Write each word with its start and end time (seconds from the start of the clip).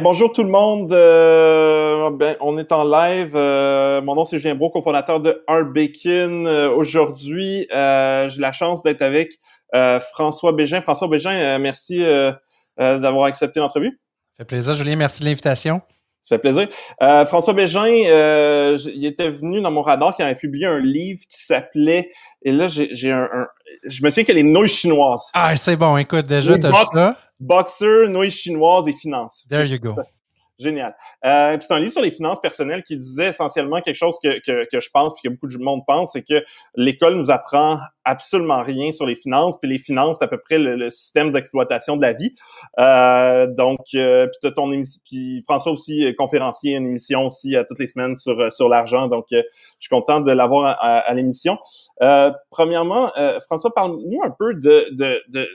bonjour 0.00 0.32
tout 0.32 0.42
le 0.42 0.48
monde. 0.48 0.92
Euh, 0.92 2.10
ben, 2.10 2.36
on 2.40 2.56
est 2.56 2.72
en 2.72 2.84
live. 2.84 3.32
Euh, 3.34 4.00
mon 4.00 4.14
nom 4.14 4.24
c'est 4.24 4.38
Julien 4.38 4.54
Bro, 4.54 4.70
cofondateur 4.70 5.20
de 5.20 5.42
Art 5.46 5.66
Bacon. 5.66 6.46
Euh, 6.46 6.70
aujourd'hui, 6.70 7.66
j'ai 7.70 8.40
la 8.40 8.52
chance 8.52 8.82
d'être 8.82 9.02
avec 9.02 9.38
François 10.12 10.52
Bégin. 10.52 10.80
François 10.80 11.08
Bégin, 11.08 11.58
merci 11.58 12.04
d'avoir 12.78 13.24
accepté 13.24 13.60
l'entrevue. 13.60 14.00
Fait 14.36 14.44
plaisir, 14.44 14.74
Julien. 14.74 14.96
Merci 14.96 15.20
de 15.20 15.26
l'invitation. 15.26 15.82
Ça 16.22 16.36
fait 16.36 16.40
plaisir. 16.40 16.68
François 17.26 17.52
Bégin, 17.52 17.84
il 17.86 19.04
était 19.04 19.28
venu 19.28 19.60
dans 19.60 19.70
mon 19.72 19.82
radar 19.82 20.14
qui 20.14 20.22
avait 20.22 20.36
publié 20.36 20.66
un 20.66 20.80
livre 20.80 21.20
qui 21.28 21.44
s'appelait 21.44 22.10
et 22.42 22.52
là 22.52 22.68
j'ai 22.68 23.10
un, 23.10 23.28
je 23.84 24.02
me 24.04 24.10
souviens 24.10 24.24
qu'elle 24.24 24.38
est 24.38 24.44
nouilles 24.44 24.68
chinoises. 24.68 25.30
Ah 25.34 25.54
c'est 25.56 25.76
bon, 25.76 25.96
écoute 25.96 26.26
déjà 26.26 26.56
t'as 26.56 26.72
ça? 26.94 27.16
boxer, 27.40 28.08
nouilles 28.08 28.30
chinoises 28.30 28.86
et 28.86 28.92
finances. 28.92 29.44
There 29.50 29.66
you 29.66 29.78
go. 29.78 29.96
Génial. 30.62 30.94
Euh, 31.24 31.58
c'est 31.60 31.72
un 31.72 31.80
livre 31.80 31.92
sur 31.92 32.02
les 32.02 32.12
finances 32.12 32.40
personnelles 32.40 32.84
qui 32.84 32.96
disait 32.96 33.30
essentiellement 33.30 33.80
quelque 33.80 33.96
chose 33.96 34.16
que, 34.22 34.38
que, 34.40 34.66
que 34.70 34.80
je 34.80 34.90
pense 34.90 35.12
puis 35.14 35.28
que 35.28 35.34
beaucoup 35.34 35.48
de 35.48 35.58
monde 35.58 35.82
pense, 35.86 36.12
c'est 36.12 36.22
que 36.22 36.44
l'école 36.76 37.16
nous 37.16 37.32
apprend 37.32 37.78
absolument 38.04 38.62
rien 38.62 38.92
sur 38.92 39.06
les 39.06 39.16
finances, 39.16 39.58
puis 39.60 39.68
les 39.68 39.78
finances, 39.78 40.18
c'est 40.18 40.24
à 40.24 40.28
peu 40.28 40.38
près 40.38 40.58
le, 40.58 40.88
système 40.90 41.32
d'exploitation 41.32 41.96
de 41.96 42.02
la 42.02 42.12
vie. 42.12 42.34
Euh, 42.78 43.46
donc, 43.46 43.80
euh, 43.94 44.28
puis 44.40 44.52
ton 44.52 44.70
puis 45.04 45.42
François 45.42 45.72
aussi 45.72 46.14
conférencier, 46.16 46.76
une 46.76 46.86
émission 46.86 47.26
aussi 47.26 47.56
à 47.56 47.64
toutes 47.64 47.78
les 47.78 47.88
semaines 47.88 48.16
sur 48.16 48.52
sur 48.52 48.68
l'argent. 48.68 49.08
Donc, 49.08 49.26
euh, 49.32 49.42
je 49.78 49.86
suis 49.86 49.88
content 49.88 50.20
de 50.20 50.30
l'avoir 50.30 50.76
à, 50.80 51.12
l'émission. 51.14 51.58
Euh, 52.02 52.30
premièrement, 52.50 53.10
François, 53.46 53.74
parle-nous 53.74 54.22
un 54.22 54.30
peu 54.30 54.54
de 54.54 54.86
de, 54.92 55.20
de 55.28 55.48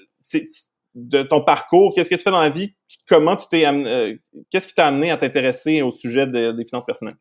de 0.98 1.22
ton 1.22 1.42
parcours, 1.42 1.94
qu'est-ce 1.94 2.10
que 2.10 2.16
tu 2.16 2.24
fais 2.24 2.32
dans 2.32 2.42
la 2.42 2.50
vie, 2.50 2.74
comment 3.08 3.36
tu 3.36 3.46
t'es 3.50 3.66
euh, 3.66 4.16
qu'est-ce 4.50 4.68
qui 4.68 4.74
t'a 4.74 4.88
amené 4.88 5.12
à 5.12 5.18
t'intéresser 5.18 5.84
au 5.84 5.92
sujet 5.92 6.26
des 6.26 6.66
finances 6.66 6.86
personnelles? 6.86 7.18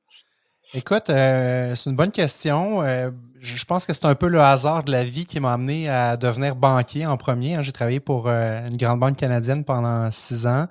Écoute, 0.75 1.11
euh, 1.11 1.77
c'est 1.77 1.91
une 1.91 1.95
bonne 1.95 2.11
question. 2.11 2.83
Euh, 2.83 3.11
je 3.39 3.65
pense 3.65 3.87
que 3.87 3.93
c'est 3.93 4.05
un 4.05 4.17
peu 4.17 4.27
le 4.27 4.41
hasard 4.41 4.83
de 4.83 4.91
la 4.91 5.05
vie 5.05 5.25
qui 5.25 5.39
m'a 5.39 5.53
amené 5.53 5.89
à 5.89 6.17
devenir 6.17 6.57
banquier 6.57 7.07
en 7.07 7.17
premier. 7.17 7.55
Hein. 7.55 7.63
J'ai 7.63 7.71
travaillé 7.71 8.01
pour 8.01 8.29
une 8.29 8.77
grande 8.77 8.99
banque 8.99 9.17
canadienne 9.17 9.63
pendant 9.63 10.11
six 10.11 10.49
ans. 10.49 10.67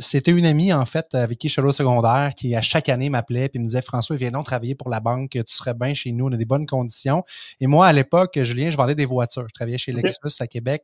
C'était 0.00 0.32
une 0.32 0.44
amie, 0.44 0.72
en 0.74 0.84
fait, 0.84 1.14
avec 1.14 1.38
qui 1.38 1.48
je 1.48 1.54
suis 1.54 1.62
au 1.62 1.72
secondaire, 1.72 2.32
qui 2.36 2.54
à 2.54 2.60
chaque 2.60 2.90
année 2.90 3.08
m'appelait 3.08 3.48
et 3.54 3.58
me 3.58 3.64
disait 3.64 3.80
François, 3.80 4.16
viens 4.16 4.32
donc 4.32 4.44
travailler 4.44 4.74
pour 4.74 4.90
la 4.90 5.00
banque, 5.00 5.30
tu 5.30 5.42
serais 5.46 5.72
bien 5.72 5.94
chez 5.94 6.12
nous, 6.12 6.26
on 6.26 6.32
a 6.32 6.36
des 6.36 6.44
bonnes 6.44 6.66
conditions. 6.66 7.22
Et 7.60 7.66
moi, 7.66 7.86
à 7.86 7.92
l'époque, 7.94 8.38
Julien, 8.42 8.68
je 8.68 8.76
vendais 8.76 8.96
des 8.96 9.06
voitures. 9.06 9.46
Je 9.48 9.54
travaillais 9.54 9.78
chez 9.78 9.92
Lexus 9.92 10.40
à 10.40 10.46
Québec. 10.46 10.82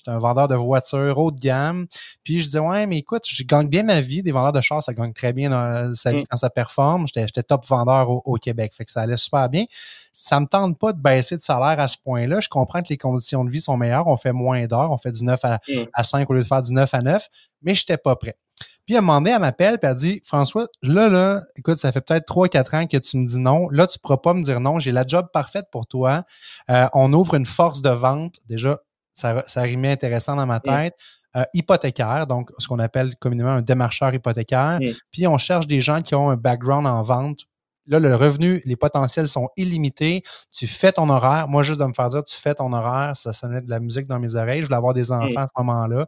J'étais 0.00 0.16
un 0.16 0.18
vendeur 0.18 0.48
de 0.48 0.54
voitures 0.54 1.18
haut 1.18 1.30
de 1.30 1.38
gamme. 1.38 1.86
Puis 2.24 2.40
je 2.40 2.44
disais, 2.46 2.58
ouais, 2.58 2.86
mais 2.86 2.98
écoute, 2.98 3.24
je 3.26 3.42
gagne 3.44 3.68
bien 3.68 3.82
ma 3.82 4.00
vie. 4.00 4.22
Des 4.22 4.32
vendeurs 4.32 4.52
de 4.52 4.60
chars, 4.62 4.82
ça 4.82 4.94
gagne 4.94 5.12
très 5.12 5.34
bien 5.34 5.50
dans 5.50 5.94
sa 5.94 6.12
vie 6.12 6.22
mm. 6.22 6.24
quand 6.30 6.36
ça 6.38 6.48
performe. 6.48 7.06
J'étais 7.06 7.42
top 7.42 7.66
vendeur 7.66 8.08
au, 8.08 8.34
Québec. 8.36 8.72
Fait 8.74 8.86
que 8.86 8.90
ça 8.90 9.02
allait 9.02 9.18
super 9.18 9.50
bien. 9.50 9.66
Ça 10.12 10.40
me 10.40 10.46
tente 10.46 10.78
pas 10.78 10.94
de 10.94 11.00
baisser 11.00 11.36
de 11.36 11.42
salaire 11.42 11.78
à 11.78 11.88
ce 11.88 11.98
point-là. 12.02 12.40
Je 12.40 12.48
comprends 12.48 12.80
que 12.80 12.88
les 12.88 12.96
conditions 12.96 13.44
de 13.44 13.50
vie 13.50 13.60
sont 13.60 13.76
meilleures. 13.76 14.06
On 14.06 14.16
fait 14.16 14.32
moins 14.32 14.66
d'heures. 14.66 14.90
On 14.90 14.98
fait 14.98 15.12
du 15.12 15.22
9 15.22 15.38
à, 15.44 15.58
5 16.02 16.20
mm. 16.20 16.26
au 16.30 16.34
lieu 16.34 16.40
de 16.40 16.46
faire 16.46 16.62
du 16.62 16.72
9 16.72 16.94
à 16.94 17.02
9. 17.02 17.28
Mais 17.62 17.74
je 17.74 17.82
n'étais 17.82 17.98
pas 17.98 18.16
prêt. 18.16 18.36
Puis 18.86 18.94
elle 18.94 18.98
a 18.98 19.00
demandé, 19.02 19.30
elle 19.30 19.38
m'appelle, 19.38 19.78
puis 19.78 19.90
elle 19.90 19.96
dit 19.96 20.20
François, 20.24 20.66
là, 20.82 21.08
là, 21.08 21.44
écoute, 21.56 21.78
ça 21.78 21.92
fait 21.92 22.00
peut-être 22.00 22.26
3-4 22.26 22.76
ans 22.76 22.86
que 22.86 22.96
tu 22.96 23.18
me 23.18 23.26
dis 23.26 23.38
non. 23.38 23.68
Là, 23.70 23.86
tu 23.86 23.98
ne 23.98 24.00
pourras 24.00 24.16
pas 24.16 24.34
me 24.34 24.42
dire 24.42 24.60
non. 24.60 24.78
J'ai 24.78 24.92
la 24.92 25.06
job 25.06 25.28
parfaite 25.32 25.66
pour 25.70 25.86
toi. 25.86 26.24
Euh, 26.70 26.86
on 26.92 27.12
ouvre 27.12 27.34
une 27.34 27.46
force 27.46 27.82
de 27.82 27.90
vente. 27.90 28.36
Déjà, 28.48 28.78
ça, 29.14 29.42
ça 29.46 29.62
rimait 29.62 29.92
intéressant 29.92 30.36
dans 30.36 30.46
ma 30.46 30.60
tête. 30.60 30.94
Euh, 31.36 31.44
hypothécaire, 31.54 32.26
donc 32.26 32.50
ce 32.58 32.66
qu'on 32.66 32.80
appelle 32.80 33.14
communément 33.14 33.52
un 33.52 33.62
démarcheur 33.62 34.12
hypothécaire. 34.12 34.80
Puis 35.12 35.28
on 35.28 35.38
cherche 35.38 35.68
des 35.68 35.80
gens 35.80 36.02
qui 36.02 36.16
ont 36.16 36.28
un 36.28 36.36
background 36.36 36.88
en 36.88 37.02
vente. 37.02 37.42
Là, 37.86 38.00
le 38.00 38.16
revenu, 38.16 38.60
les 38.64 38.74
potentiels 38.74 39.28
sont 39.28 39.48
illimités. 39.56 40.22
Tu 40.50 40.66
fais 40.66 40.90
ton 40.90 41.08
horaire. 41.08 41.46
Moi, 41.46 41.62
juste 41.62 41.78
de 41.78 41.84
me 41.84 41.92
faire 41.92 42.08
dire, 42.08 42.24
tu 42.24 42.36
fais 42.36 42.54
ton 42.54 42.72
horaire, 42.72 43.14
ça 43.14 43.32
sonnait 43.32 43.60
de 43.60 43.70
la 43.70 43.78
musique 43.78 44.08
dans 44.08 44.18
mes 44.18 44.34
oreilles. 44.34 44.60
Je 44.60 44.66
voulais 44.66 44.76
avoir 44.76 44.92
des 44.92 45.12
enfants 45.12 45.42
à 45.42 45.46
ce 45.46 45.52
moment-là. 45.62 46.06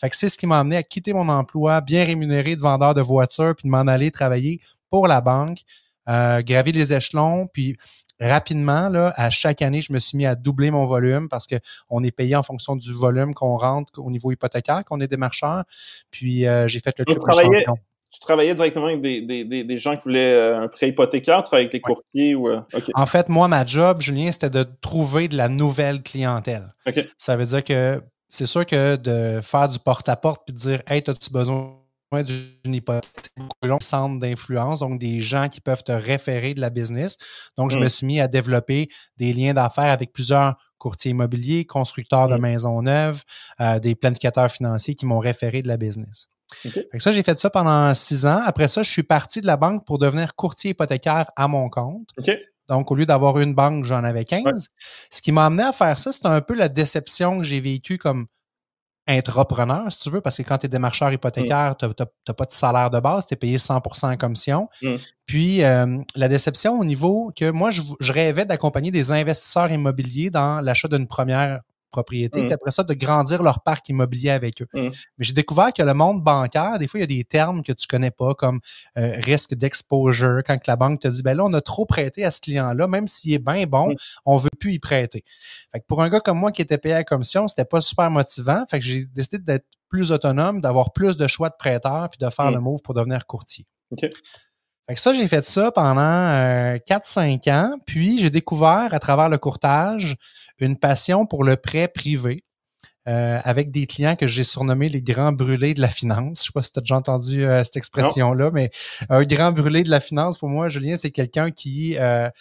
Fait 0.00 0.08
que 0.08 0.16
c'est 0.16 0.28
ce 0.28 0.38
qui 0.38 0.46
m'a 0.46 0.60
amené 0.60 0.76
à 0.76 0.84
quitter 0.84 1.12
mon 1.12 1.28
emploi 1.28 1.80
bien 1.80 2.04
rémunéré 2.04 2.54
de 2.54 2.60
vendeur 2.60 2.94
de 2.94 3.00
voitures, 3.00 3.54
puis 3.56 3.68
de 3.68 3.70
m'en 3.70 3.80
aller 3.80 4.12
travailler 4.12 4.60
pour 4.88 5.08
la 5.08 5.20
banque. 5.20 5.58
Euh, 6.08 6.42
gravir 6.42 6.74
les 6.74 6.92
échelons, 6.92 7.48
puis 7.52 7.76
rapidement, 8.20 8.88
là, 8.88 9.12
à 9.16 9.30
chaque 9.30 9.62
année, 9.62 9.80
je 9.80 9.92
me 9.92 9.98
suis 9.98 10.16
mis 10.16 10.26
à 10.26 10.34
doubler 10.34 10.70
mon 10.70 10.86
volume 10.86 11.28
parce 11.28 11.46
qu'on 11.46 12.02
est 12.02 12.14
payé 12.14 12.36
en 12.36 12.42
fonction 12.42 12.76
du 12.76 12.92
volume 12.92 13.34
qu'on 13.34 13.56
rentre 13.56 13.92
au 13.98 14.10
niveau 14.10 14.30
hypothécaire, 14.32 14.84
qu'on 14.84 15.00
est 15.00 15.08
démarcheur. 15.08 15.64
Puis 16.10 16.46
euh, 16.46 16.68
j'ai 16.68 16.80
fait 16.80 16.98
le 16.98 17.04
club 17.04 17.18
champion. 17.32 17.76
Tu 18.12 18.18
travaillais 18.18 18.54
directement 18.54 18.86
avec 18.86 19.00
des, 19.00 19.20
des, 19.20 19.44
des, 19.44 19.78
gens 19.78 19.96
qui 19.96 20.02
voulaient 20.02 20.34
euh, 20.34 20.62
un 20.62 20.68
prêt 20.68 20.88
hypothécaire, 20.88 21.38
tu 21.38 21.44
travaillais 21.44 21.66
avec 21.66 21.72
des 21.72 21.80
courtiers 21.80 22.34
ou 22.34 22.48
euh, 22.48 22.60
En 22.94 23.06
fait, 23.06 23.28
moi, 23.28 23.46
ma 23.46 23.64
job, 23.64 24.00
Julien, 24.00 24.32
c'était 24.32 24.50
de 24.50 24.66
trouver 24.80 25.28
de 25.28 25.36
la 25.36 25.48
nouvelle 25.48 26.02
clientèle. 26.02 26.74
Ça 27.18 27.36
veut 27.36 27.46
dire 27.46 27.62
que 27.62 28.02
c'est 28.28 28.46
sûr 28.46 28.66
que 28.66 28.96
de 28.96 29.40
faire 29.40 29.68
du 29.68 29.78
porte-à-porte 29.78 30.42
puis 30.44 30.54
de 30.54 30.58
dire 30.58 30.82
Hey, 30.88 31.04
as-tu 31.06 31.30
besoin 31.30 31.79
d'une 32.18 32.74
hypothèque 32.74 33.30
centre 33.80 34.18
d'influence, 34.18 34.80
donc 34.80 34.98
des 34.98 35.20
gens 35.20 35.48
qui 35.48 35.60
peuvent 35.60 35.82
te 35.82 35.92
référer 35.92 36.54
de 36.54 36.60
la 36.60 36.70
business. 36.70 37.16
Donc, 37.56 37.70
je 37.70 37.78
me 37.78 37.86
mmh. 37.86 37.90
suis 37.90 38.06
mis 38.06 38.20
à 38.20 38.28
développer 38.28 38.88
des 39.16 39.32
liens 39.32 39.54
d'affaires 39.54 39.92
avec 39.92 40.12
plusieurs 40.12 40.56
courtiers 40.78 41.12
immobiliers, 41.12 41.64
constructeurs 41.64 42.28
de 42.28 42.36
mmh. 42.36 42.40
maisons 42.40 42.82
neuves, 42.82 43.22
euh, 43.60 43.78
des 43.78 43.94
planificateurs 43.94 44.50
financiers 44.50 44.94
qui 44.94 45.06
m'ont 45.06 45.20
référé 45.20 45.62
de 45.62 45.68
la 45.68 45.76
business. 45.76 46.28
ça, 46.98 47.12
j'ai 47.12 47.22
fait 47.22 47.38
ça 47.38 47.48
pendant 47.48 47.94
six 47.94 48.26
ans. 48.26 48.40
Après 48.44 48.66
ça, 48.66 48.82
je 48.82 48.90
suis 48.90 49.04
parti 49.04 49.40
de 49.40 49.46
la 49.46 49.56
banque 49.56 49.86
pour 49.86 49.98
devenir 49.98 50.34
courtier 50.34 50.70
hypothécaire 50.70 51.30
à 51.36 51.46
mon 51.46 51.68
compte. 51.70 52.08
Donc, 52.68 52.90
au 52.90 52.94
lieu 52.94 53.06
d'avoir 53.06 53.38
une 53.38 53.54
banque, 53.54 53.84
j'en 53.84 54.04
avais 54.04 54.24
15. 54.24 54.68
Ce 55.10 55.22
qui 55.22 55.32
m'a 55.32 55.46
amené 55.46 55.64
à 55.64 55.72
faire 55.72 55.98
ça, 55.98 56.12
c'est 56.12 56.26
un 56.26 56.40
peu 56.40 56.54
la 56.54 56.68
déception 56.68 57.38
que 57.38 57.44
j'ai 57.44 57.60
vécue 57.60 57.98
comme 57.98 58.26
entrepreneur, 59.10 59.92
si 59.92 59.98
tu 59.98 60.10
veux, 60.10 60.20
parce 60.20 60.36
que 60.36 60.42
quand 60.42 60.58
tu 60.58 60.66
es 60.66 60.68
démarcheur 60.68 61.12
hypothécaire, 61.12 61.76
tu 61.76 61.86
n'as 61.86 62.34
pas 62.34 62.44
de 62.44 62.52
salaire 62.52 62.90
de 62.90 63.00
base, 63.00 63.26
tu 63.26 63.34
es 63.34 63.36
payé 63.36 63.58
100 63.58 63.82
en 64.02 64.16
commission. 64.16 64.68
Mm. 64.82 64.94
Puis, 65.26 65.62
euh, 65.62 65.98
la 66.16 66.28
déception 66.28 66.78
au 66.78 66.84
niveau 66.84 67.32
que 67.36 67.50
moi, 67.50 67.70
je, 67.70 67.82
je 68.00 68.12
rêvais 68.12 68.44
d'accompagner 68.44 68.90
des 68.90 69.12
investisseurs 69.12 69.70
immobiliers 69.70 70.30
dans 70.30 70.60
l'achat 70.60 70.88
d'une 70.88 71.06
première 71.06 71.60
propriété, 71.90 72.40
puis 72.40 72.50
mmh. 72.50 72.52
après 72.52 72.70
ça, 72.70 72.82
de 72.82 72.94
grandir 72.94 73.42
leur 73.42 73.62
parc 73.62 73.88
immobilier 73.88 74.30
avec 74.30 74.62
eux. 74.62 74.66
Mmh. 74.72 74.80
Mais 75.18 75.24
j'ai 75.24 75.32
découvert 75.32 75.72
que 75.72 75.82
le 75.82 75.94
monde 75.94 76.22
bancaire, 76.22 76.78
des 76.78 76.86
fois, 76.86 77.00
il 77.00 77.02
y 77.02 77.04
a 77.04 77.06
des 77.06 77.24
termes 77.24 77.62
que 77.62 77.72
tu 77.72 77.86
connais 77.86 78.10
pas, 78.10 78.34
comme 78.34 78.60
euh, 78.98 79.14
risque 79.18 79.54
d'exposure, 79.54 80.42
quand 80.46 80.58
la 80.66 80.76
banque 80.76 81.00
te 81.00 81.08
dit, 81.08 81.22
ben 81.22 81.36
là, 81.36 81.44
on 81.44 81.52
a 81.52 81.60
trop 81.60 81.86
prêté 81.86 82.24
à 82.24 82.30
ce 82.30 82.40
client-là, 82.40 82.86
même 82.86 83.08
s'il 83.08 83.32
est 83.32 83.38
bien 83.38 83.66
bon, 83.66 83.90
mmh. 83.90 83.96
on 84.26 84.36
veut 84.36 84.50
plus 84.58 84.74
y 84.74 84.78
prêter. 84.78 85.24
Fait 85.72 85.80
que 85.80 85.84
pour 85.86 86.02
un 86.02 86.08
gars 86.08 86.20
comme 86.20 86.38
moi 86.38 86.52
qui 86.52 86.62
était 86.62 86.78
payé 86.78 86.94
à 86.94 86.98
la 86.98 87.04
commission, 87.04 87.48
c'était 87.48 87.64
pas 87.64 87.80
super 87.80 88.10
motivant. 88.10 88.64
Fait 88.70 88.78
que 88.78 88.84
j'ai 88.84 89.04
décidé 89.06 89.38
d'être 89.38 89.66
plus 89.88 90.12
autonome, 90.12 90.60
d'avoir 90.60 90.92
plus 90.92 91.16
de 91.16 91.26
choix 91.26 91.50
de 91.50 91.56
prêteurs, 91.58 92.08
puis 92.10 92.24
de 92.24 92.30
faire 92.30 92.50
le 92.50 92.60
move 92.60 92.80
pour 92.82 92.94
devenir 92.94 93.26
courtier. 93.26 93.66
Fait 94.90 94.94
que 94.94 95.00
ça, 95.00 95.14
j'ai 95.14 95.28
fait 95.28 95.46
ça 95.46 95.70
pendant 95.70 96.00
4-5 96.02 97.48
euh, 97.48 97.52
ans. 97.52 97.78
Puis, 97.86 98.18
j'ai 98.18 98.30
découvert 98.30 98.88
à 98.92 98.98
travers 98.98 99.28
le 99.28 99.38
courtage 99.38 100.16
une 100.58 100.76
passion 100.76 101.26
pour 101.26 101.44
le 101.44 101.54
prêt 101.54 101.86
privé. 101.86 102.42
Euh, 103.08 103.38
avec 103.44 103.70
des 103.70 103.86
clients 103.86 104.14
que 104.14 104.26
j'ai 104.26 104.44
surnommés 104.44 104.88
les 104.88 105.00
grands 105.00 105.32
brûlés 105.32 105.74
de 105.74 105.80
la 105.80 105.88
finance. 105.88 106.18
Je 106.18 106.28
ne 106.28 106.34
sais 106.34 106.50
pas 106.52 106.62
si 106.62 106.72
tu 106.72 106.80
as 106.80 106.82
déjà 106.82 106.96
entendu 106.96 107.44
euh, 107.44 107.62
cette 107.64 107.76
expression-là, 107.76 108.50
mais 108.52 108.70
un 109.08 109.22
grand 109.22 109.52
brûlé 109.52 109.84
de 109.84 109.90
la 109.90 110.00
finance, 110.00 110.36
pour 110.36 110.48
moi, 110.48 110.68
Julien, 110.68 110.96
c'est 110.96 111.10
quelqu'un 111.10 111.52
qui 111.52 111.96
a 111.96 112.32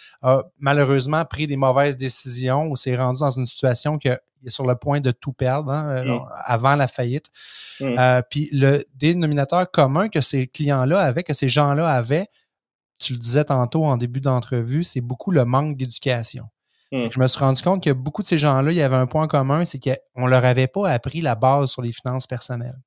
malheureusement 0.60 1.24
pris 1.26 1.46
des 1.46 1.56
mauvaises 1.56 1.98
décisions 1.98 2.68
ou 2.68 2.76
s'est 2.76 2.96
rendu 2.96 3.20
dans 3.20 3.30
une 3.30 3.46
situation 3.46 4.00
qu'il 4.00 4.12
est 4.12 4.50
sur 4.50 4.66
le 4.66 4.76
point 4.76 5.02
de 5.02 5.12
tout 5.12 5.34
perdre 5.34 5.72
hein, 5.72 6.04
mmh. 6.04 6.20
avant 6.46 6.76
la 6.76 6.88
faillite. 6.88 7.28
Mmh. 7.80 8.22
puis 8.30 8.50
le 8.52 8.84
dénominateur 8.96 9.70
commun 9.72 10.10
que 10.10 10.20
ces 10.20 10.48
clients-là 10.48 11.00
avaient, 11.00 11.24
que 11.24 11.34
ces 11.34 11.48
gens-là 11.48 11.90
avaient, 11.90 12.28
tu 13.00 13.14
le 13.14 13.20
disais 13.20 13.46
tantôt 13.46 13.86
en 13.86 13.98
début 13.98 14.22
d'entrevue, 14.22 14.84
c'est 14.84 15.02
beaucoup 15.02 15.32
le 15.32 15.46
manque 15.46 15.78
d'éducation. 15.78 16.46
Hmm. 16.92 17.08
Je 17.12 17.20
me 17.20 17.28
suis 17.28 17.40
rendu 17.40 17.62
compte 17.62 17.84
que 17.84 17.92
beaucoup 17.92 18.24
de 18.24 18.28
ces 18.28 18.40
gens-là, 18.40 18.72
il 18.72 18.78
y 18.78 18.82
avait 18.82 18.96
un 18.96 19.06
point 19.06 19.28
commun, 19.28 19.64
c'est 19.64 19.80
qu'on 19.80 20.26
ne 20.26 20.30
leur 20.30 20.44
avait 20.44 20.68
pas 20.68 20.90
appris 20.90 21.22
la 21.22 21.36
base 21.36 21.70
sur 21.70 21.82
les 21.82 21.92
finances 21.92 22.26
personnelles. 22.26 22.80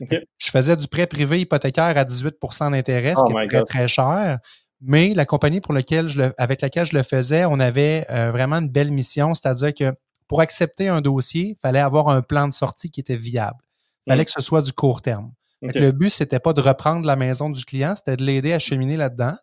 Je 0.00 0.50
faisais 0.50 0.76
du 0.76 0.86
prêt 0.86 1.06
privé 1.06 1.40
hypothécaire 1.40 1.96
à 1.98 2.04
18% 2.04 2.70
d'intérêt, 2.70 3.14
ce 3.16 3.20
oh 3.24 3.26
qui 3.26 3.36
est 3.36 3.48
très, 3.48 3.64
très 3.64 3.88
cher. 3.88 4.38
Mais 4.80 5.12
la 5.12 5.26
compagnie 5.26 5.60
pour 5.60 5.74
laquelle 5.74 6.06
je 6.08 6.30
avec 6.38 6.60
laquelle 6.60 6.86
je 6.86 6.96
le 6.96 7.02
faisais, 7.02 7.44
on 7.44 7.58
avait 7.58 8.06
euh, 8.10 8.30
vraiment 8.30 8.56
une 8.56 8.68
belle 8.68 8.92
mission, 8.92 9.34
c'est-à-dire 9.34 9.74
que 9.74 9.92
pour 10.28 10.40
accepter 10.40 10.86
un 10.86 11.00
dossier, 11.00 11.56
il 11.56 11.60
fallait 11.60 11.80
avoir 11.80 12.08
un 12.10 12.22
plan 12.22 12.46
de 12.46 12.52
sortie 12.52 12.90
qui 12.90 13.00
était 13.00 13.16
viable. 13.16 13.58
Il 14.06 14.12
fallait 14.12 14.22
hmm. 14.22 14.26
que 14.26 14.32
ce 14.32 14.40
soit 14.40 14.62
du 14.62 14.72
court 14.72 15.02
terme. 15.02 15.32
Le 15.62 15.90
but, 15.90 16.10
ce 16.10 16.22
n'était 16.22 16.38
pas 16.38 16.52
de 16.52 16.60
reprendre 16.60 17.04
la 17.04 17.16
maison 17.16 17.50
du 17.50 17.64
client, 17.64 17.96
c'était 17.96 18.16
de 18.16 18.22
l'aider 18.22 18.52
à 18.52 18.60
cheminer 18.60 18.96
là-dedans 18.96 19.36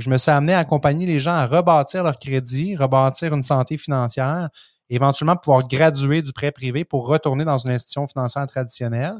je 0.00 0.10
me 0.10 0.18
suis 0.18 0.30
amené 0.30 0.54
à 0.54 0.58
accompagner 0.58 1.06
les 1.06 1.20
gens 1.20 1.34
à 1.34 1.46
rebâtir 1.46 2.02
leur 2.02 2.18
crédit, 2.18 2.76
rebâtir 2.76 3.34
une 3.34 3.42
santé 3.42 3.76
financière 3.76 4.48
éventuellement 4.90 5.36
pouvoir 5.36 5.66
graduer 5.66 6.20
du 6.20 6.32
prêt 6.32 6.50
privé 6.50 6.84
pour 6.84 7.06
retourner 7.06 7.44
dans 7.44 7.58
une 7.58 7.70
institution 7.70 8.06
financière 8.06 8.46
traditionnelle. 8.46 9.14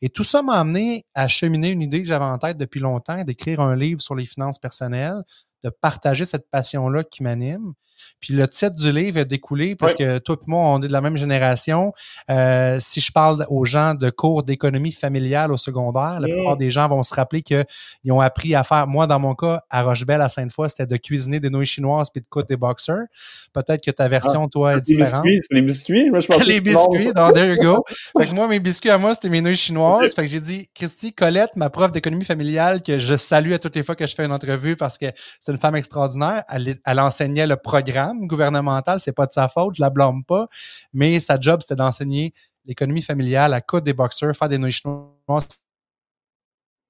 Et 0.00 0.08
tout 0.08 0.24
ça 0.24 0.42
m'a 0.42 0.58
amené 0.58 1.06
à 1.14 1.28
cheminer 1.28 1.70
une 1.70 1.82
idée 1.82 2.00
que 2.00 2.08
j'avais 2.08 2.24
en 2.24 2.38
tête 2.38 2.58
depuis 2.58 2.80
longtemps, 2.80 3.22
d'écrire 3.24 3.60
un 3.60 3.76
livre 3.76 4.00
sur 4.00 4.14
les 4.14 4.24
finances 4.24 4.58
personnelles, 4.58 5.22
de 5.64 5.70
partager 5.70 6.24
cette 6.24 6.48
passion-là 6.50 7.04
qui 7.04 7.22
m'anime. 7.22 7.74
Puis 8.20 8.34
le 8.34 8.48
titre 8.48 8.76
du 8.76 8.92
livre 8.92 9.18
est 9.18 9.24
découlé 9.24 9.74
parce 9.74 9.94
que 9.94 10.18
toi 10.18 10.36
et 10.40 10.50
moi, 10.50 10.60
on 10.68 10.80
est 10.80 10.88
de 10.88 10.92
la 10.92 11.00
même 11.00 11.16
génération. 11.16 11.92
Euh, 12.30 12.78
si 12.80 13.00
je 13.00 13.12
parle 13.12 13.44
aux 13.48 13.64
gens 13.64 13.94
de 13.94 14.10
cours 14.10 14.42
d'économie 14.42 14.92
familiale 14.92 15.52
au 15.52 15.56
secondaire, 15.56 16.20
la 16.20 16.28
plupart 16.28 16.56
des 16.56 16.70
gens 16.70 16.88
vont 16.88 17.02
se 17.02 17.14
rappeler 17.14 17.42
qu'ils 17.42 17.64
ont 18.10 18.20
appris 18.20 18.54
à 18.54 18.64
faire, 18.64 18.86
moi 18.86 19.06
dans 19.06 19.18
mon 19.18 19.34
cas, 19.34 19.62
à 19.70 19.82
Rochebelle, 19.82 20.20
à 20.20 20.28
Sainte-Foy, 20.28 20.70
c'était 20.70 20.86
de 20.86 20.96
cuisiner 20.96 21.40
des 21.40 21.50
nouilles 21.50 21.66
chinoises 21.66 22.10
puis 22.10 22.20
de 22.20 22.26
coudre 22.28 22.46
des 22.46 22.56
boxers. 22.56 23.06
Peut-être 23.52 23.84
que 23.84 23.90
ta 23.90 24.08
version, 24.08 24.44
ah, 24.44 24.50
toi, 24.50 24.76
est 24.76 24.80
différente. 24.80 25.24
Biscuits, 25.24 25.54
les 25.54 25.62
biscuits, 25.62 26.10
moi 26.10 26.20
je 26.20 26.26
pense 26.26 26.46
Les 26.46 26.60
biscuits, 26.60 27.12
donc 27.12 27.34
there 27.34 27.54
you 27.54 27.60
go. 27.60 27.84
fait 28.18 28.26
que 28.26 28.34
moi, 28.34 28.48
mes 28.48 28.60
biscuits 28.60 28.90
à 28.90 28.98
moi, 28.98 29.14
c'était 29.14 29.28
mes 29.28 29.40
nouilles 29.40 29.56
chinoises. 29.56 30.14
Fait 30.14 30.22
que 30.22 30.28
j'ai 30.28 30.40
dit, 30.40 30.68
Christy, 30.74 31.12
Colette, 31.12 31.56
ma 31.56 31.70
prof 31.70 31.92
d'économie 31.92 32.24
familiale, 32.24 32.82
que 32.82 32.98
je 32.98 33.16
salue 33.16 33.52
à 33.52 33.58
toutes 33.58 33.76
les 33.76 33.82
fois 33.82 33.94
que 33.94 34.06
je 34.06 34.14
fais 34.14 34.24
une 34.24 34.32
entrevue 34.32 34.76
parce 34.76 34.98
que 34.98 35.06
c'est 35.40 35.51
une 35.52 35.58
femme 35.58 35.76
extraordinaire. 35.76 36.44
Elle, 36.48 37.00
enseignait 37.00 37.46
le 37.46 37.56
programme 37.56 38.26
gouvernemental, 38.26 39.00
c'est 39.00 39.12
pas 39.12 39.26
de 39.26 39.32
sa 39.32 39.48
faute, 39.48 39.76
je 39.76 39.82
la 39.82 39.90
blâme 39.90 40.24
pas, 40.24 40.48
mais 40.92 41.20
sa 41.20 41.38
job, 41.38 41.60
c'était 41.62 41.76
d'enseigner 41.76 42.34
l'économie 42.64 43.02
familiale, 43.02 43.54
à 43.54 43.60
coudre 43.60 43.84
des 43.84 43.92
boxeurs, 43.92 44.34
faire 44.34 44.48
des 44.48 44.58
nouilles 44.58 44.72
chinoises. 44.72 45.48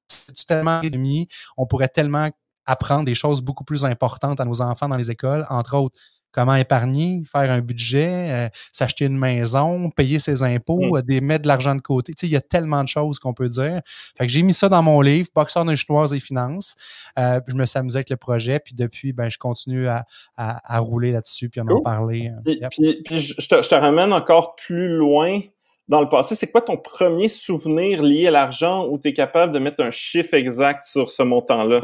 C'est 0.08 0.46
tellement 0.46 0.82
on 1.56 1.66
pourrait 1.66 1.88
tellement 1.88 2.28
apprendre 2.66 3.04
des 3.04 3.14
choses 3.14 3.42
beaucoup 3.42 3.64
plus 3.64 3.84
importantes 3.84 4.40
à 4.40 4.44
nos 4.44 4.60
enfants 4.60 4.88
dans 4.88 4.96
les 4.96 5.10
écoles, 5.10 5.44
entre 5.48 5.76
autres 5.76 5.96
comment 6.32 6.54
épargner, 6.54 7.22
faire 7.30 7.50
un 7.50 7.60
budget, 7.60 8.30
euh, 8.30 8.48
s'acheter 8.72 9.04
une 9.04 9.18
maison, 9.18 9.90
payer 9.90 10.18
ses 10.18 10.42
impôts, 10.42 10.80
mmh. 10.80 11.20
mettre 11.20 11.42
de 11.42 11.48
l'argent 11.48 11.74
de 11.74 11.80
côté. 11.80 12.12
Tu 12.14 12.20
sais, 12.20 12.26
il 12.26 12.32
y 12.32 12.36
a 12.36 12.40
tellement 12.40 12.82
de 12.82 12.88
choses 12.88 13.18
qu'on 13.18 13.34
peut 13.34 13.48
dire. 13.48 13.80
Fait 14.16 14.26
que 14.26 14.32
j'ai 14.32 14.42
mis 14.42 14.54
ça 14.54 14.68
dans 14.68 14.82
mon 14.82 15.00
livre, 15.00 15.28
Boxeur 15.34 15.64
de 15.64 15.74
chinoise 15.74 16.12
et 16.12 16.20
finances. 16.20 16.74
Euh, 17.18 17.40
je 17.46 17.54
me 17.54 17.64
suis 17.64 17.78
amusé 17.78 17.98
avec 17.98 18.10
le 18.10 18.16
projet, 18.16 18.58
puis 18.58 18.74
depuis, 18.74 19.12
ben, 19.12 19.30
je 19.30 19.38
continue 19.38 19.86
à, 19.86 20.04
à, 20.36 20.78
rouler 20.78 21.12
là-dessus, 21.12 21.48
puis 21.48 21.60
en 21.60 21.68
en 21.68 21.80
parler. 21.80 22.30
Euh, 22.46 22.68
puis, 22.70 23.02
puis, 23.04 23.20
je, 23.20 23.48
te, 23.48 23.62
je 23.62 23.68
te 23.68 23.74
ramène 23.74 24.12
encore 24.12 24.56
plus 24.56 24.88
loin 24.88 25.40
dans 25.88 26.00
le 26.00 26.08
passé, 26.08 26.34
c'est 26.34 26.50
quoi 26.50 26.62
ton 26.62 26.76
premier 26.76 27.28
souvenir 27.28 28.02
lié 28.02 28.28
à 28.28 28.30
l'argent 28.30 28.86
où 28.86 28.98
tu 28.98 29.08
es 29.08 29.12
capable 29.12 29.52
de 29.52 29.58
mettre 29.58 29.82
un 29.82 29.90
chiffre 29.90 30.34
exact 30.34 30.84
sur 30.84 31.10
ce 31.10 31.22
montant-là? 31.22 31.82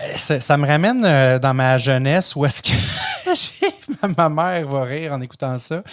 Euh, 0.00 0.16
ça, 0.16 0.56
me 0.56 0.66
ramène 0.66 1.04
euh, 1.04 1.38
dans 1.38 1.54
ma 1.54 1.78
jeunesse 1.78 2.34
où 2.34 2.44
est-ce 2.44 2.62
que 2.62 4.12
ma 4.18 4.28
mère 4.28 4.66
va 4.66 4.82
rire 4.82 5.12
en 5.12 5.20
écoutant 5.20 5.56
ça. 5.56 5.84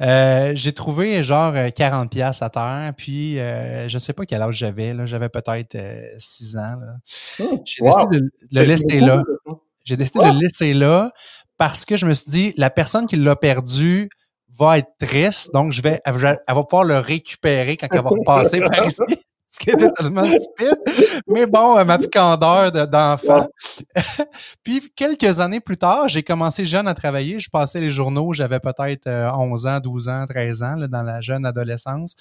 Euh, 0.00 0.52
j'ai 0.54 0.72
trouvé 0.72 1.24
genre 1.24 1.54
40 1.74 2.08
pièces 2.08 2.40
à 2.40 2.50
terre, 2.50 2.92
puis 2.96 3.34
je 3.34 3.92
ne 3.92 3.98
sais 3.98 4.12
pas 4.12 4.24
quel 4.26 4.42
âge 4.42 4.54
j'avais. 4.54 4.94
J'avais 5.06 5.28
peut-être 5.28 5.76
6 6.18 6.56
ans. 6.56 6.76
Oh, 7.40 7.60
j'ai 7.64 7.82
décidé 7.82 8.20
de 8.20 8.30
le 8.52 8.62
laisser 8.62 9.00
là. 9.00 9.22
J'ai 9.84 9.96
décidé 9.96 10.24
de 10.24 10.30
le 10.34 10.38
laisser 10.38 10.72
là 10.72 11.10
parce 11.56 11.84
que 11.84 11.96
je 11.96 12.06
me 12.06 12.14
suis 12.14 12.30
dit, 12.30 12.54
la 12.56 12.70
personne 12.70 13.06
qui 13.06 13.16
l'a 13.16 13.34
perdu 13.34 14.08
va 14.56 14.78
être 14.78 14.90
triste, 15.00 15.52
donc 15.52 15.72
je 15.72 15.82
vais, 15.82 16.00
elle 16.04 16.14
va 16.14 16.36
pouvoir 16.64 16.84
le 16.84 16.98
récupérer 16.98 17.76
quand 17.76 17.88
elle 17.90 18.02
va 18.02 18.10
repasser 18.10 18.60
par 18.60 18.86
ici 18.86 19.00
ce 19.50 19.58
qui 19.58 19.70
était 19.70 19.90
tellement 19.92 20.26
stupide. 20.26 20.76
Mais 21.26 21.46
bon, 21.46 21.82
ma 21.84 21.98
candeur 21.98 22.70
d'enfant. 22.86 23.48
Puis 24.62 24.92
quelques 24.94 25.40
années 25.40 25.60
plus 25.60 25.78
tard, 25.78 26.08
j'ai 26.08 26.22
commencé 26.22 26.64
jeune 26.64 26.86
à 26.86 26.94
travailler. 26.94 27.40
Je 27.40 27.48
passais 27.48 27.80
les 27.80 27.90
journaux, 27.90 28.32
j'avais 28.32 28.60
peut-être 28.60 29.08
11 29.08 29.66
euh, 29.66 29.70
ans, 29.70 29.80
12 29.80 30.08
ans, 30.08 30.26
13 30.28 30.62
ans, 30.62 30.76
dans 30.88 31.02
la 31.02 31.20
jeune 31.20 31.46
adolescence. 31.46 32.14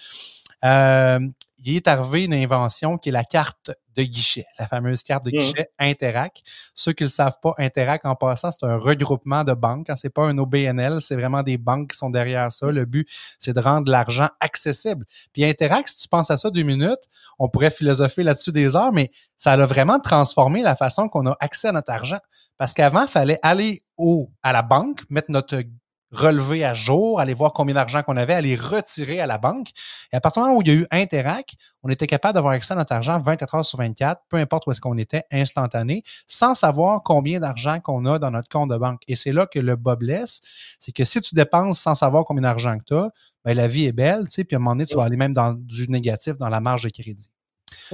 Euh, 0.65 1.19
il 1.67 1.75
est 1.75 1.87
arrivé 1.87 2.25
une 2.25 2.33
invention 2.33 2.97
qui 2.97 3.09
est 3.09 3.11
la 3.11 3.23
carte 3.23 3.71
de 3.95 4.03
guichet, 4.03 4.45
la 4.59 4.67
fameuse 4.67 5.01
carte 5.01 5.25
de 5.25 5.31
mmh. 5.31 5.39
guichet 5.39 5.69
Interac. 5.79 6.41
Ceux 6.75 6.93
qui 6.93 7.03
ne 7.03 7.07
le 7.07 7.11
savent 7.11 7.37
pas, 7.41 7.55
Interac, 7.57 8.05
en 8.05 8.15
passant, 8.15 8.51
c'est 8.51 8.65
un 8.65 8.77
regroupement 8.77 9.43
de 9.43 9.53
banques. 9.53 9.89
Hein. 9.89 9.95
Ce 9.95 10.07
n'est 10.07 10.11
pas 10.11 10.27
un 10.27 10.37
OBNL, 10.37 11.01
c'est 11.01 11.15
vraiment 11.15 11.41
des 11.41 11.57
banques 11.57 11.91
qui 11.91 11.97
sont 11.97 12.09
derrière 12.09 12.51
ça. 12.51 12.71
Le 12.71 12.85
but, 12.85 13.09
c'est 13.39 13.53
de 13.53 13.59
rendre 13.59 13.91
l'argent 13.91 14.27
accessible. 14.39 15.05
Puis 15.33 15.43
Interac, 15.43 15.89
si 15.89 15.97
tu 15.97 16.07
penses 16.07 16.31
à 16.31 16.37
ça 16.37 16.51
deux 16.51 16.63
minutes, 16.63 17.09
on 17.39 17.49
pourrait 17.49 17.71
philosopher 17.71 18.23
là-dessus 18.23 18.51
des 18.51 18.75
heures, 18.75 18.93
mais 18.93 19.11
ça 19.37 19.53
a 19.53 19.65
vraiment 19.65 19.99
transformé 19.99 20.61
la 20.61 20.75
façon 20.75 21.09
qu'on 21.09 21.25
a 21.25 21.35
accès 21.39 21.69
à 21.69 21.71
notre 21.71 21.91
argent. 21.91 22.19
Parce 22.57 22.73
qu'avant, 22.73 23.01
il 23.01 23.09
fallait 23.09 23.39
aller 23.41 23.83
au, 23.97 24.31
à 24.43 24.53
la 24.53 24.61
banque, 24.61 25.01
mettre 25.09 25.31
notre 25.31 25.63
relever 26.11 26.63
à 26.63 26.73
jour, 26.73 27.19
aller 27.19 27.33
voir 27.33 27.51
combien 27.53 27.75
d'argent 27.75 28.01
qu'on 28.01 28.17
avait, 28.17 28.33
aller 28.33 28.55
retirer 28.55 29.19
à 29.19 29.27
la 29.27 29.37
banque. 29.37 29.69
Et 30.11 30.15
à 30.15 30.21
partir 30.21 30.41
du 30.41 30.47
moment 30.47 30.59
où 30.59 30.61
il 30.61 30.67
y 30.67 30.71
a 30.71 30.73
eu 30.75 30.87
Interac, 30.91 31.55
on 31.83 31.89
était 31.89 32.07
capable 32.07 32.35
d'avoir 32.35 32.53
accès 32.53 32.73
à 32.73 32.77
notre 32.77 32.93
argent 32.93 33.19
24 33.19 33.55
heures 33.55 33.65
sur 33.65 33.77
24, 33.77 34.21
peu 34.29 34.37
importe 34.37 34.67
où 34.67 34.71
est-ce 34.71 34.81
qu'on 34.81 34.97
était, 34.97 35.23
instantané, 35.31 36.03
sans 36.27 36.55
savoir 36.55 37.03
combien 37.03 37.39
d'argent 37.39 37.79
qu'on 37.79 38.05
a 38.05 38.19
dans 38.19 38.31
notre 38.31 38.49
compte 38.49 38.69
de 38.69 38.77
banque. 38.77 39.01
Et 39.07 39.15
c'est 39.15 39.31
là 39.31 39.45
que 39.45 39.59
le 39.59 39.75
bas 39.75 39.95
blesse, 39.95 40.41
c'est 40.79 40.91
que 40.91 41.05
si 41.05 41.21
tu 41.21 41.35
dépenses 41.35 41.79
sans 41.79 41.95
savoir 41.95 42.25
combien 42.25 42.43
d'argent 42.43 42.77
que 42.77 42.83
tu 42.85 42.93
as, 42.93 43.09
ben, 43.43 43.55
la 43.55 43.67
vie 43.67 43.85
est 43.85 43.91
belle, 43.91 44.25
tu 44.25 44.31
sais, 44.31 44.43
puis 44.43 44.55
à 44.55 44.57
un 44.57 44.59
moment 44.59 44.75
donné, 44.75 44.85
tu 44.85 44.95
vas 44.95 45.03
aller 45.03 45.17
même 45.17 45.33
dans 45.33 45.53
du 45.53 45.89
négatif, 45.89 46.37
dans 46.37 46.49
la 46.49 46.59
marge 46.59 46.83
de 46.83 46.89
crédit. 46.89 47.29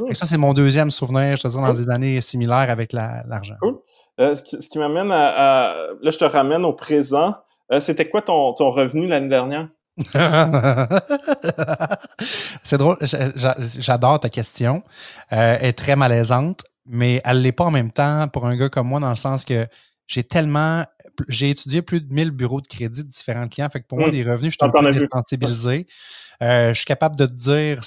Et 0.08 0.14
ça, 0.14 0.26
c'est 0.26 0.38
mon 0.38 0.54
deuxième 0.54 0.92
souvenir, 0.92 1.36
je 1.38 1.44
te 1.44 1.48
dis, 1.48 1.58
dans 1.58 1.74
des 1.74 1.90
années 1.90 2.22
similaires 2.22 2.70
avec 2.70 2.94
l'argent. 2.94 3.56
Euh, 4.20 4.36
ce 4.36 4.68
qui, 4.68 4.78
m'amène 4.78 5.12
à, 5.12 5.74
Là, 6.02 6.12
je 6.12 6.18
te 6.18 6.26
ramène 6.26 6.66
au 6.66 6.74
présent. 6.74 7.34
Euh, 7.72 7.80
c'était 7.80 8.10
quoi 8.10 8.22
ton, 8.22 8.54
revenu 8.54 9.08
l'année 9.08 9.30
dernière? 9.30 9.70
c'est 12.64 12.78
drôle, 12.78 12.98
j'adore 13.02 14.20
ta 14.20 14.30
question. 14.30 14.84
Euh, 15.32 15.58
elle 15.60 15.68
est 15.68 15.74
très 15.74 15.96
malaisante, 15.96 16.66
mais 16.86 17.22
elle 17.24 17.38
ne 17.38 17.44
l'est 17.44 17.52
pas 17.52 17.66
en 17.66 17.72
même 17.72 17.92
temps 17.92 18.28
pour 18.28 18.48
un 18.48 18.56
gars 18.56 18.70
comme 18.70 18.88
moi, 18.88 19.00
dans 19.00 19.10
le 19.10 19.16
sens 19.16 19.46
que 19.46 19.68
j'ai 20.08 20.24
tellement. 20.24 20.84
J'ai 21.30 21.52
étudié 21.52 21.84
plus 21.84 22.02
de 22.02 22.12
1000 22.12 22.32
bureaux 22.32 22.60
de 22.60 22.66
crédit 22.66 23.04
de 23.04 23.08
différents 23.08 23.48
clients. 23.48 23.70
Fait 23.72 23.82
que 23.82 23.88
pour 23.88 24.00
moi, 24.00 24.10
des 24.10 24.24
hum. 24.26 24.32
revenus, 24.32 24.54
je 24.54 24.58
suis 24.60 24.66
un 24.68 24.72
peu 24.72 24.92
désensibilisé. 24.92 25.86
Euh, 26.42 26.70
je 26.70 26.74
suis 26.74 26.86
capable 26.86 27.16
de 27.16 27.28
te 27.28 27.34
dire 27.34 27.82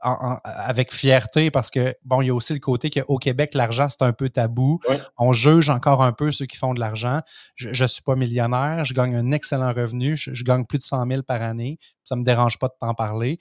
avec 0.00 0.92
fierté 0.92 1.50
parce 1.50 1.70
que, 1.70 1.94
bon, 2.04 2.20
il 2.20 2.26
y 2.26 2.30
a 2.30 2.34
aussi 2.34 2.52
le 2.52 2.58
côté 2.58 2.90
qu'au 2.90 3.16
Québec, 3.16 3.54
l'argent, 3.54 3.88
c'est 3.88 4.02
un 4.02 4.12
peu 4.12 4.28
tabou. 4.28 4.78
On 5.18 5.32
juge 5.32 5.70
encore 5.70 6.02
un 6.02 6.12
peu 6.12 6.32
ceux 6.32 6.46
qui 6.46 6.56
font 6.56 6.74
de 6.74 6.80
l'argent. 6.80 7.20
Je 7.54 7.82
ne 7.82 7.88
suis 7.88 8.02
pas 8.02 8.14
millionnaire, 8.14 8.84
je 8.84 8.94
gagne 8.94 9.16
un 9.16 9.30
excellent 9.30 9.72
revenu, 9.72 10.16
je, 10.16 10.44
gagne 10.44 10.64
plus 10.64 10.78
de 10.78 10.84
100 10.84 11.06
000 11.08 11.22
par 11.22 11.42
année. 11.42 11.78
Ça 12.04 12.14
ne 12.14 12.20
me 12.20 12.24
dérange 12.24 12.58
pas 12.58 12.68
de 12.68 12.74
t'en 12.78 12.94
parler. 12.94 13.38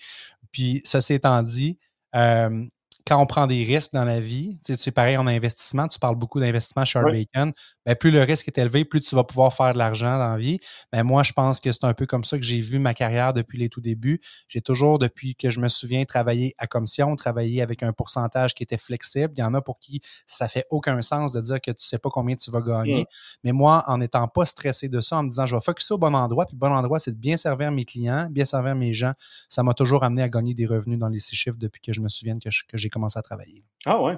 Puis, 0.52 0.82
ceci 0.86 1.14
étant 1.14 1.42
dit, 1.42 1.78
euh, 2.16 2.66
quand 3.08 3.22
on 3.22 3.28
prend 3.28 3.46
des 3.46 3.64
risques 3.64 3.94
dans 3.94 4.04
la 4.04 4.20
vie, 4.20 4.60
tu 4.66 4.76
sais, 4.76 4.92
pareil 4.92 5.16
en 5.18 5.28
investissement, 5.28 5.88
tu 5.88 6.00
parles 6.00 6.16
beaucoup 6.16 6.40
d'investissement 6.40 6.86
chez 6.86 7.00
Bacon, 7.02 7.54
ben, 7.86 7.96
plus 7.96 8.10
le 8.10 8.22
risque 8.22 8.48
est 8.48 8.58
élevé, 8.58 8.84
plus 8.84 9.02
tu 9.02 9.16
vas 9.16 9.24
pouvoir 9.24 9.54
faire 9.54 9.74
de 9.74 9.78
l'argent 9.78 10.18
dans 10.18 10.32
la 10.32 10.38
vie. 10.38 10.58
Mais 10.92 11.04
moi, 11.04 11.22
je 11.22 11.32
pense 11.32 11.60
que 11.60 11.72
c'est 11.72 11.84
un 11.84 11.94
peu 11.94 12.08
comme 12.08 12.24
ça 12.24 12.38
que 12.40 12.44
j'ai 12.44 12.60
vu 12.60 12.80
ma 12.80 12.96
carrière 12.96 13.34
depuis 13.34 13.60
les 13.60 13.70
tout 13.70 13.82
débuts. 13.82 14.20
J'ai 14.48 14.62
toujours, 14.62 14.98
depuis 14.98 15.36
que 15.36 15.52
je 15.52 15.60
me 15.60 15.68
souviens, 15.68 16.04
travaillé 16.06 16.56
à 16.58 16.66
commission, 16.66 17.16
travaillé 17.16 17.62
avec 17.62 17.84
un 17.84 17.94
pourcentage 17.94 18.56
qui 18.56 18.64
était 18.64 18.80
flexible. 18.80 19.34
Il 19.38 19.42
y 19.42 19.44
en 19.44 19.54
a 19.54 19.62
pour 19.62 19.80
qui 19.80 20.02
ça 20.26 20.48
fait 20.48 20.66
aucun 20.72 21.00
sens 21.04 21.32
de 21.32 21.42
dire 21.42 21.62
que 21.62 21.72
tu 21.72 21.86
sais 21.86 22.00
pas 22.00 22.10
combien 22.10 22.36
tu 22.36 22.50
vas 22.50 22.62
gagner. 22.62 23.02
Mmh. 23.02 23.40
Mais 23.44 23.52
moi, 23.52 23.84
en 23.86 24.00
n'étant 24.00 24.28
pas 24.28 24.46
stressé 24.46 24.90
de 24.90 25.00
ça, 25.02 25.18
en 25.18 25.24
me 25.24 25.30
disant, 25.30 25.46
je 25.46 25.56
vais 25.56 25.62
focuser 25.62 25.94
au 25.94 26.00
bon 26.00 26.16
endroit, 26.16 26.48
puis 26.48 26.56
le 26.56 26.60
bon 26.60 26.74
endroit, 26.74 27.00
c'est 27.00 27.12
de 27.12 27.20
bien 27.20 27.38
servir 27.38 27.72
mes 27.72 27.86
clients, 27.86 28.30
bien 28.32 28.46
servir 28.46 28.74
mes 28.74 28.94
gens, 28.94 29.14
ça 29.48 29.62
m'a 29.62 29.76
toujours 29.76 30.04
amené 30.04 30.24
à 30.24 30.30
gagner 30.30 30.56
des 30.56 30.66
revenus 30.66 30.98
dans 30.98 31.10
les 31.10 31.20
six 31.20 31.36
chiffres 31.36 31.58
depuis 31.60 31.82
que 31.82 31.94
je 31.94 32.02
me 32.02 32.10
souviens 32.10 32.38
que 32.40 32.50
j'ai 32.74 32.90
commencé 32.96 33.20
à 33.20 33.22
travailler. 33.22 33.64
Ah 33.86 34.02
ouais. 34.02 34.18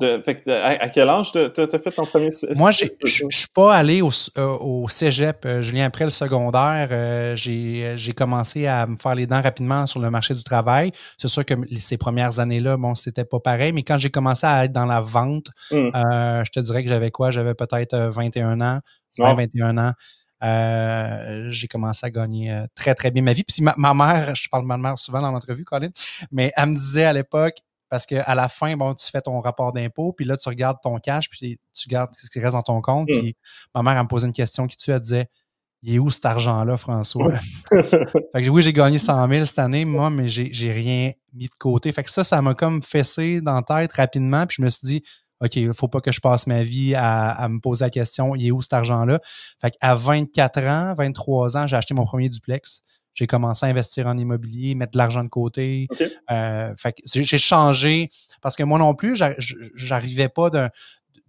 à, 0.00 0.88
quel 0.88 1.08
âge 1.08 1.32
tu 1.32 1.38
as, 1.38 1.78
fait 1.78 1.90
ton 1.90 2.04
premier 2.04 2.30
Moi, 2.56 2.70
je 2.70 2.86
ne 3.24 3.30
suis 3.30 3.46
pas 3.54 3.76
allé 3.76 4.00
au, 4.00 4.10
euh, 4.38 4.56
au 4.58 4.88
cégep, 4.88 5.44
euh, 5.44 5.62
Julien, 5.62 5.84
après 5.84 6.04
le 6.04 6.10
secondaire. 6.10 6.88
Euh, 6.90 7.36
j'ai 7.36 8.12
commencé 8.16 8.66
à 8.66 8.86
me 8.86 8.96
faire 8.96 9.14
les 9.14 9.26
dents 9.26 9.42
rapidement 9.42 9.86
sur 9.86 10.00
le 10.00 10.10
marché 10.10 10.34
du 10.34 10.42
travail. 10.42 10.92
C'est 11.18 11.28
sûr 11.28 11.44
que 11.44 11.54
ces 11.78 11.98
premières 11.98 12.40
années-là, 12.40 12.76
bon, 12.78 12.94
c'était 12.94 13.26
pas 13.26 13.38
pareil, 13.38 13.72
mais 13.72 13.82
quand 13.82 13.98
j'ai 13.98 14.10
commencé 14.10 14.46
à 14.46 14.64
être 14.64 14.72
dans 14.72 14.86
la 14.86 15.00
vente, 15.00 15.48
hum. 15.70 15.90
je 15.94 16.50
te 16.50 16.60
dirais 16.60 16.82
que 16.82 16.88
j'avais 16.88 17.10
quoi? 17.10 17.30
J'avais 17.30 17.54
peut-être 17.54 17.96
21 17.96 18.60
ans, 18.62 18.80
21 19.18 19.78
ans. 19.78 19.92
j'ai 21.50 21.68
commencé 21.68 22.06
à 22.06 22.10
gagner 22.10 22.64
très, 22.74 22.94
très 22.94 23.10
bien 23.10 23.22
ma 23.22 23.34
vie. 23.34 23.44
Puis 23.44 23.62
ma, 23.62 23.74
ma, 23.76 23.94
mère, 23.94 24.34
je 24.34 24.48
parle 24.48 24.64
de 24.64 24.68
ma 24.68 24.78
mère 24.78 24.98
souvent 24.98 25.20
dans 25.20 25.30
l'entrevue, 25.30 25.64
Colin, 25.64 25.90
mais 26.32 26.50
elle 26.56 26.70
me 26.70 26.74
disait 26.74 27.04
à 27.04 27.12
l'époque, 27.12 27.58
parce 27.94 28.06
qu'à 28.06 28.34
la 28.34 28.48
fin, 28.48 28.76
bon, 28.76 28.92
tu 28.92 29.08
fais 29.08 29.20
ton 29.20 29.38
rapport 29.38 29.72
d'impôt, 29.72 30.12
puis 30.12 30.24
là, 30.24 30.36
tu 30.36 30.48
regardes 30.48 30.78
ton 30.82 30.98
cash, 30.98 31.30
puis 31.30 31.60
tu 31.72 31.88
regardes 31.88 32.10
ce 32.20 32.28
qui 32.28 32.40
reste 32.40 32.54
dans 32.54 32.62
ton 32.62 32.80
compte. 32.80 33.08
Mmh. 33.08 33.20
Puis 33.20 33.36
ma 33.72 33.84
mère, 33.84 33.92
elle 33.92 34.02
me 34.02 34.08
posait 34.08 34.26
une 34.26 34.32
question 34.32 34.66
qui, 34.66 34.76
tu 34.76 34.90
elle 34.90 34.98
disait 34.98 35.28
Il 35.84 35.94
est 35.94 35.98
où 36.00 36.10
cet 36.10 36.26
argent-là, 36.26 36.76
François? 36.76 37.30
Fait 37.70 38.42
que 38.42 38.48
oui, 38.48 38.62
j'ai 38.62 38.72
gagné 38.72 38.98
100 38.98 39.28
000 39.30 39.44
cette 39.44 39.60
année, 39.60 39.84
moi, 39.84 40.10
mais 40.10 40.26
j'ai 40.26 40.72
rien 40.72 41.12
mis 41.34 41.44
de 41.44 41.54
côté. 41.56 41.92
Fait 41.92 42.02
que 42.02 42.10
ça, 42.10 42.24
ça 42.24 42.42
m'a 42.42 42.54
comme 42.54 42.82
fessé 42.82 43.40
dans 43.40 43.54
la 43.54 43.62
tête 43.62 43.92
rapidement, 43.92 44.44
puis 44.44 44.56
je 44.58 44.62
me 44.62 44.70
suis 44.70 44.84
dit 44.84 45.02
OK, 45.40 45.54
il 45.54 45.68
ne 45.68 45.72
faut 45.72 45.86
pas 45.86 46.00
que 46.00 46.10
je 46.10 46.20
passe 46.20 46.48
ma 46.48 46.64
vie 46.64 46.96
à, 46.96 47.46
me 47.48 47.60
poser 47.60 47.84
la 47.84 47.90
question, 47.90 48.34
il 48.34 48.44
est 48.44 48.50
où 48.50 48.60
cet 48.60 48.72
argent-là? 48.72 49.20
Fait 49.60 49.70
qu'à 49.70 49.94
24 49.94 50.64
ans, 50.64 50.94
23 50.98 51.56
ans, 51.58 51.66
j'ai 51.68 51.76
acheté 51.76 51.94
mon 51.94 52.06
premier 52.06 52.28
duplex. 52.28 52.82
J'ai 53.14 53.26
commencé 53.26 53.64
à 53.64 53.68
investir 53.68 54.06
en 54.06 54.16
immobilier, 54.16 54.74
mettre 54.74 54.92
de 54.92 54.98
l'argent 54.98 55.22
de 55.22 55.28
côté. 55.28 55.88
Euh, 56.30 56.74
j'ai 57.06 57.38
changé 57.38 58.10
parce 58.42 58.56
que 58.56 58.62
moi 58.62 58.78
non 58.78 58.94
plus, 58.94 59.16
j'arrivais 59.74 60.28
pas 60.28 60.50
d'un 60.50 60.70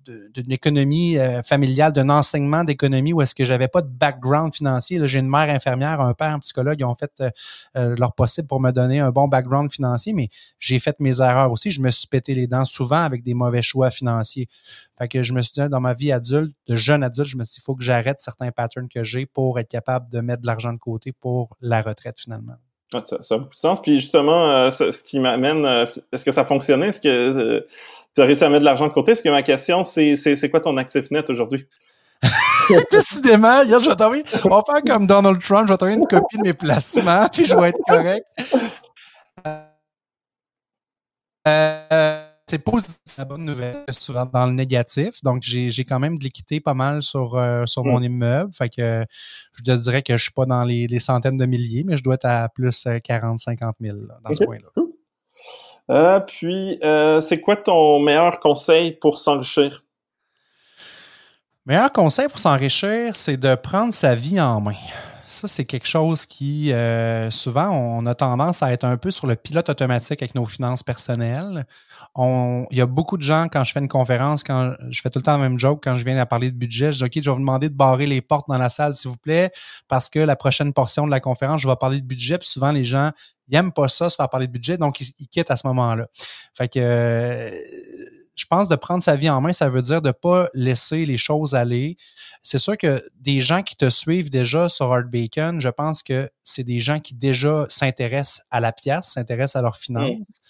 d'une 0.05 0.51
économie 0.51 1.17
euh, 1.17 1.41
familiale, 1.41 1.91
d'un 1.91 2.09
enseignement 2.09 2.63
d'économie 2.63 3.13
où 3.13 3.21
est-ce 3.21 3.35
que 3.35 3.45
j'avais 3.45 3.67
pas 3.67 3.81
de 3.81 3.87
background 3.87 4.53
financier. 4.53 4.99
J'ai 5.07 5.19
une 5.19 5.29
mère 5.29 5.49
infirmière, 5.49 6.01
un 6.01 6.13
père 6.13 6.37
psychologue, 6.39 6.77
ils 6.79 6.85
ont 6.85 6.95
fait 6.95 7.11
euh, 7.21 7.29
euh, 7.77 7.95
leur 7.97 8.13
possible 8.13 8.47
pour 8.47 8.59
me 8.59 8.71
donner 8.71 8.99
un 8.99 9.11
bon 9.11 9.27
background 9.27 9.71
financier, 9.71 10.13
mais 10.13 10.29
j'ai 10.59 10.79
fait 10.79 10.99
mes 10.99 11.21
erreurs 11.21 11.51
aussi. 11.51 11.71
Je 11.71 11.81
me 11.81 11.91
suis 11.91 12.07
pété 12.07 12.33
les 12.33 12.47
dents 12.47 12.65
souvent 12.65 13.03
avec 13.03 13.23
des 13.23 13.33
mauvais 13.33 13.61
choix 13.61 13.91
financiers. 13.91 14.47
Fait 14.97 15.07
que 15.07 15.23
je 15.23 15.33
me 15.33 15.41
suis 15.41 15.53
dit, 15.53 15.69
dans 15.69 15.81
ma 15.81 15.93
vie 15.93 16.11
adulte, 16.11 16.53
de 16.67 16.75
jeune 16.75 17.03
adulte, 17.03 17.27
je 17.27 17.37
me 17.37 17.43
suis 17.43 17.55
dit, 17.55 17.59
il 17.61 17.65
faut 17.65 17.75
que 17.75 17.83
j'arrête 17.83 18.19
certains 18.19 18.51
patterns 18.51 18.87
que 18.87 19.03
j'ai 19.03 19.25
pour 19.25 19.59
être 19.59 19.69
capable 19.69 20.09
de 20.09 20.21
mettre 20.21 20.41
de 20.41 20.47
l'argent 20.47 20.73
de 20.73 20.79
côté 20.79 21.11
pour 21.11 21.57
la 21.61 21.81
retraite 21.81 22.19
finalement. 22.19 22.55
Ah, 22.93 23.01
ça, 23.01 23.17
ça, 23.21 23.35
a 23.35 23.37
beaucoup 23.39 23.55
de 23.55 23.59
sens. 23.59 23.81
Puis 23.81 23.99
justement, 23.99 24.69
ce, 24.69 25.03
qui 25.03 25.19
m'amène, 25.19 25.65
est-ce 26.11 26.23
que 26.23 26.31
ça 26.31 26.45
fonctionnait? 26.45 26.89
Est-ce 26.89 27.01
que 27.01 27.65
tu 28.15 28.21
as 28.21 28.25
réussi 28.25 28.43
à 28.43 28.49
mettre 28.49 28.61
de 28.61 28.65
l'argent 28.65 28.87
de 28.87 28.93
côté. 28.93 29.11
Parce 29.11 29.21
que 29.21 29.29
ma 29.29 29.43
question, 29.43 29.83
c'est, 29.83 30.15
c'est, 30.15 30.49
quoi 30.49 30.61
ton 30.61 30.77
actif 30.77 31.11
net 31.11 31.29
aujourd'hui? 31.29 31.67
Décidément, 32.91 33.61
je 33.63 33.89
vais 33.89 33.95
t'envoyer. 33.95 34.23
On 34.45 34.49
va 34.49 34.63
faire 34.65 34.81
comme 34.83 35.05
Donald 35.05 35.41
Trump, 35.41 35.67
je 35.67 35.73
vais 35.73 35.77
t'envoyer 35.77 35.97
une 35.97 36.07
copie 36.07 36.37
de 36.37 36.43
mes 36.43 36.53
placements, 36.53 37.27
puis 37.31 37.45
je 37.45 37.55
vais 37.55 37.69
être 37.69 37.79
correct. 37.87 38.25
Euh, 41.47 42.25
c'est 42.47 42.57
positif, 42.59 43.17
la 43.17 43.25
bonne 43.25 43.45
nouvelle, 43.45 43.83
souvent 43.91 44.25
dans 44.25 44.45
le 44.45 44.53
négatif. 44.53 45.21
Donc, 45.23 45.43
j'ai, 45.43 45.69
quand 45.83 45.99
même 45.99 46.17
de 46.17 46.23
l'équité 46.23 46.59
pas 46.59 46.73
mal 46.73 47.03
sur, 47.03 47.35
euh, 47.35 47.65
sur 47.65 47.83
mon 47.83 47.99
mm. 47.99 48.03
immeuble. 48.03 48.53
Fait 48.53 48.69
que 48.69 49.05
je 49.53 49.63
te 49.63 49.71
dirais 49.71 50.01
que 50.01 50.17
je 50.17 50.23
suis 50.23 50.31
pas 50.31 50.45
dans 50.45 50.63
les, 50.63 50.87
centaines 50.99 51.37
de 51.37 51.45
milliers, 51.45 51.83
mais 51.85 51.97
je 51.97 52.03
dois 52.03 52.15
être 52.15 52.25
à 52.25 52.49
plus 52.49 52.87
40, 53.03 53.39
50 53.39 53.75
000 53.81 53.97
dans 54.23 54.33
ce 54.33 54.43
coin-là. 54.43 54.84
Euh, 55.91 56.19
puis, 56.19 56.79
euh, 56.83 57.19
c'est 57.21 57.39
quoi 57.39 57.55
ton 57.55 57.99
meilleur 57.99 58.39
conseil 58.39 58.93
pour 58.93 59.19
s'enrichir? 59.19 59.83
Meilleur 61.65 61.91
conseil 61.91 62.27
pour 62.27 62.39
s'enrichir, 62.39 63.15
c'est 63.15 63.37
de 63.37 63.55
prendre 63.55 63.93
sa 63.93 64.15
vie 64.15 64.39
en 64.39 64.61
main. 64.61 64.75
Ça, 65.25 65.47
c'est 65.47 65.65
quelque 65.65 65.87
chose 65.87 66.27
qui, 66.27 66.71
euh, 66.71 67.31
souvent, 67.31 67.69
on 67.69 68.05
a 68.05 68.13
tendance 68.13 68.61
à 68.61 68.71
être 68.71 68.83
un 68.83 68.95
peu 68.95 69.09
sur 69.09 69.25
le 69.25 69.35
pilote 69.35 69.67
automatique 69.69 70.21
avec 70.21 70.35
nos 70.35 70.45
finances 70.45 70.83
personnelles. 70.83 71.65
il 72.17 72.77
y 72.77 72.81
a 72.81 72.85
beaucoup 72.85 73.17
de 73.17 73.23
gens, 73.23 73.47
quand 73.51 73.63
je 73.63 73.71
fais 73.71 73.79
une 73.79 73.87
conférence, 73.87 74.43
quand 74.43 74.75
je 74.89 75.01
fais 75.01 75.09
tout 75.09 75.19
le 75.19 75.23
temps 75.23 75.33
la 75.33 75.49
même 75.49 75.57
joke, 75.57 75.81
quand 75.83 75.95
je 75.95 76.05
viens 76.05 76.17
à 76.19 76.27
parler 76.27 76.51
de 76.51 76.55
budget, 76.55 76.93
je 76.93 76.99
dis 76.99 77.03
OK, 77.03 77.11
je 77.15 77.29
vais 77.29 77.33
vous 77.33 77.39
demander 77.39 77.69
de 77.69 77.75
barrer 77.75 78.05
les 78.05 78.21
portes 78.21 78.47
dans 78.47 78.57
la 78.57 78.69
salle, 78.69 78.95
s'il 78.95 79.09
vous 79.09 79.17
plaît, 79.17 79.51
parce 79.87 80.09
que 80.09 80.19
la 80.19 80.35
prochaine 80.35 80.71
portion 80.71 81.05
de 81.05 81.11
la 81.11 81.19
conférence, 81.19 81.61
je 81.61 81.67
vais 81.67 81.75
parler 81.75 81.99
de 81.99 82.05
budget. 82.05 82.37
Puis 82.37 82.47
souvent, 82.47 82.71
les 82.71 82.85
gens, 82.85 83.11
ils 83.47 83.53
n'aiment 83.53 83.71
pas 83.71 83.87
ça, 83.87 84.09
se 84.09 84.15
faire 84.15 84.29
parler 84.29 84.47
de 84.47 84.51
budget, 84.51 84.77
donc 84.77 84.99
ils, 85.01 85.27
quittent 85.27 85.51
à 85.51 85.57
ce 85.57 85.67
moment-là. 85.67 86.07
Fait 86.53 86.67
que 86.67 86.79
euh, 86.79 87.49
je 88.35 88.45
pense 88.45 88.67
de 88.67 88.75
prendre 88.75 89.01
sa 89.01 89.15
vie 89.15 89.29
en 89.29 89.39
main, 89.39 89.53
ça 89.53 89.69
veut 89.69 89.81
dire 89.81 90.01
de 90.01 90.09
ne 90.09 90.11
pas 90.11 90.49
laisser 90.53 91.05
les 91.05 91.17
choses 91.17 91.55
aller. 91.55 91.97
C'est 92.43 92.57
sûr 92.57 92.77
que 92.77 93.01
des 93.19 93.39
gens 93.39 93.61
qui 93.61 93.75
te 93.75 93.89
suivent 93.89 94.29
déjà 94.29 94.67
sur 94.67 94.91
Art 94.91 95.05
Bacon, 95.05 95.61
je 95.61 95.69
pense 95.69 96.03
que 96.03 96.29
c'est 96.43 96.63
des 96.63 96.79
gens 96.81 96.99
qui 96.99 97.15
déjà 97.15 97.65
s'intéressent 97.69 98.43
à 98.51 98.59
la 98.59 98.73
pièce, 98.73 99.05
s'intéressent 99.05 99.55
à 99.55 99.61
leurs 99.61 99.77
finances. 99.77 100.41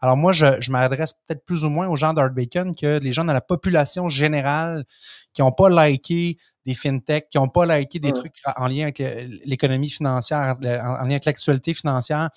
Alors 0.00 0.16
moi, 0.16 0.32
je, 0.32 0.70
m'adresse 0.70 1.14
peut-être 1.26 1.44
plus 1.44 1.64
ou 1.64 1.70
moins 1.70 1.88
aux 1.88 1.96
gens 1.96 2.12
d'Art 2.12 2.30
Bacon 2.30 2.74
que 2.74 2.98
les 2.98 3.12
gens 3.12 3.24
de 3.24 3.32
la 3.32 3.40
population 3.40 4.08
générale 4.08 4.84
qui 5.32 5.40
n'ont 5.40 5.52
pas 5.52 5.70
liké 5.70 6.36
des 6.66 6.74
fintechs, 6.74 7.28
qui 7.30 7.38
n'ont 7.38 7.48
pas 7.48 7.66
liké 7.66 7.98
des 7.98 8.12
trucs 8.12 8.36
en 8.56 8.66
lien 8.66 8.82
avec 8.82 9.02
l'économie 9.44 9.90
financière, 9.90 10.56
en 10.58 10.62
lien 10.62 11.10
avec 11.10 11.24
l'actualité 11.24 11.74
financière. 11.74 12.30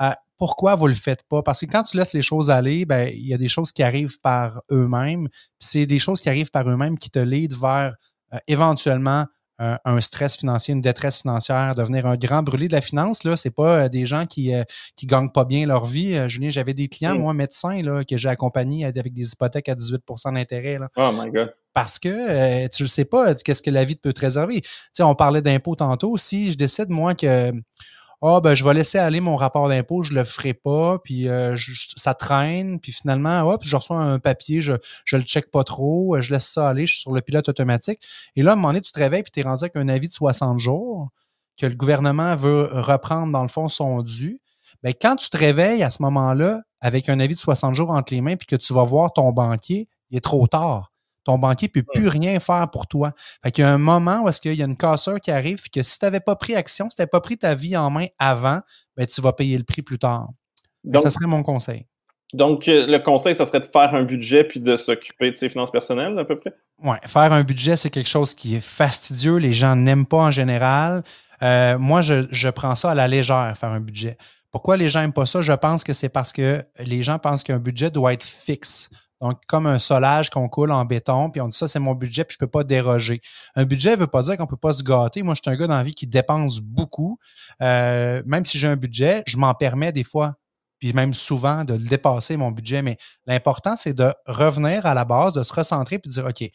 Euh, 0.00 0.10
pourquoi 0.36 0.74
vous 0.74 0.88
le 0.88 0.94
faites 0.94 1.22
pas? 1.28 1.42
Parce 1.42 1.60
que 1.60 1.66
quand 1.66 1.82
tu 1.82 1.96
laisses 1.96 2.12
les 2.12 2.22
choses 2.22 2.50
aller, 2.50 2.84
ben, 2.84 3.08
il 3.12 3.26
y 3.26 3.34
a 3.34 3.38
des 3.38 3.48
choses 3.48 3.72
qui 3.72 3.82
arrivent 3.82 4.20
par 4.20 4.62
eux-mêmes. 4.70 5.28
C'est 5.58 5.86
des 5.86 5.98
choses 5.98 6.20
qui 6.20 6.28
arrivent 6.28 6.50
par 6.50 6.68
eux-mêmes 6.68 6.98
qui 6.98 7.10
te 7.10 7.18
lead 7.18 7.54
vers 7.54 7.94
euh, 8.32 8.38
éventuellement 8.48 9.26
un 9.58 10.00
stress 10.00 10.36
financier, 10.36 10.74
une 10.74 10.80
détresse 10.80 11.22
financière, 11.22 11.74
devenir 11.74 12.06
un 12.06 12.16
grand 12.16 12.42
brûlé 12.42 12.68
de 12.68 12.72
la 12.72 12.80
finance. 12.80 13.24
Là, 13.24 13.36
c'est 13.36 13.50
pas 13.50 13.84
euh, 13.84 13.88
des 13.88 14.06
gens 14.06 14.26
qui 14.26 14.50
ne 14.50 14.60
euh, 14.60 14.64
gagnent 15.04 15.30
pas 15.30 15.44
bien 15.44 15.66
leur 15.66 15.86
vie. 15.86 16.18
Julien, 16.28 16.48
j'avais 16.48 16.74
des 16.74 16.88
clients, 16.88 17.16
moi, 17.18 17.34
médecins, 17.34 17.82
là, 17.82 18.04
que 18.04 18.16
j'ai 18.16 18.28
accompagnés 18.28 18.84
avec 18.84 19.12
des 19.12 19.32
hypothèques 19.32 19.68
à 19.68 19.74
18% 19.74 20.34
d'intérêt. 20.34 20.78
Oh 20.96 21.10
my 21.12 21.30
God. 21.30 21.54
Parce 21.72 21.98
que 21.98 22.68
tu 22.68 22.84
ne 22.84 22.88
sais 22.88 23.04
pas 23.04 23.34
qu'est-ce 23.34 23.62
que 23.62 23.70
la 23.70 23.84
vie 23.84 23.96
te 23.96 24.00
peut 24.00 24.12
te 24.12 24.20
réserver. 24.20 24.60
Tu 24.60 24.70
sais, 24.92 25.02
on 25.02 25.14
parlait 25.14 25.42
d'impôts 25.42 25.74
tantôt. 25.74 26.16
Si 26.16 26.52
je 26.52 26.56
décide, 26.56 26.88
moi, 26.88 27.14
que 27.14 27.52
ah, 28.26 28.40
ben, 28.40 28.54
je 28.54 28.64
vais 28.64 28.72
laisser 28.72 28.96
aller 28.96 29.20
mon 29.20 29.36
rapport 29.36 29.68
d'impôt, 29.68 30.02
je 30.02 30.14
le 30.14 30.24
ferai 30.24 30.54
pas, 30.54 30.98
puis 30.98 31.28
euh, 31.28 31.54
ça 31.94 32.14
traîne, 32.14 32.80
puis 32.80 32.90
finalement, 32.90 33.42
hop, 33.42 33.62
je 33.62 33.76
reçois 33.76 33.98
un 33.98 34.18
papier, 34.18 34.62
je, 34.62 34.72
je 35.04 35.16
le 35.16 35.24
check 35.24 35.50
pas 35.50 35.62
trop, 35.62 36.16
euh, 36.16 36.22
je 36.22 36.32
laisse 36.32 36.48
ça 36.48 36.70
aller, 36.70 36.86
je 36.86 36.92
suis 36.92 37.00
sur 37.02 37.12
le 37.12 37.20
pilote 37.20 37.50
automatique. 37.50 38.00
Et 38.34 38.42
là, 38.42 38.52
à 38.52 38.54
un 38.54 38.56
moment 38.56 38.68
donné, 38.68 38.80
tu 38.80 38.92
te 38.92 38.98
réveilles, 38.98 39.24
puis 39.24 39.30
tu 39.30 39.40
es 39.40 39.42
rendu 39.42 39.64
avec 39.64 39.76
un 39.76 39.88
avis 39.88 40.08
de 40.08 40.12
60 40.14 40.58
jours 40.58 41.10
que 41.60 41.66
le 41.66 41.74
gouvernement 41.74 42.34
veut 42.34 42.68
reprendre, 42.72 43.30
dans 43.30 43.42
le 43.42 43.48
fond, 43.48 43.68
son 43.68 44.00
dû. 44.00 44.40
Bien, 44.82 44.92
quand 44.98 45.16
tu 45.16 45.28
te 45.28 45.36
réveilles 45.36 45.82
à 45.82 45.90
ce 45.90 46.02
moment-là, 46.02 46.62
avec 46.80 47.10
un 47.10 47.20
avis 47.20 47.34
de 47.34 47.40
60 47.40 47.74
jours 47.74 47.90
entre 47.90 48.14
les 48.14 48.22
mains, 48.22 48.36
puis 48.36 48.46
que 48.46 48.56
tu 48.56 48.72
vas 48.72 48.84
voir 48.84 49.12
ton 49.12 49.32
banquier, 49.32 49.88
il 50.10 50.16
est 50.16 50.20
trop 50.20 50.46
tard 50.46 50.93
ton 51.24 51.38
banquier 51.38 51.70
ne 51.74 51.80
peut 51.80 51.86
plus 51.92 52.08
rien 52.08 52.38
faire 52.38 52.70
pour 52.70 52.86
toi. 52.86 53.12
Fait 53.42 53.50
qu'il 53.50 53.62
y 53.62 53.66
a 53.66 53.72
un 53.72 53.78
moment 53.78 54.22
où 54.22 54.28
est-ce 54.28 54.40
qu'il 54.40 54.54
y 54.54 54.62
a 54.62 54.66
une 54.66 54.76
casseur 54.76 55.20
qui 55.20 55.30
arrive 55.30 55.58
et 55.64 55.68
que 55.68 55.82
si 55.82 55.98
tu 55.98 56.04
n'avais 56.04 56.20
pas 56.20 56.36
pris 56.36 56.54
action, 56.54 56.88
si 56.90 56.96
tu 56.96 57.02
n'avais 57.02 57.10
pas 57.10 57.20
pris 57.20 57.38
ta 57.38 57.54
vie 57.54 57.76
en 57.76 57.90
main 57.90 58.06
avant, 58.18 58.60
ben, 58.96 59.06
tu 59.06 59.20
vas 59.20 59.32
payer 59.32 59.56
le 59.56 59.64
prix 59.64 59.82
plus 59.82 59.98
tard. 59.98 60.28
Donc, 60.84 61.02
ça 61.02 61.10
serait 61.10 61.26
mon 61.26 61.42
conseil. 61.42 61.86
Donc, 62.34 62.68
euh, 62.68 62.86
le 62.86 62.98
conseil, 62.98 63.34
ça 63.34 63.44
serait 63.44 63.60
de 63.60 63.64
faire 63.64 63.94
un 63.94 64.02
budget 64.02 64.44
puis 64.44 64.60
de 64.60 64.76
s'occuper 64.76 65.30
de 65.30 65.36
ses 65.36 65.48
finances 65.48 65.70
personnelles, 65.70 66.18
à 66.18 66.24
peu 66.24 66.38
près? 66.38 66.52
Oui, 66.82 66.96
faire 67.06 67.32
un 67.32 67.44
budget, 67.44 67.76
c'est 67.76 67.90
quelque 67.90 68.08
chose 68.08 68.34
qui 68.34 68.56
est 68.56 68.64
fastidieux. 68.64 69.36
Les 69.36 69.52
gens 69.52 69.76
n'aiment 69.76 70.06
pas 70.06 70.18
en 70.18 70.30
général. 70.30 71.04
Euh, 71.42 71.78
moi, 71.78 72.00
je, 72.00 72.26
je, 72.30 72.48
prends 72.48 72.74
ça 72.74 72.90
à 72.90 72.94
la 72.94 73.06
légère, 73.06 73.56
faire 73.56 73.70
un 73.70 73.80
budget. 73.80 74.16
Pourquoi 74.50 74.76
les 74.76 74.88
gens 74.88 75.00
n'aiment 75.00 75.12
pas 75.12 75.26
ça? 75.26 75.42
Je 75.42 75.52
pense 75.52 75.84
que 75.84 75.92
c'est 75.92 76.08
parce 76.08 76.32
que 76.32 76.64
les 76.78 77.02
gens 77.02 77.18
pensent 77.18 77.44
qu'un 77.44 77.58
budget 77.58 77.90
doit 77.90 78.12
être 78.12 78.24
fixe. 78.24 78.90
Donc, 79.24 79.40
comme 79.46 79.66
un 79.66 79.78
solage 79.78 80.28
qu'on 80.28 80.50
coule 80.50 80.70
en 80.70 80.84
béton, 80.84 81.30
puis 81.30 81.40
on 81.40 81.48
dit 81.48 81.56
ça, 81.56 81.66
c'est 81.66 81.78
mon 81.78 81.94
budget, 81.94 82.24
puis 82.24 82.36
je 82.38 82.44
ne 82.44 82.46
peux 82.46 82.50
pas 82.50 82.62
déroger. 82.62 83.22
Un 83.54 83.64
budget 83.64 83.92
ne 83.92 83.96
veut 83.96 84.06
pas 84.06 84.22
dire 84.22 84.36
qu'on 84.36 84.42
ne 84.42 84.48
peut 84.48 84.58
pas 84.58 84.74
se 84.74 84.82
gâter. 84.82 85.22
Moi, 85.22 85.34
je 85.34 85.40
suis 85.42 85.50
un 85.50 85.56
gars 85.58 85.66
dans 85.66 85.78
la 85.78 85.82
vie 85.82 85.94
qui 85.94 86.06
dépense 86.06 86.60
beaucoup. 86.60 87.18
Euh, 87.62 88.22
même 88.26 88.44
si 88.44 88.58
j'ai 88.58 88.68
un 88.68 88.76
budget, 88.76 89.22
je 89.26 89.38
m'en 89.38 89.54
permets 89.54 89.92
des 89.92 90.04
fois, 90.04 90.34
puis 90.78 90.92
même 90.92 91.14
souvent, 91.14 91.64
de 91.64 91.78
dépasser, 91.78 92.36
mon 92.36 92.50
budget. 92.50 92.82
Mais 92.82 92.98
l'important, 93.24 93.78
c'est 93.78 93.94
de 93.94 94.12
revenir 94.26 94.84
à 94.84 94.92
la 94.92 95.06
base, 95.06 95.32
de 95.32 95.42
se 95.42 95.54
recentrer, 95.54 95.98
puis 95.98 96.10
de 96.10 96.12
dire, 96.12 96.26
OK, 96.26 96.46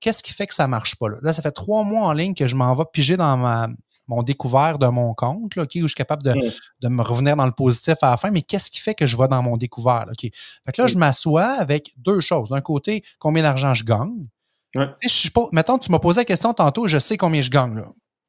qu'est-ce 0.00 0.22
qui 0.22 0.34
fait 0.34 0.46
que 0.46 0.54
ça 0.54 0.64
ne 0.64 0.68
marche 0.68 0.96
pas 0.96 1.08
là? 1.08 1.16
Là, 1.22 1.32
ça 1.32 1.40
fait 1.40 1.52
trois 1.52 1.84
mois 1.84 2.06
en 2.06 2.12
ligne 2.12 2.34
que 2.34 2.46
je 2.46 2.54
m'en 2.54 2.74
vais 2.74 2.84
piger 2.92 3.16
dans 3.16 3.38
ma, 3.38 3.68
mon 4.10 4.24
découvert 4.24 4.78
de 4.78 4.88
mon 4.88 5.14
compte, 5.14 5.54
là, 5.54 5.62
où 5.62 5.66
je 5.70 5.86
suis 5.86 5.94
capable 5.94 6.24
de, 6.24 6.34
de, 6.80 6.88
me 6.88 7.02
revenir 7.02 7.36
dans 7.36 7.46
le 7.46 7.52
positif 7.52 7.94
à 8.02 8.10
la 8.10 8.16
fin, 8.16 8.32
mais 8.32 8.42
qu'est-ce 8.42 8.68
qui 8.68 8.80
fait 8.80 8.94
que 8.94 9.06
je 9.06 9.16
vais 9.16 9.28
dans 9.28 9.40
mon 9.40 9.56
découvert? 9.56 10.04
Là, 10.04 10.12
Fait 10.18 10.30
que 10.72 10.82
là, 10.82 10.88
je 10.88 10.98
m'assois 10.98 11.52
avec 11.52 11.92
deux 11.96 12.20
choses. 12.20 12.50
D'un 12.50 12.60
côté, 12.60 13.04
combien 13.20 13.44
d'argent 13.44 13.72
je 13.72 13.84
gagne. 13.84 14.26
Je, 14.74 15.30
mettons, 15.52 15.78
tu 15.78 15.92
m'as 15.92 16.00
posé 16.00 16.22
la 16.22 16.24
question 16.24 16.52
tantôt, 16.52 16.88
je 16.88 16.98
sais 16.98 17.16
combien 17.16 17.40
je 17.40 17.50
gagne. 17.50 17.76
Là. 17.76 17.86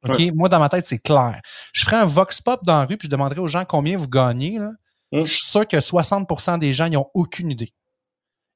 OK? 0.08 0.20
Moi, 0.34 0.48
dans 0.48 0.60
ma 0.60 0.68
tête, 0.68 0.86
c'est 0.86 0.98
clair. 0.98 1.40
Je 1.72 1.84
ferai 1.84 1.96
un 1.96 2.06
vox 2.06 2.40
pop 2.40 2.64
dans 2.64 2.78
la 2.78 2.84
rue, 2.84 2.96
puis 2.96 3.06
je 3.06 3.10
demanderai 3.10 3.40
aux 3.40 3.48
gens 3.48 3.64
combien 3.64 3.96
vous 3.96 4.08
gagnez. 4.08 4.58
Là. 4.58 4.70
Je 5.12 5.24
suis 5.24 5.46
sûr 5.46 5.66
que 5.66 5.76
60% 5.76 6.60
des 6.60 6.72
gens 6.72 6.88
n'ont 6.88 7.08
aucune 7.12 7.50
idée 7.50 7.74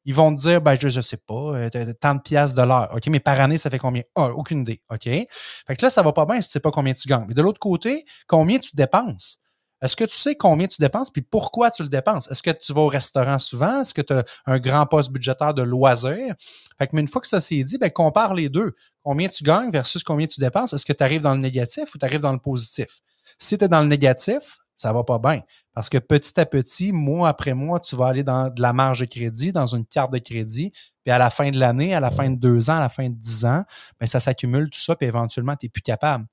ils 0.07 0.15
vont 0.15 0.35
te 0.35 0.41
dire, 0.41 0.61
ben, 0.63 0.79
je 0.81 0.87
ne 0.87 1.03
sais 1.03 1.17
pas, 1.17 1.35
euh, 1.35 1.69
tant 2.01 2.15
de 2.15 2.21
piastres 2.21 2.57
de 2.57 2.67
l'heure. 2.67 2.91
OK, 2.95 3.09
mais 3.09 3.19
par 3.19 3.39
année, 3.41 3.59
ça 3.59 3.71
fait 3.71 3.79
combien? 3.79 4.03
Aucune 4.15 4.61
idée. 4.61 4.81
OK? 4.89 5.03
Fait 5.03 5.29
que 5.77 5.83
là, 5.83 5.91
ça 5.91 6.01
va 6.03 6.13
pas 6.13 6.25
bien 6.25 6.41
si 6.41 6.47
tu 6.47 6.53
sais 6.53 6.61
pas 6.61 6.71
combien 6.71 6.95
tu 6.95 7.09
gagnes. 7.09 7.27
Mais 7.27 7.35
de 7.35 7.43
l'autre 7.43 7.59
côté, 7.59 8.05
combien 8.29 8.59
tu 8.59 8.71
dépenses? 8.75 9.39
Est-ce 9.83 9.97
que 9.97 10.05
tu 10.05 10.17
sais 10.17 10.37
combien 10.37 10.69
tu 10.69 10.81
dépenses 10.81 11.11
puis 11.11 11.23
pourquoi 11.23 11.71
tu 11.73 11.83
le 11.83 11.89
dépenses? 11.89 12.31
Est-ce 12.31 12.43
que 12.43 12.51
tu 12.51 12.73
vas 12.73 12.83
au 12.83 12.87
restaurant 12.87 13.39
souvent? 13.39 13.83
Est-ce 13.83 13.93
que 13.93 14.01
tu 14.01 14.13
as 14.15 14.25
un 14.47 14.59
grand 14.59 14.87
poste 14.87 15.11
budgétaire 15.11 15.53
de 15.53 15.63
loisirs? 15.63 16.35
Fait 16.79 16.87
que, 16.87 16.95
mais 16.95 17.03
une 17.03 17.09
fois 17.09 17.21
que 17.21 17.29
ça 17.29 17.41
s'est 17.41 17.63
dit, 17.65 17.77
ben, 17.77 17.91
compare 17.91 18.33
les 18.33 18.49
deux. 18.49 18.75
Combien 19.03 19.29
tu 19.29 19.43
gagnes 19.43 19.71
versus 19.71 20.03
combien 20.03 20.27
tu 20.27 20.41
dépenses? 20.41 20.73
Est-ce 20.73 20.87
que 20.87 20.93
tu 20.93 21.03
arrives 21.03 21.23
dans 21.23 21.35
le 21.35 21.41
négatif 21.41 21.95
ou 21.95 21.99
tu 21.99 22.05
arrives 22.05 22.21
dans 22.21 22.33
le 22.33 22.39
positif? 22.39 23.01
Si 23.39 23.59
tu 23.59 23.65
es 23.65 23.69
dans 23.69 23.83
le 23.83 23.89
négatif, 23.89 24.57
ça 24.77 24.93
va 24.93 25.03
pas 25.05 25.19
bien. 25.19 25.43
Parce 25.77 25.91
que 25.91 25.99
petit 25.99 26.41
à 26.41 26.47
petit, 26.47 26.91
mois 26.91 27.29
après 27.29 27.53
mois, 27.53 27.79
tu 27.81 27.97
vas 27.97 28.07
aller 28.07 28.23
dans 28.23 28.49
de 28.49 28.63
la 28.63 28.73
marge 28.73 29.01
de 29.01 29.05
crédit, 29.05 29.53
dans 29.53 29.67
une 29.67 29.85
carte 29.85 30.11
de 30.11 30.17
crédit, 30.17 30.73
puis 31.05 31.13
à 31.13 31.19
la 31.19 31.29
fin 31.29 31.51
de 31.51 31.59
l'année, 31.59 31.95
à 31.95 32.01
la 32.01 32.11
fin 32.11 32.31
de 32.31 32.37
deux 32.37 32.71
ans, 32.71 32.77
à 32.79 32.81
la 32.81 32.89
fin 32.89 33.11
de 33.11 33.15
dix 33.15 33.45
ans, 33.45 33.63
bien, 34.01 34.07
ça 34.07 34.19
s'accumule 34.19 34.71
tout 34.71 34.81
ça, 34.81 34.97
puis 34.97 35.07
éventuellement, 35.07 35.55
tu 35.55 35.67
n'es 35.67 35.69
plus 35.69 35.83
capable. 35.83 36.25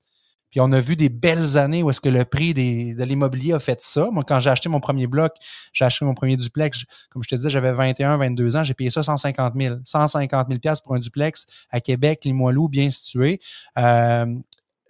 Puis 0.50 0.60
on 0.60 0.72
a 0.72 0.80
vu 0.80 0.96
des 0.96 1.10
belles 1.10 1.58
années 1.58 1.82
où 1.82 1.90
est-ce 1.90 2.00
que 2.00 2.08
le 2.08 2.24
prix 2.24 2.54
de 2.54 3.04
l'immobilier 3.04 3.52
a 3.52 3.58
fait 3.58 3.82
ça. 3.82 4.08
Moi, 4.10 4.24
quand 4.26 4.40
j'ai 4.40 4.48
acheté 4.48 4.70
mon 4.70 4.80
premier 4.80 5.06
bloc, 5.06 5.34
j'ai 5.74 5.84
acheté 5.84 6.06
mon 6.06 6.14
premier 6.14 6.38
duplex, 6.38 6.86
comme 7.10 7.22
je 7.22 7.28
te 7.28 7.34
disais, 7.34 7.50
j'avais 7.50 7.74
21, 7.74 8.16
22 8.16 8.56
ans, 8.56 8.64
j'ai 8.64 8.72
payé 8.72 8.88
ça 8.88 9.02
150 9.02 9.52
000. 9.60 9.76
150 9.84 10.46
000 10.64 10.74
pour 10.82 10.94
un 10.94 11.00
duplex 11.00 11.44
à 11.68 11.82
Québec, 11.82 12.24
Limoilou, 12.24 12.70
bien 12.70 12.88
situé. 12.88 13.40
Euh, 13.76 14.24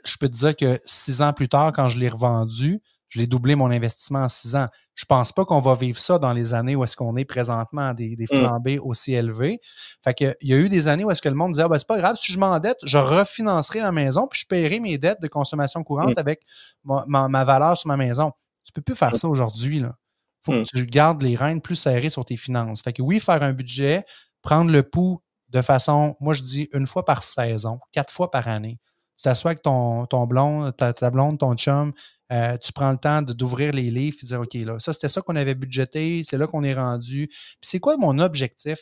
je 0.05 0.17
peux 0.17 0.29
te 0.29 0.37
dire 0.37 0.55
que 0.55 0.81
six 0.85 1.23
ans 1.23 1.33
plus 1.33 1.49
tard, 1.49 1.73
quand 1.73 1.89
je 1.89 1.99
l'ai 1.99 2.09
revendu, 2.09 2.81
je 3.15 3.21
l'ai 3.21 3.29
doublé 3.29 3.55
mon 3.55 3.71
investissement 3.71 4.23
en 4.23 4.29
six 4.29 4.57
ans. 4.57 4.67
Je 4.97 5.05
pense 5.05 5.31
pas 5.31 5.45
qu'on 5.45 5.61
va 5.61 5.75
vivre 5.75 6.01
ça 6.01 6.19
dans 6.19 6.33
les 6.33 6.53
années 6.53 6.75
où 6.75 6.83
est-ce 6.83 6.97
qu'on 6.97 7.15
est 7.17 7.25
présentement, 7.25 7.95
des, 7.95 8.17
des 8.17 8.25
mmh. 8.25 8.37
flambées 8.37 8.79
aussi 8.81 9.15
élevées. 9.15 9.61
Fait 10.03 10.15
que, 10.15 10.35
il 10.41 10.49
y 10.49 10.53
a 10.53 10.57
eu 10.57 10.69
des 10.69 10.89
années 10.89 11.05
où 11.05 11.13
est-ce 11.13 11.23
que 11.23 11.29
le 11.29 11.37
monde 11.37 11.53
disait, 11.53 11.63
ah, 11.63 11.69
ben, 11.69 11.79
c'est 11.79 11.87
pas 11.87 11.99
grave, 11.99 12.17
si 12.17 12.33
je 12.33 12.41
m'endette, 12.41 12.79
je 12.83 12.99
refinancerai 12.99 13.83
ma 13.83 13.93
maison, 13.93 14.27
puis 14.27 14.41
je 14.41 14.47
paierai 14.49 14.81
mes 14.81 14.99
dettes 14.99 15.21
de 15.23 15.29
consommation 15.29 15.85
courante 15.85 16.17
mmh. 16.17 16.19
avec 16.19 16.43
ma, 16.85 17.45
valeur 17.45 17.79
sur 17.79 17.87
ma 17.87 17.97
maison. 17.97 18.33
Tu 18.65 18.73
peux 18.73 18.83
plus 18.83 18.97
faire 18.97 19.13
mmh. 19.13 19.19
ça 19.19 19.29
aujourd'hui, 19.29 19.79
là. 19.79 19.95
Faut 20.43 20.51
que 20.51 20.65
tu 20.65 20.85
gardes 20.85 21.23
les 21.23 21.37
rênes 21.37 21.61
plus 21.61 21.77
serrées 21.77 22.11
sur 22.11 22.25
tes 22.25 22.37
finances. 22.37 22.83
Fait 22.83 22.93
que 22.93 23.01
oui, 23.01 23.21
faire 23.21 23.43
un 23.45 23.53
budget, 23.53 24.05
prendre 24.43 24.73
le 24.73 24.83
pouls 24.83 25.23
de 25.51 25.63
façon, 25.63 26.17
moi 26.19 26.35
je 26.35 26.43
dis 26.43 26.69
une 26.75 26.85
fois 26.85 27.05
par 27.05 27.23
saison, 27.23 27.79
quatre 27.93 28.13
fois 28.13 28.31
par 28.31 28.49
année. 28.49 28.81
Tu 29.17 29.23
t'assois 29.23 29.53
avec 29.53 29.63
ton, 29.63 30.05
ton 30.07 30.27
blonde, 30.27 30.77
ta, 30.77 30.93
ta 30.93 31.11
blonde, 31.11 31.39
ton 31.39 31.55
chum, 31.55 31.93
euh, 32.33 32.57
tu 32.59 32.73
prends 32.73 32.91
le 32.91 32.99
temps 32.99 33.23
d'ouvrir 33.23 33.73
les 33.73 33.91
livres 33.91 34.17
et 34.21 34.25
de 34.25 34.27
dire 34.27 34.41
OK, 34.41 34.55
là, 34.55 34.79
ça, 34.79 34.93
c'était 34.93 35.09
ça 35.09 35.21
qu'on 35.21 35.37
avait 35.37 35.55
budgété, 35.55 36.23
c'est 36.29 36.39
là 36.39 36.47
qu'on 36.47 36.63
est 36.63 36.75
rendu. 36.75 37.29
Puis 37.29 37.59
c'est 37.61 37.81
quoi 37.81 37.97
mon 37.97 38.19
objectif? 38.19 38.79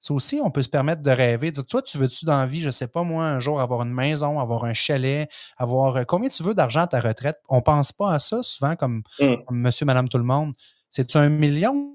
Ça 0.00 0.12
aussi, 0.12 0.38
on 0.42 0.50
peut 0.50 0.62
se 0.62 0.68
permettre 0.68 1.00
de 1.00 1.10
rêver, 1.10 1.50
de 1.50 1.54
dire 1.54 1.66
Toi, 1.66 1.82
tu 1.82 1.96
veux-tu 1.98 2.26
dans 2.26 2.36
la 2.36 2.46
vie, 2.46 2.60
je 2.60 2.66
ne 2.66 2.72
sais 2.72 2.86
pas 2.88 3.02
moi, 3.02 3.24
un 3.24 3.40
jour 3.40 3.60
avoir 3.60 3.82
une 3.82 3.92
maison, 3.92 4.38
avoir 4.38 4.64
un 4.64 4.74
chalet, 4.74 5.30
avoir 5.56 5.96
euh, 5.96 6.04
combien 6.04 6.28
tu 6.28 6.42
veux 6.42 6.54
d'argent 6.54 6.82
à 6.82 6.86
ta 6.86 7.00
retraite? 7.00 7.40
On 7.48 7.56
ne 7.56 7.62
pense 7.62 7.90
pas 7.90 8.12
à 8.12 8.18
ça 8.18 8.42
souvent 8.42 8.76
comme, 8.76 9.02
mmh. 9.18 9.34
monsieur, 9.50 9.86
madame, 9.86 10.08
tout 10.08 10.18
le 10.18 10.24
monde. 10.24 10.52
C'est-tu 10.90 11.16
un 11.16 11.28
million? 11.28 11.94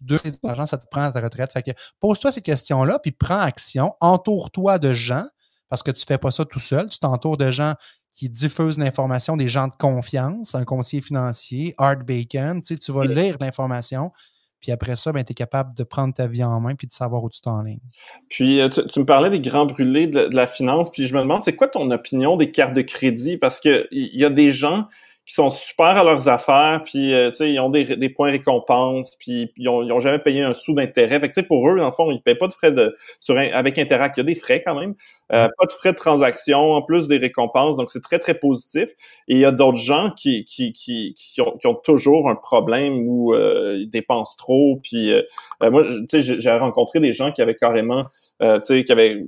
deux 0.00 0.18
d'argent, 0.42 0.66
ça 0.66 0.78
te 0.78 0.86
prend 0.86 1.02
à 1.02 1.12
ta 1.12 1.20
retraite. 1.20 1.52
Fait 1.52 1.62
que 1.62 1.70
pose-toi 2.00 2.32
ces 2.32 2.42
questions-là, 2.42 2.98
puis 2.98 3.12
prends 3.12 3.38
action, 3.38 3.94
entoure-toi 4.00 4.78
de 4.78 4.92
gens 4.92 5.26
parce 5.72 5.82
que 5.82 5.90
tu 5.90 6.02
ne 6.02 6.06
fais 6.06 6.18
pas 6.18 6.30
ça 6.30 6.44
tout 6.44 6.58
seul. 6.58 6.90
Tu 6.90 6.98
t'entoures 6.98 7.38
de 7.38 7.50
gens 7.50 7.76
qui 8.12 8.28
diffusent 8.28 8.78
l'information, 8.78 9.38
des 9.38 9.48
gens 9.48 9.68
de 9.68 9.74
confiance, 9.74 10.54
un 10.54 10.66
conseiller 10.66 11.00
financier, 11.00 11.74
Art 11.78 12.04
Bacon. 12.04 12.60
Tu, 12.60 12.74
sais, 12.74 12.78
tu 12.78 12.92
vas 12.92 13.06
lire 13.06 13.38
l'information. 13.40 14.12
Puis 14.60 14.70
après 14.70 14.96
ça, 14.96 15.12
ben, 15.12 15.24
tu 15.24 15.32
es 15.32 15.34
capable 15.34 15.74
de 15.74 15.82
prendre 15.82 16.12
ta 16.12 16.26
vie 16.26 16.44
en 16.44 16.60
main 16.60 16.74
puis 16.74 16.86
de 16.86 16.92
savoir 16.92 17.24
où 17.24 17.30
tu 17.30 17.40
t'enlignes. 17.40 17.80
Puis 18.28 18.60
euh, 18.60 18.68
tu, 18.68 19.00
me 19.00 19.06
parlais 19.06 19.30
des 19.30 19.40
grands 19.40 19.64
brûlés 19.64 20.08
de, 20.08 20.26
de, 20.26 20.36
la 20.36 20.46
finance, 20.46 20.90
puis 20.90 21.06
je 21.06 21.14
me 21.14 21.20
demande, 21.20 21.40
c'est 21.40 21.56
quoi 21.56 21.68
ton 21.68 21.90
opinion 21.90 22.36
des 22.36 22.50
cartes 22.50 22.74
de 22.74 22.82
crédit? 22.82 23.38
Parce 23.38 23.58
qu'il 23.58 23.86
y 23.90 24.26
a 24.26 24.30
des 24.30 24.52
gens 24.52 24.88
qui 25.24 25.34
sont 25.34 25.50
super 25.50 25.86
à 25.86 26.02
leurs 26.02 26.28
affaires, 26.28 26.82
puis 26.84 27.14
euh, 27.14 27.30
ils 27.40 27.60
ont 27.60 27.68
des, 27.68 27.96
des, 27.96 28.08
points 28.08 28.32
récompenses, 28.32 29.16
puis 29.20 29.52
ils 29.56 29.68
ont, 29.68 29.82
ils 29.82 29.92
ont 29.92 30.00
jamais 30.00 30.18
payé 30.18 30.42
un 30.42 30.52
sou 30.52 30.74
d'intérêt. 30.74 31.20
Fait 31.20 31.30
que 31.30 31.40
pour 31.42 31.68
eux, 31.68 31.80
en 31.80 31.92
fond, 31.92 32.10
ils 32.10 32.20
payent 32.20 32.34
pas 32.34 32.48
de 32.48 32.52
frais 32.52 32.72
de 32.72 32.94
sur 33.20 33.38
avec 33.38 33.78
Interact. 33.78 34.16
Il 34.16 34.20
y 34.20 34.22
a 34.22 34.24
des 34.24 34.34
frais 34.34 34.62
quand 34.66 34.78
même, 34.78 34.94
euh, 35.32 35.48
pas 35.56 35.66
de 35.66 35.72
frais 35.72 35.92
de 35.92 35.96
transaction, 35.96 36.72
en 36.72 36.82
plus 36.82 37.06
des 37.06 37.18
récompenses. 37.18 37.76
Donc 37.76 37.92
c'est 37.92 38.02
très 38.02 38.18
très 38.18 38.34
positif. 38.34 38.90
Et 39.28 39.34
il 39.34 39.38
y 39.38 39.44
a 39.44 39.52
d'autres 39.52 39.78
gens 39.78 40.10
qui 40.10 40.44
qui, 40.44 40.72
qui, 40.72 41.14
qui, 41.16 41.40
ont, 41.40 41.56
qui 41.56 41.68
ont 41.68 41.76
toujours 41.76 42.28
un 42.28 42.36
problème 42.36 43.06
où 43.06 43.32
euh, 43.32 43.78
ils 43.78 43.90
dépensent 43.90 44.34
trop. 44.36 44.80
Puis 44.82 45.12
euh, 45.12 45.22
moi, 45.70 45.84
tu 46.10 46.22
sais, 46.22 46.40
j'ai 46.40 46.50
rencontré 46.50 46.98
des 46.98 47.12
gens 47.12 47.30
qui 47.30 47.42
avaient 47.42 47.54
carrément, 47.54 48.06
tu 48.40 48.46
sais, 48.64 48.82
qui 48.82 48.90
avaient 48.90 49.22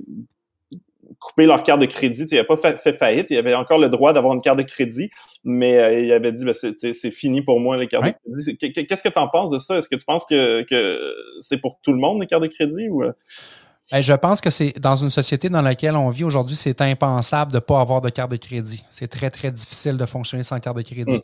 coupé 1.25 1.47
leur 1.47 1.63
carte 1.63 1.81
de 1.81 1.87
crédit. 1.87 2.23
Il 2.23 2.35
n'avait 2.35 2.47
pas 2.47 2.55
fait, 2.55 2.93
faillite. 2.93 3.31
Il 3.31 3.37
avait 3.37 3.55
encore 3.55 3.79
le 3.79 3.89
droit 3.89 4.13
d'avoir 4.13 4.33
une 4.33 4.41
carte 4.41 4.59
de 4.59 4.63
crédit, 4.63 5.09
mais 5.43 5.77
euh, 5.77 5.99
il 5.99 6.13
avait 6.13 6.31
dit 6.31 6.45
ben, 6.45 6.53
c'est 6.53 7.11
fini 7.11 7.41
pour 7.41 7.59
moi 7.59 7.77
les 7.77 7.87
cartes 7.87 8.05
de 8.05 8.43
crédit. 8.43 8.85
Qu'est-ce 8.85 9.01
que 9.01 9.09
tu 9.09 9.19
en 9.19 9.27
penses 9.27 9.49
de 9.49 9.57
ça? 9.57 9.77
Est-ce 9.77 9.89
que 9.89 9.95
tu 9.95 10.05
penses 10.05 10.25
que, 10.25 10.61
que 10.63 11.15
c'est 11.39 11.57
pour 11.57 11.79
tout 11.81 11.91
le 11.91 11.99
monde 11.99 12.21
les 12.21 12.27
cartes 12.27 12.43
de 12.43 12.47
crédit 12.47 12.87
ou 12.89 13.03
euh? 13.03 13.11
ben, 13.91 14.01
je 14.01 14.13
pense 14.13 14.41
que 14.41 14.49
c'est 14.49 14.79
dans 14.79 14.95
une 14.95 15.09
société 15.09 15.49
dans 15.49 15.61
laquelle 15.61 15.95
on 15.95 16.09
vit 16.09 16.23
aujourd'hui, 16.23 16.55
c'est 16.55 16.81
impensable 16.81 17.51
de 17.51 17.57
ne 17.57 17.61
pas 17.61 17.81
avoir 17.81 18.01
de 18.01 18.09
carte 18.09 18.31
de 18.31 18.37
crédit. 18.37 18.83
C'est 18.89 19.07
très, 19.07 19.29
très 19.29 19.51
difficile 19.51 19.97
de 19.97 20.05
fonctionner 20.05 20.43
sans 20.43 20.59
carte 20.59 20.77
de 20.77 20.83
crédit. 20.83 21.21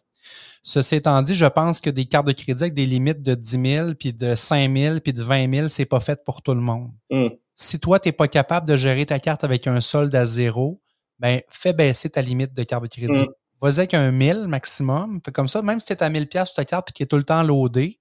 Ceci 0.63 0.95
étant 0.95 1.21
dit, 1.21 1.35
je 1.35 1.45
pense 1.45 1.81
que 1.81 1.89
des 1.89 2.05
cartes 2.05 2.27
de 2.27 2.31
crédit 2.31 2.63
avec 2.63 2.73
des 2.73 2.85
limites 2.85 3.21
de 3.21 3.35
10 3.35 3.59
000, 3.63 3.93
puis 3.99 4.13
de 4.13 4.35
5 4.35 4.77
000, 4.77 4.99
puis 4.99 5.13
de 5.13 5.23
20 5.23 5.53
000, 5.53 5.67
c'est 5.69 5.85
pas 5.85 5.99
fait 5.99 6.23
pour 6.23 6.41
tout 6.41 6.53
le 6.53 6.61
monde. 6.61 6.91
Mmh 7.09 7.29
si 7.61 7.79
toi, 7.79 7.99
tu 7.99 8.09
n'es 8.09 8.13
pas 8.13 8.27
capable 8.27 8.67
de 8.67 8.75
gérer 8.75 9.05
ta 9.05 9.19
carte 9.19 9.43
avec 9.43 9.67
un 9.67 9.81
solde 9.81 10.13
à 10.15 10.25
zéro, 10.25 10.81
ben, 11.19 11.41
fais 11.49 11.73
baisser 11.73 12.09
ta 12.09 12.21
limite 12.21 12.53
de 12.53 12.63
carte 12.63 12.83
de 12.83 12.87
crédit. 12.87 13.19
Mm. 13.19 13.27
Vas-y 13.61 13.79
avec 13.79 13.93
un 13.93 14.11
1000 14.11 14.47
maximum. 14.47 15.21
comme 15.33 15.47
ça, 15.47 15.61
même 15.61 15.79
si 15.79 15.87
tu 15.87 15.93
es 15.93 16.03
à 16.03 16.09
1000 16.09 16.27
sur 16.31 16.53
ta 16.55 16.65
carte 16.65 16.89
et 16.89 16.93
qui 16.93 17.03
est 17.03 17.05
tout 17.05 17.17
le 17.17 17.23
temps 17.23 17.43
loadé, 17.43 17.99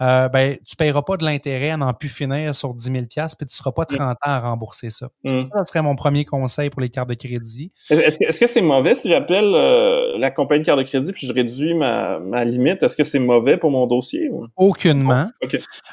euh, 0.00 0.28
ben, 0.28 0.56
tu 0.56 0.74
ne 0.74 0.76
payeras 0.76 1.02
pas 1.02 1.16
de 1.16 1.24
l'intérêt 1.24 1.70
à 1.70 1.76
n'en 1.76 1.92
plus 1.92 2.08
finir 2.08 2.54
sur 2.54 2.74
10 2.74 2.84
000 2.84 3.04
puis 3.04 3.26
tu 3.38 3.44
ne 3.44 3.48
seras 3.48 3.72
pas 3.72 3.84
30 3.84 4.00
ans 4.00 4.16
à 4.22 4.40
rembourser 4.40 4.90
ça. 4.90 5.08
Mm. 5.24 5.44
Ça 5.54 5.64
serait 5.64 5.82
mon 5.82 5.94
premier 5.94 6.24
conseil 6.24 6.70
pour 6.70 6.80
les 6.80 6.88
cartes 6.88 7.08
de 7.08 7.14
crédit. 7.14 7.72
Est-ce 7.90 8.40
que 8.40 8.46
c'est 8.46 8.60
mauvais 8.60 8.94
si 8.94 9.08
j'appelle 9.08 9.52
euh, 9.54 10.18
la 10.18 10.30
compagnie 10.30 10.62
de 10.62 10.66
carte 10.66 10.78
de 10.78 10.84
crédit 10.84 11.12
puis 11.12 11.26
je 11.26 11.32
réduis 11.32 11.74
ma, 11.74 12.18
ma 12.18 12.44
limite? 12.44 12.82
Est-ce 12.82 12.96
que 12.96 13.04
c'est 13.04 13.18
mauvais 13.18 13.56
pour 13.56 13.70
mon 13.70 13.86
dossier? 13.86 14.30
Aucunement. 14.56 15.28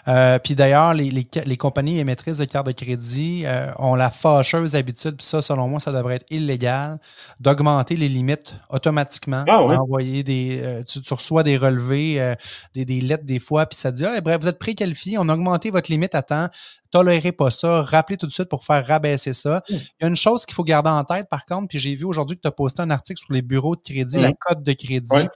Euh, 0.08 0.40
puis 0.40 0.56
d'ailleurs, 0.56 0.94
les, 0.94 1.10
les, 1.10 1.58
compagnies 1.58 2.00
émettrices 2.00 2.40
de 2.40 2.46
cartes 2.46 2.68
de 2.68 2.72
crédit 2.72 3.46
ont 3.78 3.96
la 3.96 4.10
fâcheuse 4.10 4.76
habitude, 4.76 5.18
puis 5.18 5.26
ça, 5.26 5.42
selon 5.42 5.68
moi, 5.68 5.80
ça 5.80 5.92
devrait 5.92 6.16
être 6.16 6.26
illégal, 6.30 6.98
d'augmenter 7.40 7.96
les 7.96 8.08
limites 8.08 8.56
automatiquement. 8.70 9.44
Ah, 9.48 9.62
Envoyer 9.62 10.24
des, 10.24 10.82
tu, 10.88 11.14
reçois 11.14 11.44
des 11.44 11.58
relevés, 11.58 12.36
des, 12.74 12.86
des 12.86 13.02
lettres 13.02 13.26
des 13.26 13.40
fois, 13.40 13.66
puis 13.66 13.78
ça 13.82 13.92
dit 13.92 14.06
ah, 14.06 14.20
bref, 14.22 14.42
vous 14.42 14.48
êtes 14.48 14.60
préqualifié, 14.60 15.18
on 15.18 15.28
a 15.30 15.34
augmenté 15.34 15.70
votre 15.70 15.92
limite 15.92 16.16
à 16.16 16.22
temps, 16.22 16.50
tolérez 16.92 17.32
pas 17.32 17.52
ça, 17.52 17.82
rappelez 17.82 18.18
tout 18.18 18.28
de 18.28 18.32
suite 18.32 18.50
pour 18.50 18.64
faire 18.66 18.86
rabaisser 18.86 19.34
ça. 19.34 19.64
Mmh. 19.70 19.74
Il 19.74 20.02
y 20.02 20.06
a 20.06 20.08
une 20.08 20.16
chose 20.16 20.46
qu'il 20.46 20.54
faut 20.54 20.64
garder 20.64 20.90
en 20.90 21.04
tête, 21.04 21.28
par 21.30 21.46
contre, 21.46 21.68
puis 21.68 21.80
j'ai 21.80 21.96
vu 21.96 22.06
aujourd'hui 22.06 22.38
que 22.38 22.42
tu 22.42 22.48
as 22.48 22.52
posté 22.52 22.82
un 22.82 22.90
article 22.90 23.20
sur 23.20 23.34
les 23.34 23.42
bureaux 23.42 23.76
de 23.76 23.82
crédit, 23.82 24.20
la 24.20 24.30
mmh. 24.30 24.36
cote 24.40 24.64
de 24.64 24.74
crédit. 24.74 25.28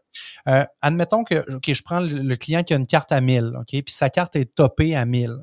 Euh, 0.47 0.63
admettons 0.81 1.23
que 1.23 1.35
je 1.67 1.83
prends 1.83 1.99
le, 1.99 2.35
client 2.35 2.63
qui 2.63 2.73
a 2.73 2.77
une 2.77 2.87
carte 2.87 3.11
à 3.11 3.21
1000, 3.21 3.53
OK, 3.59 3.67
puis 3.69 3.83
sa 3.89 4.09
carte 4.09 4.35
est 4.35 4.53
topée 4.53 4.95
à 4.95 5.05
1000. 5.05 5.37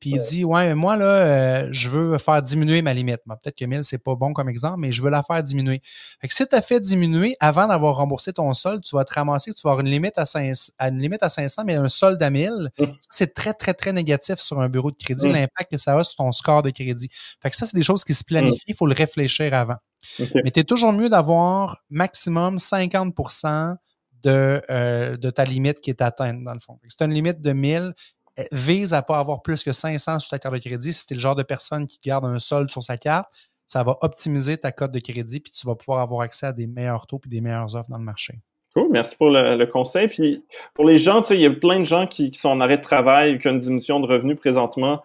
Puis 0.00 0.10
il 0.10 0.20
dit 0.20 0.44
Ouais, 0.44 0.74
moi, 0.74 0.96
là, 0.96 1.04
euh, 1.04 1.68
je 1.70 1.88
veux 1.88 2.18
faire 2.18 2.42
diminuer 2.42 2.82
ma 2.82 2.94
limite. 2.94 3.20
Peut-être 3.26 3.56
que 3.56 3.64
1000, 3.64 3.84
c'est 3.84 3.98
pas 3.98 4.14
bon 4.14 4.32
comme 4.32 4.48
exemple, 4.48 4.78
mais 4.78 4.92
je 4.92 5.02
veux 5.02 5.10
la 5.10 5.22
faire 5.22 5.42
diminuer. 5.42 5.80
Fait 6.20 6.28
que 6.28 6.34
si 6.34 6.46
tu 6.46 6.54
as 6.54 6.62
fait 6.62 6.80
diminuer 6.80 7.36
avant 7.40 7.66
d'avoir 7.66 7.96
remboursé 7.96 8.32
ton 8.32 8.52
solde, 8.54 8.82
tu 8.82 8.94
vas 8.96 9.04
te 9.04 9.14
ramasser, 9.14 9.52
tu 9.52 9.62
vas 9.64 9.70
avoir 9.72 9.84
une 9.84 9.90
limite 9.90 10.18
à, 10.18 10.24
500, 10.24 10.72
une 10.80 10.98
limite 10.98 11.22
à 11.22 11.28
500, 11.28 11.62
mais 11.66 11.74
un 11.74 11.88
solde 11.88 12.22
à 12.22 12.30
1000. 12.30 12.70
Mmh. 12.78 12.84
C'est 13.10 13.34
très, 13.34 13.54
très, 13.54 13.74
très 13.74 13.92
négatif 13.92 14.36
sur 14.38 14.60
un 14.60 14.68
bureau 14.68 14.90
de 14.90 14.96
crédit, 14.96 15.28
mmh. 15.28 15.32
l'impact 15.32 15.72
que 15.72 15.78
ça 15.78 15.96
a 15.96 16.04
sur 16.04 16.16
ton 16.16 16.32
score 16.32 16.62
de 16.62 16.70
crédit. 16.70 17.08
Fait 17.42 17.50
que 17.50 17.56
ça, 17.56 17.66
c'est 17.66 17.76
des 17.76 17.82
choses 17.82 18.04
qui 18.04 18.14
se 18.14 18.24
planifient, 18.24 18.56
mmh. 18.56 18.68
il 18.68 18.76
faut 18.76 18.86
le 18.86 18.94
réfléchir 18.94 19.54
avant. 19.54 19.76
Mais 20.34 20.50
tu 20.50 20.60
es 20.60 20.64
toujours 20.64 20.92
mieux 20.92 21.08
d'avoir 21.08 21.78
maximum 21.90 22.58
50 22.58 23.14
de, 24.22 24.62
euh, 24.70 25.16
de 25.16 25.30
ta 25.30 25.44
limite 25.44 25.80
qui 25.80 25.90
est 25.90 26.02
atteinte, 26.02 26.42
dans 26.44 26.54
le 26.54 26.60
fond. 26.60 26.78
C'est 26.88 27.04
une 27.04 27.12
limite 27.12 27.40
de 27.40 27.52
1000 27.52 27.92
vise 28.52 28.94
à 28.94 28.98
ne 28.98 29.02
pas 29.02 29.18
avoir 29.18 29.42
plus 29.42 29.62
que 29.62 29.72
500 29.72 30.20
sur 30.20 30.30
ta 30.30 30.38
carte 30.38 30.54
de 30.54 30.60
crédit. 30.60 30.92
Si 30.92 31.06
tu 31.06 31.14
es 31.14 31.16
le 31.16 31.20
genre 31.20 31.36
de 31.36 31.42
personne 31.42 31.86
qui 31.86 31.98
garde 32.02 32.24
un 32.24 32.38
solde 32.38 32.70
sur 32.70 32.82
sa 32.82 32.96
carte, 32.96 33.28
ça 33.66 33.82
va 33.82 33.96
optimiser 34.02 34.58
ta 34.58 34.72
cote 34.72 34.92
de 34.92 34.98
crédit, 34.98 35.40
puis 35.40 35.52
tu 35.52 35.66
vas 35.66 35.74
pouvoir 35.74 36.00
avoir 36.00 36.20
accès 36.20 36.46
à 36.46 36.52
des 36.52 36.66
meilleurs 36.66 37.06
taux 37.06 37.20
et 37.24 37.28
des 37.28 37.40
meilleures 37.40 37.74
offres 37.74 37.90
dans 37.90 37.98
le 37.98 38.04
marché. 38.04 38.34
Cool, 38.74 38.88
merci 38.90 39.16
pour 39.16 39.30
le, 39.30 39.64
conseil. 39.66 40.08
Puis 40.08 40.44
pour 40.74 40.84
les 40.84 40.96
gens, 40.96 41.22
il 41.30 41.40
y 41.40 41.46
a 41.46 41.50
plein 41.50 41.78
de 41.78 41.84
gens 41.84 42.06
qui, 42.06 42.32
sont 42.34 42.48
en 42.48 42.60
arrêt 42.60 42.76
de 42.76 42.82
travail, 42.82 43.38
qui 43.38 43.46
ont 43.48 43.52
une 43.52 43.58
diminution 43.58 44.00
de 44.00 44.06
revenus 44.06 44.36
présentement. 44.36 45.02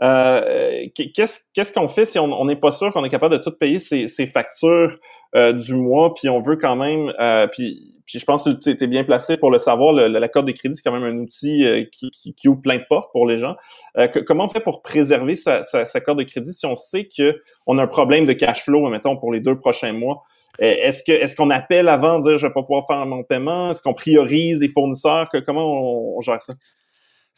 Euh, 0.00 0.86
qu'est-ce 0.94 1.72
qu'on 1.72 1.88
fait 1.88 2.06
si 2.06 2.18
on 2.18 2.44
n'est 2.44 2.56
pas 2.56 2.70
sûr 2.70 2.92
qu'on 2.92 3.04
est 3.04 3.10
capable 3.10 3.36
de 3.36 3.42
tout 3.42 3.52
payer 3.52 3.78
ses, 3.78 4.26
factures 4.26 4.96
euh, 5.36 5.52
du 5.52 5.74
mois, 5.74 6.14
puis 6.14 6.28
on 6.28 6.40
veut 6.40 6.56
quand 6.56 6.76
même, 6.76 7.12
euh, 7.20 7.46
puis 7.46 7.92
je 8.18 8.24
pense 8.24 8.44
que 8.44 8.50
tu 8.50 8.70
étais 8.70 8.86
bien 8.86 9.04
placé 9.04 9.36
pour 9.36 9.50
le 9.50 9.58
savoir. 9.58 9.92
Le, 9.92 10.08
la 10.08 10.28
carte 10.28 10.46
de 10.46 10.52
crédit, 10.52 10.76
c'est 10.76 10.82
quand 10.82 10.98
même 10.98 11.04
un 11.04 11.18
outil 11.18 11.64
euh, 11.64 11.84
qui, 11.90 12.10
qui, 12.10 12.48
ouvre 12.48 12.60
plein 12.60 12.78
de 12.78 12.84
portes 12.88 13.10
pour 13.12 13.26
les 13.26 13.38
gens. 13.38 13.56
Euh, 13.98 14.08
comment 14.26 14.44
on 14.44 14.48
fait 14.48 14.60
pour 14.60 14.82
préserver 14.82 15.36
sa, 15.36 15.62
sa, 15.62 15.86
sa, 15.86 16.00
carte 16.00 16.18
de 16.18 16.24
crédit 16.24 16.52
si 16.52 16.66
on 16.66 16.76
sait 16.76 17.08
qu'on 17.08 17.78
a 17.78 17.82
un 17.82 17.86
problème 17.86 18.26
de 18.26 18.32
cash 18.32 18.64
flow, 18.64 18.88
mettons, 18.88 19.16
pour 19.16 19.32
les 19.32 19.40
deux 19.40 19.58
prochains 19.58 19.92
mois? 19.92 20.22
Euh, 20.60 20.74
est-ce 20.82 21.02
que 21.02 21.12
est-ce 21.12 21.34
qu'on 21.34 21.50
appelle 21.50 21.88
avant 21.88 22.18
de 22.18 22.24
dire 22.24 22.38
je 22.38 22.46
vais 22.46 22.52
pas 22.52 22.60
pouvoir 22.60 22.86
faire 22.86 23.04
mon 23.06 23.22
paiement? 23.22 23.70
Est-ce 23.70 23.80
qu'on 23.82 23.94
priorise 23.94 24.58
des 24.58 24.68
fournisseurs? 24.68 25.28
Que, 25.30 25.38
comment 25.38 26.16
on, 26.16 26.20
gère 26.20 26.40
ça? 26.42 26.54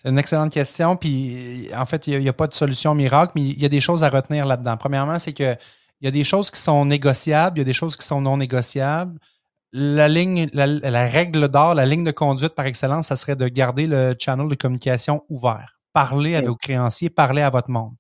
C'est 0.05 0.11
une 0.11 0.19
excellente 0.19 0.53
question. 0.53 0.97
Puis 0.97 1.69
en 1.75 1.87
fait, 1.87 2.07
il 2.07 2.21
n'y 2.21 2.29
a, 2.29 2.31
a, 2.31 2.35
pas 2.35 2.47
de 2.47 2.55
solution 2.55 2.95
miracle, 2.95 3.33
mais 3.35 3.43
il 3.43 3.61
y 3.61 3.64
a 3.64 3.71
des 3.71 3.81
choses 3.81 4.05
à 4.05 4.11
retenir 4.11 4.45
là-dedans. 4.45 4.77
Premièrement, 4.77 5.19
c'est 5.19 5.33
que 5.33 5.57
il 6.01 6.05
y 6.05 6.09
a 6.09 6.11
des 6.11 6.25
choses 6.25 6.51
qui 6.51 6.61
sont 6.61 6.85
négociables, 6.85 7.59
il 7.59 7.61
y 7.61 7.62
a 7.62 7.64
des 7.64 7.73
choses 7.73 7.97
qui 7.97 8.05
sont 8.07 8.21
non 8.21 8.37
négociables 8.37 9.19
la 9.77 10.07
ligne, 10.07 10.49
la, 10.53 11.07
règle 11.09 11.49
d'or, 11.49 11.75
la 11.75 11.85
ligne 11.85 12.05
de 12.05 12.12
conduite 12.12 12.55
par 12.55 12.64
excellence, 12.64 13.09
ça 13.09 13.17
serait 13.17 13.35
de 13.35 13.49
garder 13.49 13.88
le 13.88 14.14
channel 14.17 14.49
de 14.49 14.55
communication 14.55 15.25
ouvert. 15.29 15.73
parler 15.93 16.35
à 16.35 16.43
vos 16.43 16.57
créanciers, 16.57 17.11
parler 17.11 17.43
à 17.43 17.51
votre 17.51 17.71
monde. 17.71 17.95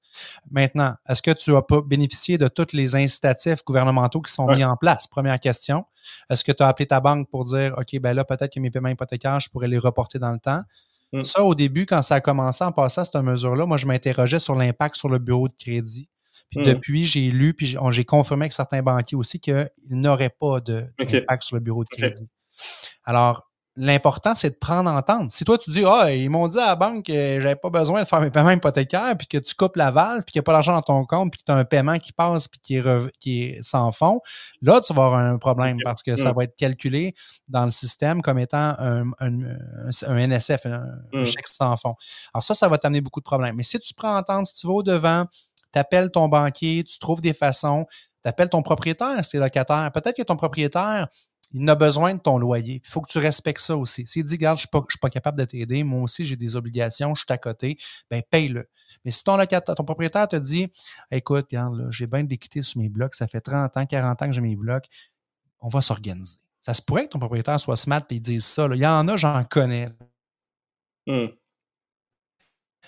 Maintenant, 0.50 0.94
est-ce 1.08 1.22
que 1.22 1.30
tu 1.30 1.54
as 1.54 1.62
pas 1.62 1.80
bénéficié 1.80 2.38
de 2.38 2.48
tous 2.48 2.72
les 2.72 2.96
incitatifs 2.96 3.64
gouvernementaux 3.64 4.20
qui 4.20 4.32
sont 4.32 4.46
mis 4.46 4.64
en 4.64 4.76
place? 4.76 5.06
Première 5.06 5.38
question. 5.38 5.84
Est-ce 6.28 6.42
que 6.44 6.50
tu 6.50 6.62
as 6.62 6.68
appelé 6.68 6.86
ta 6.86 7.00
banque 7.00 7.28
pour 7.30 7.44
dire, 7.44 7.74
OK, 7.76 8.00
ben 8.00 8.12
là, 8.12 8.24
peut-être 8.24 8.52
que 8.52 8.60
mes 8.60 8.70
paiements 8.70 8.88
hypothécaires, 8.88 9.38
je 9.38 9.48
pourrais 9.48 9.68
les 9.68 9.78
reporter 9.78 10.18
dans 10.18 10.32
le 10.32 10.40
temps? 10.40 10.62
Mm. 11.14 11.22
Ça, 11.22 11.44
au 11.44 11.54
début, 11.54 11.86
quand 11.86 12.02
ça 12.02 12.16
a 12.16 12.20
commencé 12.20 12.64
en 12.64 12.72
passant 12.72 13.04
cette 13.04 13.14
mesure-là, 13.14 13.66
moi, 13.66 13.76
je 13.76 13.86
m'interrogeais 13.86 14.40
sur 14.40 14.56
l'impact 14.56 14.96
sur 14.96 15.08
le 15.08 15.20
bureau 15.20 15.46
de 15.46 15.52
crédit. 15.52 16.08
Puis 16.50 16.60
mm. 16.60 16.64
depuis, 16.64 17.06
j'ai 17.06 17.30
lu, 17.30 17.54
puis 17.54 17.76
j'ai 17.90 18.04
confirmé 18.04 18.44
avec 18.44 18.52
certains 18.52 18.82
banquiers 18.82 19.16
aussi 19.16 19.38
qu'ils 19.38 19.70
n'auraient 19.90 20.34
pas 20.40 20.60
d'impact 20.60 21.42
sur 21.44 21.54
le 21.54 21.60
bureau 21.60 21.84
de 21.84 21.88
crédit. 21.88 22.28
Alors, 23.04 23.48
l'important, 23.76 24.34
c'est 24.34 24.50
de 24.50 24.56
prendre 24.56 24.90
entente. 24.90 25.32
Si 25.32 25.44
toi, 25.44 25.58
tu 25.58 25.70
dis, 25.70 25.84
ah, 25.84 26.12
ils 26.12 26.30
m'ont 26.30 26.46
dit 26.46 26.58
à 26.58 26.66
la 26.66 26.76
banque 26.76 27.06
que 27.06 27.40
j'avais 27.40 27.56
pas 27.56 27.70
besoin 27.70 28.02
de 28.02 28.06
faire 28.06 28.20
mes 28.20 28.30
paiements 28.30 28.52
hypothécaires, 28.52 29.16
puis 29.18 29.26
que 29.26 29.38
tu 29.38 29.54
coupes 29.54 29.76
la 29.76 29.90
valve, 29.90 30.22
puis 30.24 30.32
qu'il 30.32 30.38
n'y 30.38 30.44
a 30.44 30.44
pas 30.44 30.52
d'argent 30.52 30.72
dans 30.72 30.82
ton 30.82 31.04
compte, 31.04 31.32
puis 31.32 31.40
que 31.40 31.44
tu 31.44 31.52
as 31.52 31.56
un 31.56 31.64
paiement 31.64 31.98
qui 31.98 32.12
passe, 32.12 32.46
puis 32.46 32.60
qui 32.62 32.76
est, 32.76 33.18
qui 33.18 33.42
est 33.42 33.62
sans 33.62 33.90
fond, 33.90 34.20
là, 34.62 34.80
tu 34.80 34.94
vas 34.94 35.06
avoir 35.06 35.20
un 35.20 35.38
problème 35.38 35.78
parce 35.82 36.02
que 36.02 36.16
ça 36.16 36.30
mm. 36.30 36.36
va 36.36 36.44
être 36.44 36.56
calculé 36.56 37.14
dans 37.48 37.64
le 37.64 37.72
système 37.72 38.22
comme 38.22 38.38
étant 38.38 38.74
un, 38.78 39.12
NSF, 40.08 40.66
un, 40.66 40.86
mm. 41.12 41.24
chèque 41.24 41.48
sans 41.48 41.76
fond. 41.76 41.94
Alors 42.32 42.44
ça, 42.44 42.54
ça 42.54 42.68
va 42.68 42.78
t'amener 42.78 43.00
beaucoup 43.00 43.20
de 43.20 43.24
problèmes. 43.24 43.56
Mais 43.56 43.64
si 43.64 43.80
tu 43.80 43.92
prends 43.94 44.16
entente, 44.16 44.46
si 44.46 44.54
tu 44.54 44.66
vas 44.66 44.74
au-devant, 44.74 45.26
tu 45.72 45.78
appelles 45.78 46.10
ton 46.12 46.28
banquier, 46.28 46.84
tu 46.84 46.98
trouves 47.00 47.20
des 47.20 47.32
façons, 47.32 47.86
tu 48.22 48.28
appelles 48.28 48.48
ton 48.48 48.62
propriétaire, 48.62 49.24
c'est 49.24 49.38
locataire. 49.38 49.90
Peut-être 49.92 50.16
que 50.16 50.22
ton 50.22 50.36
propriétaire, 50.36 51.08
il 51.54 51.70
a 51.70 51.76
besoin 51.76 52.14
de 52.14 52.20
ton 52.20 52.36
loyer. 52.36 52.82
Il 52.84 52.90
faut 52.90 53.00
que 53.00 53.10
tu 53.10 53.18
respectes 53.18 53.60
ça 53.60 53.76
aussi. 53.76 54.06
S'il 54.06 54.24
dit, 54.24 54.34
regarde, 54.34 54.58
je 54.58 54.66
ne 54.72 54.82
suis, 54.90 54.98
pas 54.98 55.08
capable 55.08 55.38
de 55.38 55.44
t'aider, 55.44 55.84
moi 55.84 56.02
aussi 56.02 56.24
j'ai 56.24 56.36
des 56.36 56.56
obligations, 56.56 57.14
je 57.14 57.20
suis 57.20 57.32
à 57.32 57.38
côté, 57.38 57.78
ben 58.10 58.22
paye-le. 58.28 58.68
Mais 59.04 59.12
si 59.12 59.22
ton, 59.22 59.38
propriétaire 59.84 60.26
te 60.26 60.36
dit, 60.36 60.68
écoute, 61.10 61.46
regarde, 61.50 61.88
j'ai 61.90 62.06
bien 62.06 62.24
de 62.24 62.28
l'équité 62.28 62.60
sur 62.62 62.80
mes 62.80 62.88
blocs, 62.88 63.14
ça 63.14 63.28
fait 63.28 63.40
30 63.40 63.76
ans, 63.76 63.86
40 63.86 64.22
ans 64.22 64.26
que 64.26 64.32
j'ai 64.32 64.40
mes 64.40 64.56
blocs, 64.56 64.86
on 65.60 65.68
va 65.68 65.80
s'organiser. 65.80 66.38
Ça 66.60 66.74
se 66.74 66.82
pourrait 66.82 67.04
que 67.04 67.10
ton 67.10 67.18
propriétaire 67.20 67.60
soit 67.60 67.76
smart 67.76 68.02
et 68.10 68.14
il 68.14 68.20
dise 68.20 68.44
ça. 68.44 68.66
Il 68.72 68.80
y 68.80 68.86
en 68.86 69.06
a, 69.06 69.16
j'en 69.16 69.44
connais. 69.44 69.90
Mmh. 71.06 71.26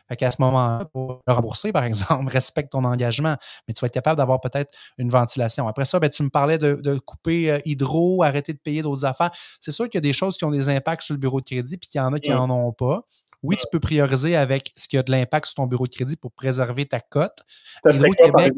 Fait 0.08 0.16
qu'à 0.16 0.30
ce 0.30 0.36
moment-là, 0.40 0.84
pour 0.92 1.22
le 1.26 1.32
rembourser, 1.32 1.72
par 1.72 1.84
exemple, 1.84 2.30
respecte 2.32 2.72
ton 2.72 2.84
engagement, 2.84 3.36
mais 3.66 3.74
tu 3.74 3.80
vas 3.80 3.86
être 3.86 3.94
capable 3.94 4.18
d'avoir 4.18 4.40
peut-être 4.40 4.72
une 4.98 5.08
ventilation. 5.08 5.66
Après 5.68 5.84
ça, 5.84 5.98
ben, 5.98 6.10
tu 6.10 6.22
me 6.22 6.30
parlais 6.30 6.58
de, 6.58 6.98
couper 6.98 7.50
euh, 7.50 7.58
hydro, 7.64 8.22
arrêter 8.22 8.52
de 8.52 8.58
payer 8.58 8.82
d'autres 8.82 9.04
affaires. 9.04 9.30
C'est 9.60 9.72
sûr 9.72 9.86
qu'il 9.86 9.94
y 9.94 9.98
a 9.98 10.02
des 10.02 10.12
choses 10.12 10.36
qui 10.36 10.44
ont 10.44 10.50
des 10.50 10.68
impacts 10.68 11.02
sur 11.02 11.14
le 11.14 11.20
bureau 11.20 11.40
de 11.40 11.46
crédit, 11.46 11.76
puis 11.76 11.88
qu'il 11.88 12.00
y 12.00 12.02
en 12.02 12.12
a 12.12 12.20
qui 12.20 12.30
n'en 12.30 12.50
ont 12.50 12.72
pas. 12.72 13.02
Oui, 13.42 13.56
tu 13.56 13.66
peux 13.70 13.80
prioriser 13.80 14.34
avec 14.34 14.72
ce 14.76 14.88
qui 14.88 14.98
a 14.98 15.02
de 15.02 15.10
l'impact 15.10 15.46
sur 15.46 15.56
ton 15.56 15.66
bureau 15.66 15.86
de 15.86 15.94
crédit 15.94 16.16
pour 16.16 16.32
préserver 16.32 16.86
ta 16.86 17.00
cote. 17.00 17.38
Hydro-Québec, 17.84 18.54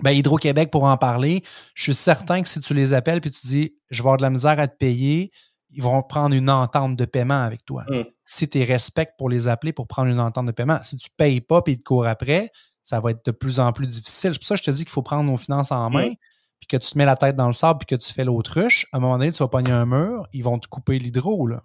ben, 0.00 0.10
Hydro-Québec, 0.10 0.70
pour 0.70 0.84
en 0.84 0.96
parler, 0.96 1.42
je 1.74 1.82
suis 1.82 1.94
certain 1.94 2.42
que 2.42 2.48
si 2.48 2.60
tu 2.60 2.72
les 2.72 2.94
appelles 2.94 3.20
puis 3.20 3.30
tu 3.30 3.46
dis 3.46 3.74
je 3.90 4.02
vais 4.02 4.06
avoir 4.06 4.16
de 4.16 4.22
la 4.22 4.30
misère 4.30 4.58
à 4.58 4.66
te 4.66 4.76
payer, 4.76 5.30
ils 5.72 5.82
vont 5.82 6.02
prendre 6.02 6.34
une 6.34 6.50
entente 6.50 6.96
de 6.96 7.04
paiement 7.04 7.42
avec 7.42 7.64
toi. 7.64 7.84
Mmh. 7.88 8.02
Si 8.24 8.48
tu 8.48 8.62
respectes 8.62 9.14
pour 9.16 9.28
les 9.28 9.48
appeler 9.48 9.72
pour 9.72 9.86
prendre 9.86 10.08
une 10.08 10.20
entente 10.20 10.46
de 10.46 10.52
paiement, 10.52 10.78
si 10.82 10.96
tu 10.96 11.08
ne 11.10 11.16
payes 11.16 11.40
pas 11.40 11.62
et 11.66 11.72
ils 11.72 11.78
te 11.78 11.82
courent 11.82 12.06
après, 12.06 12.50
ça 12.84 13.00
va 13.00 13.10
être 13.10 13.24
de 13.24 13.30
plus 13.30 13.60
en 13.60 13.72
plus 13.72 13.86
difficile. 13.86 14.32
C'est 14.32 14.38
pour 14.38 14.46
ça 14.46 14.54
que 14.54 14.60
je 14.60 14.64
te 14.64 14.70
dis 14.70 14.84
qu'il 14.84 14.92
faut 14.92 15.02
prendre 15.02 15.30
nos 15.30 15.36
finances 15.36 15.72
en 15.72 15.88
main, 15.90 16.10
mmh. 16.10 16.16
puis 16.60 16.68
que 16.68 16.76
tu 16.76 16.90
te 16.90 16.98
mets 16.98 17.04
la 17.04 17.16
tête 17.16 17.36
dans 17.36 17.46
le 17.46 17.52
sable, 17.52 17.78
puis 17.78 17.96
que 17.96 18.02
tu 18.02 18.12
fais 18.12 18.24
l'autruche. 18.24 18.86
À 18.92 18.98
un 18.98 19.00
moment 19.00 19.18
donné, 19.18 19.32
tu 19.32 19.38
vas 19.38 19.48
pogner 19.48 19.72
un 19.72 19.86
mur, 19.86 20.26
ils 20.32 20.44
vont 20.44 20.58
te 20.58 20.68
couper 20.68 20.98
l'hydro. 20.98 21.46
Là. 21.46 21.62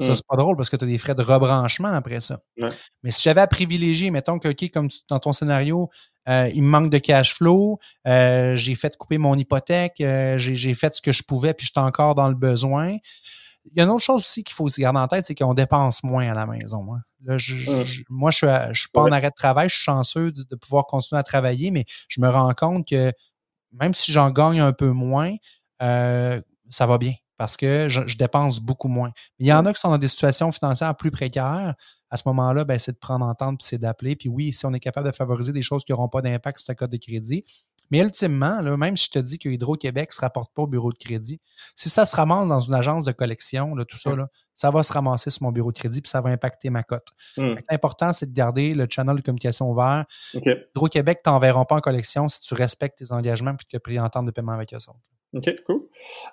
Ça, 0.00 0.12
mmh. 0.12 0.14
c'est 0.14 0.26
pas 0.26 0.36
drôle 0.36 0.56
parce 0.56 0.70
que 0.70 0.76
tu 0.76 0.84
as 0.84 0.88
des 0.88 0.96
frais 0.96 1.14
de 1.14 1.22
rebranchement 1.22 1.92
après 1.92 2.20
ça. 2.20 2.40
Mais 3.02 3.10
si 3.10 3.22
j'avais 3.22 3.42
à 3.42 3.46
privilégier, 3.46 4.10
mettons 4.10 4.38
que, 4.38 4.48
OK, 4.48 4.70
comme 4.72 4.88
dans 5.10 5.18
ton 5.18 5.34
scénario, 5.34 5.90
euh, 6.28 6.50
il 6.54 6.62
me 6.62 6.68
manque 6.68 6.90
de 6.90 6.98
cash 6.98 7.34
flow, 7.34 7.78
euh, 8.06 8.56
j'ai 8.56 8.74
fait 8.74 8.96
couper 8.96 9.18
mon 9.18 9.34
hypothèque, 9.34 10.00
euh, 10.00 10.38
j'ai 10.38 10.74
fait 10.74 10.94
ce 10.94 11.02
que 11.02 11.12
je 11.12 11.22
pouvais, 11.22 11.52
puis 11.52 11.66
je 11.66 11.72
suis 11.72 11.84
encore 11.84 12.14
dans 12.14 12.28
le 12.28 12.34
besoin 12.34 12.96
il 13.64 13.78
y 13.78 13.80
a 13.80 13.84
une 13.84 13.90
autre 13.90 14.02
chose 14.02 14.22
aussi 14.22 14.42
qu'il 14.42 14.54
faut 14.54 14.68
se 14.68 14.80
garder 14.80 14.98
en 14.98 15.08
tête, 15.08 15.24
c'est 15.24 15.34
qu'on 15.34 15.54
dépense 15.54 16.02
moins 16.02 16.28
à 16.28 16.34
la 16.34 16.46
maison. 16.46 16.94
Hein. 16.94 17.00
Là, 17.24 17.34
hum. 17.34 17.84
moi, 18.10 18.30
je 18.30 18.46
ne 18.46 18.74
suis, 18.74 18.88
pas 18.92 19.02
en 19.02 19.12
arrêt 19.12 19.30
de 19.30 19.34
travail, 19.34 19.68
je 19.68 19.76
suis 19.76 19.84
chanceux 19.84 20.32
de, 20.32 20.56
pouvoir 20.56 20.86
continuer 20.86 21.18
à 21.18 21.22
travailler, 21.22 21.70
mais 21.70 21.84
je 22.08 22.20
me 22.20 22.28
rends 22.28 22.52
compte 22.54 22.88
que 22.88 23.12
même 23.72 23.94
si 23.94 24.12
j'en 24.12 24.30
gagne 24.30 24.60
un 24.60 24.72
peu 24.72 24.90
moins, 24.90 25.34
euh, 25.82 26.40
ça 26.70 26.86
va 26.86 26.98
bien 26.98 27.14
parce 27.38 27.56
que 27.56 27.88
je, 27.88 28.16
dépense 28.16 28.60
beaucoup 28.60 28.86
moins. 28.86 29.10
il 29.38 29.46
y 29.46 29.52
en 29.52 29.60
hum. 29.60 29.66
a 29.66 29.72
qui 29.72 29.80
sont 29.80 29.90
dans 29.90 29.98
des 29.98 30.08
situations 30.08 30.52
financières 30.52 30.94
plus 30.96 31.10
précaires. 31.10 31.74
À 32.10 32.16
ce 32.16 32.24
moment-là, 32.26 32.64
ben, 32.64 32.78
c'est 32.78 32.92
de 32.92 32.98
prendre 32.98 33.24
entente 33.24 33.58
puis 33.58 33.66
c'est 33.66 33.78
d'appeler. 33.78 34.16
Puis 34.16 34.28
oui, 34.28 34.52
si 34.52 34.66
on 34.66 34.72
est 34.74 34.80
capable 34.80 35.10
de 35.10 35.14
favoriser 35.16 35.50
des 35.50 35.62
choses 35.62 35.82
qui 35.82 35.92
n'auront 35.92 36.08
pas 36.08 36.20
d'impact 36.20 36.58
sur 36.60 36.66
ta 36.66 36.74
code 36.74 36.90
de 36.90 36.98
crédit, 36.98 37.44
mais 37.92 37.98
ultimement, 37.98 38.62
même 38.78 38.96
si 38.96 39.04
je 39.04 39.10
te 39.10 39.18
dis 39.18 39.38
que 39.38 39.50
Hydro-Québec 39.50 40.08
ne 40.08 40.14
se 40.14 40.20
rapporte 40.22 40.50
pas 40.54 40.62
au 40.62 40.66
bureau 40.66 40.90
de 40.90 40.96
crédit, 40.96 41.42
si 41.76 41.90
ça 41.90 42.06
se 42.06 42.16
ramasse 42.16 42.48
dans 42.48 42.60
une 42.60 42.72
agence 42.72 43.04
de 43.04 43.12
collection, 43.12 43.76
tout 43.86 43.98
ça, 43.98 44.10
ça 44.56 44.70
va 44.70 44.82
se 44.82 44.94
ramasser 44.94 45.28
sur 45.28 45.42
mon 45.42 45.52
bureau 45.52 45.72
de 45.72 45.76
crédit 45.76 46.00
puis 46.00 46.08
ça 46.08 46.22
va 46.22 46.30
impacter 46.30 46.70
ma 46.70 46.82
cote. 46.84 47.08
Mmh. 47.36 47.56
L'important, 47.70 48.14
c'est 48.14 48.26
de 48.30 48.34
garder 48.34 48.74
le 48.74 48.86
channel 48.88 49.16
de 49.16 49.20
communication 49.20 49.70
ouvert. 49.70 50.06
Hydro-Québec 50.32 51.18
ne 51.18 51.30
t'enverront 51.30 51.66
pas 51.66 51.76
en 51.76 51.80
collection 51.80 52.28
si 52.28 52.40
tu 52.40 52.54
respectes 52.54 52.98
tes 52.98 53.12
engagements 53.12 53.52
et 53.52 53.56
que 53.56 53.68
tu 53.68 53.76
as 53.76 53.80
pris 53.80 54.00
entente 54.00 54.24
de 54.24 54.30
paiement 54.30 54.52
avec 54.52 54.72
eux 54.72 54.76
autres. 54.76 54.98
OK, 55.34 55.50
cool. 55.64 55.80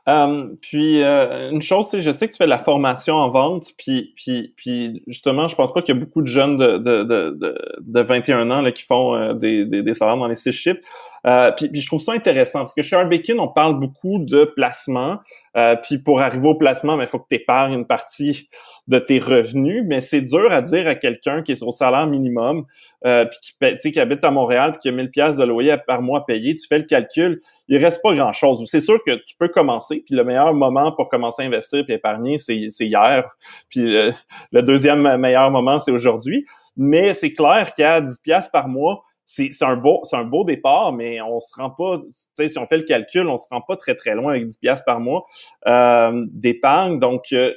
Um, 0.08 0.58
puis 0.62 1.02
euh, 1.04 1.52
une 1.52 1.62
chose, 1.62 1.88
je 1.98 2.12
sais 2.12 2.28
que 2.28 2.34
tu 2.34 2.38
fais 2.38 2.44
de 2.44 2.50
la 2.50 2.58
formation 2.58 3.16
en 3.16 3.30
vente, 3.30 3.68
puis, 3.78 4.14
puis, 4.18 4.54
puis 4.58 5.02
justement, 5.08 5.48
je 5.48 5.56
pense 5.56 5.74
pas 5.74 5.82
qu'il 5.82 5.96
y 5.96 5.98
a 5.98 6.02
beaucoup 6.02 6.22
de 6.22 6.28
jeunes 6.28 6.58
de, 6.58 6.78
de, 6.78 7.04
de, 7.04 7.56
de, 7.80 8.02
21 8.02 8.52
ans 8.52 8.62
là, 8.62 8.74
qui 8.74 8.84
font 8.84 9.16
euh, 9.16 9.34
des, 9.34 9.64
des, 9.64 9.84
des, 9.84 9.94
salaires 9.94 10.18
dans 10.18 10.28
les 10.28 10.36
six 10.36 10.52
chiffres. 10.52 10.82
Euh, 11.26 11.52
puis, 11.52 11.70
je 11.74 11.86
trouve 11.88 12.02
ça 12.02 12.14
intéressant 12.14 12.60
parce 12.60 12.74
que 12.74 12.82
chez 12.82 12.96
Arbekin, 12.96 13.38
on 13.40 13.48
parle 13.48 13.80
beaucoup 13.80 14.20
de 14.20 14.46
placement. 14.56 15.20
Euh, 15.58 15.76
puis 15.76 15.98
pour 15.98 16.22
arriver 16.22 16.48
au 16.48 16.56
placement, 16.56 17.00
il 17.00 17.08
faut 17.08 17.20
que 17.20 17.28
tu 17.30 17.36
épargnes 17.36 17.74
une 17.74 17.88
partie 17.88 18.48
de 18.88 19.00
tes 19.00 19.20
revenus. 19.20 19.84
Mais 19.86 20.02
c'est 20.02 20.22
dur 20.22 20.52
à 20.52 20.62
dire 20.62 20.88
à 20.88 20.96
quelqu'un 20.96 21.42
qui 21.42 21.54
est 21.54 21.56
sur 21.56 21.74
salaire 21.74 22.08
minimum, 22.08 22.66
euh, 23.06 23.26
puis 23.26 23.56
qui, 23.82 23.92
qui 23.92 24.00
habite 24.00 24.24
à 24.24 24.32
Montréal, 24.32 24.72
puis 24.74 24.80
qui 24.82 24.90
a 24.90 24.92
1000 24.92 25.10
pièces 25.10 25.38
de 25.38 25.44
loyer 25.44 25.76
par 25.86 26.02
mois 26.02 26.20
à 26.20 26.22
payer. 26.22 26.56
Tu 26.56 26.68
fais 26.68 26.78
le 26.78 26.86
calcul, 26.86 27.40
il 27.68 27.78
reste 27.84 28.02
pas 28.02 28.14
grand-chose. 28.14 28.64
C'est 28.70 28.80
sûr 28.80 29.02
que 29.04 29.16
tu 29.16 29.36
peux 29.38 29.50
commencer. 29.50 30.04
Puis 30.06 30.16
le 30.16 30.24
meilleur 30.24 30.54
moment 30.54 30.92
pour 30.92 31.08
commencer 31.08 31.44
à 31.44 31.46
investir 31.46 31.84
puis 31.86 31.94
épargner, 31.94 32.38
c'est 32.38 32.70
hier. 32.80 33.24
Puis 33.70 33.96
euh, 33.96 34.12
le 34.52 34.64
deuxième 34.64 35.18
meilleur 35.18 35.52
moment, 35.52 35.80
c'est 35.80 35.92
aujourd'hui. 35.92 36.46
Mais 36.78 37.14
c'est 37.14 37.32
clair 37.32 37.74
qu'à 37.74 38.02
10 38.02 38.20
pièces 38.20 38.50
par 38.50 38.68
mois, 38.68 39.02
c'est 39.30 39.64
un 39.64 39.76
beau 39.76 40.02
c'est 40.04 40.16
un 40.16 40.24
beau 40.24 40.44
départ, 40.44 40.92
mais 40.92 41.22
on 41.22 41.40
se 41.40 41.54
rend 41.56 41.70
pas, 41.70 42.00
tu 42.00 42.14
sais, 42.34 42.50
si 42.50 42.58
on 42.58 42.66
fait 42.66 42.78
le 42.78 42.84
calcul, 42.84 43.28
on 43.28 43.38
se 43.38 43.46
rend 43.52 43.62
pas 43.62 43.78
très 43.78 43.94
très 43.94 44.16
loin 44.16 44.32
avec 44.32 44.48
10 44.48 44.58
pièces 44.58 44.82
par 44.82 45.00
mois 45.00 45.26
euh, 45.68 46.26
d'épargne. 46.32 47.00
Donc 47.00 47.26
euh, 47.32 47.54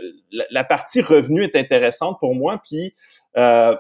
la, 0.50 0.64
partie 0.64 1.00
revenu 1.00 1.42
est 1.42 1.56
intéressante 1.56 2.18
pour 2.20 2.35
moi. 2.35 2.61
Puis 2.62 2.92
euh, 3.38 3.74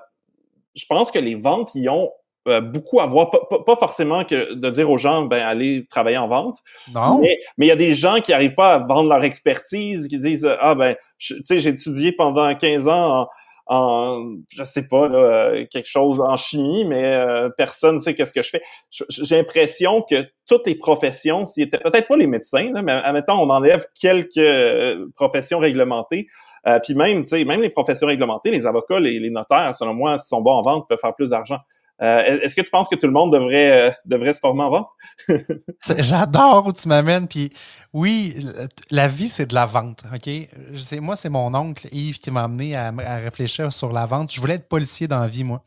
je 0.74 0.86
pense 0.86 1.10
que 1.10 1.18
les 1.18 1.34
ventes 1.34 1.74
y 1.74 1.90
ont 1.90 2.10
euh, 2.48 2.62
beaucoup 2.62 3.00
à 3.00 3.06
voir, 3.06 3.30
pas, 3.30 3.76
forcément 3.76 4.24
que 4.24 4.54
de 4.54 4.70
dire 4.70 4.90
aux 4.90 4.96
gens 4.96 5.26
ben 5.26 5.46
allez 5.46 5.86
travailler 5.90 6.16
en 6.16 6.28
vente, 6.28 6.58
non. 6.92 7.20
mais 7.20 7.66
il 7.66 7.68
y 7.68 7.70
a 7.70 7.76
des 7.76 7.94
gens 7.94 8.20
qui 8.20 8.32
arrivent 8.32 8.54
pas 8.54 8.74
à 8.74 8.78
vendre 8.78 9.10
leur 9.10 9.22
expertise, 9.22 10.08
qui 10.08 10.18
disent 10.18 10.48
ah 10.60 10.74
ben 10.74 10.96
tu 11.18 11.40
sais 11.44 11.58
j'ai 11.58 11.70
étudié 11.70 12.10
pendant 12.10 12.52
15 12.52 12.88
ans 12.88 13.20
en, 13.20 13.28
en 13.72 14.34
je 14.50 14.64
sais 14.64 14.82
pas 14.82 15.08
là, 15.08 15.64
quelque 15.70 15.88
chose 15.88 16.20
en 16.20 16.36
chimie, 16.36 16.84
mais 16.84 17.04
euh, 17.04 17.48
personne 17.56 17.98
sait 17.98 18.14
qu'est-ce 18.14 18.32
que 18.32 18.42
je 18.42 18.50
fais. 18.50 18.62
J'ai 18.90 19.36
l'impression 19.36 20.02
que 20.02 20.26
toutes 20.46 20.66
les 20.66 20.74
professions, 20.74 21.46
si 21.46 21.66
peut-être 21.66 22.06
pas 22.06 22.16
les 22.16 22.26
médecins, 22.26 22.70
là, 22.72 22.82
mais 22.82 22.92
admettons 22.92 23.34
on 23.34 23.48
enlève 23.48 23.86
quelques 23.98 24.36
euh, 24.36 25.06
professions 25.14 25.58
réglementées, 25.58 26.26
euh, 26.66 26.80
puis 26.80 26.94
même, 26.94 27.22
tu 27.22 27.30
sais, 27.30 27.44
même 27.44 27.62
les 27.62 27.70
professions 27.70 28.06
réglementées, 28.06 28.50
les 28.50 28.66
avocats, 28.66 29.00
les, 29.00 29.18
les 29.18 29.30
notaires, 29.30 29.74
selon 29.74 29.94
moi, 29.94 30.18
s'ils 30.18 30.28
sont 30.28 30.42
bons 30.42 30.52
en 30.52 30.60
vente, 30.60 30.88
peuvent 30.88 31.00
faire 31.00 31.14
plus 31.14 31.30
d'argent. 31.30 31.58
Euh, 32.02 32.40
est-ce 32.40 32.56
que 32.56 32.62
tu 32.62 32.70
penses 32.70 32.88
que 32.88 32.96
tout 32.96 33.06
le 33.06 33.12
monde 33.12 33.32
devrait, 33.32 33.88
euh, 33.88 33.90
devrait 34.04 34.32
se 34.32 34.40
former 34.40 34.62
en 34.62 34.70
vente? 34.70 34.88
J'adore 35.98 36.66
où 36.66 36.72
tu 36.72 36.88
m'amènes. 36.88 37.28
Puis 37.28 37.52
oui, 37.92 38.44
la 38.90 39.06
vie, 39.06 39.28
c'est 39.28 39.46
de 39.46 39.54
la 39.54 39.66
vente. 39.66 40.04
OK? 40.12 41.00
moi, 41.00 41.14
c'est 41.14 41.28
mon 41.28 41.54
oncle 41.54 41.88
Yves 41.92 42.18
qui 42.18 42.30
m'a 42.30 42.44
amené 42.44 42.74
à, 42.74 42.90
réfléchir 43.18 43.72
sur 43.72 43.92
la 43.92 44.06
vente. 44.06 44.32
Je 44.32 44.40
voulais 44.40 44.54
être 44.54 44.68
policier 44.68 45.06
dans 45.06 45.20
la 45.20 45.28
vie, 45.28 45.44
moi. 45.44 45.62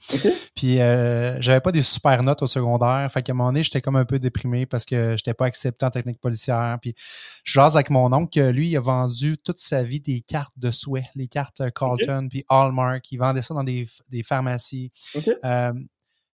Puis 0.56 0.82
euh, 0.82 1.40
j'avais 1.40 1.62
pas 1.62 1.72
des 1.72 1.84
super 1.84 2.22
notes 2.24 2.42
au 2.42 2.48
secondaire. 2.48 3.10
Fait 3.12 3.22
qu'à 3.22 3.32
un 3.32 3.36
moment 3.36 3.50
donné, 3.50 3.64
j'étais 3.64 3.82
comme 3.82 3.96
un 3.96 4.06
peu 4.06 4.20
déprimé 4.20 4.66
parce 4.66 4.86
que 4.86 4.96
je 4.96 5.12
n'étais 5.12 5.34
pas 5.34 5.46
accepté 5.46 5.86
en 5.86 5.90
technique 5.90 6.20
policière. 6.20 6.78
Puis 6.82 6.96
je 7.44 7.54
jase 7.54 7.76
avec 7.76 7.90
mon 7.90 8.12
oncle 8.12 8.50
lui, 8.50 8.70
il 8.70 8.78
a 8.78 8.82
vendu 8.82 9.38
toute 9.38 9.60
sa 9.60 9.84
vie 9.84 10.02
des 10.02 10.20
cartes 10.22 10.58
de 10.58 10.72
souhait, 10.72 11.06
les 11.16 11.28
cartes 11.28 11.62
Carlton, 11.74 12.28
puis 12.30 12.44
Hallmark. 12.50 13.10
Il 13.12 13.20
vendait 13.20 13.42
ça 13.42 13.54
dans 13.54 13.64
des, 13.64 13.86
pharmacies. 14.24 14.92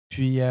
Puis, 0.10 0.42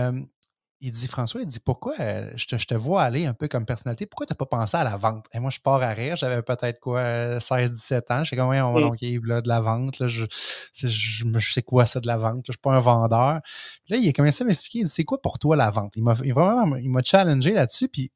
il 0.81 0.93
dit, 0.93 1.09
François, 1.09 1.41
il 1.41 1.47
dit, 1.47 1.59
pourquoi 1.59 1.95
euh, 1.99 2.31
je, 2.37 2.47
te, 2.47 2.75
vois 2.75 3.03
aller 3.03 3.27
un 3.27 3.35
peu 3.35 3.49
comme 3.49 3.67
personnalité, 3.67 4.07
pourquoi 4.07 4.27
tu 4.27 4.33
n'as 4.33 4.37
pas 4.37 4.47
pensé 4.47 4.77
à 4.77 4.85
la 4.85 4.95
vente? 4.95 5.27
Et 5.33 5.41
moi, 5.41 5.51
je 5.51 5.59
pars 5.59 5.83
à 5.83 5.89
rire, 5.89 6.17
j'avais 6.17 6.41
peut-être 6.43 6.79
quoi, 6.79 7.39
16-17 7.39 8.13
ans, 8.13 8.25
je 8.25 8.31
sais 8.31 8.37
comment 8.37 8.51
on 8.51 8.73
va 8.73 8.81
donc 8.81 8.99
là, 9.01 9.41
de 9.41 9.49
la 9.49 9.61
vente, 9.61 9.99
là, 9.99 10.07
je, 10.07 10.25
je, 10.73 11.53
sais 11.53 11.63
quoi 11.63 11.85
ça 11.85 12.01
de 12.01 12.07
la 12.07 12.17
vente, 12.17 12.45
je 12.47 12.51
ne 12.51 12.53
suis 12.53 12.61
pas 12.61 12.73
un 12.73 12.79
vendeur. 12.79 13.41
là, 13.89 13.97
il 13.97 14.09
a 14.09 14.13
commencé 14.13 14.45
à 14.45 14.47
m'expliquer, 14.47 14.81
il 14.81 14.85
dit, 14.85 14.91
c'est 14.91 15.05
quoi 15.05 15.21
pour 15.21 15.39
toi 15.39 15.57
la 15.57 15.71
vente? 15.71 15.95
Il 15.97 16.05
m'a 16.05 16.15
vraiment, 16.15 16.77
il 16.77 16.91
m'a 16.91 17.03
challengé 17.03 17.53
là-dessus, 17.53 17.89
puis 17.89 18.13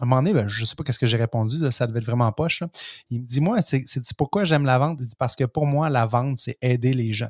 à 0.00 0.04
un 0.04 0.06
moment 0.06 0.22
donné, 0.22 0.34
ben, 0.34 0.48
je 0.48 0.62
ne 0.62 0.66
sais 0.66 0.74
pas 0.74 0.82
qu'est-ce 0.82 0.98
que 0.98 1.06
j'ai 1.06 1.18
répondu, 1.18 1.58
ça 1.70 1.86
devait 1.86 1.98
être 2.00 2.06
vraiment 2.06 2.32
poche. 2.32 2.64
Il 3.10 3.20
me 3.20 3.26
dit, 3.26 3.40
moi, 3.40 3.60
c'est 3.60 3.84
pourquoi 4.16 4.44
j'aime 4.44 4.64
la 4.64 4.78
vente? 4.78 4.98
Il 5.00 5.06
dit, 5.06 5.16
parce 5.16 5.36
que 5.36 5.44
pour 5.44 5.66
moi, 5.66 5.90
la 5.90 6.06
vente, 6.06 6.38
c'est 6.38 6.56
aider 6.60 6.92
les 6.92 7.12
gens. 7.12 7.28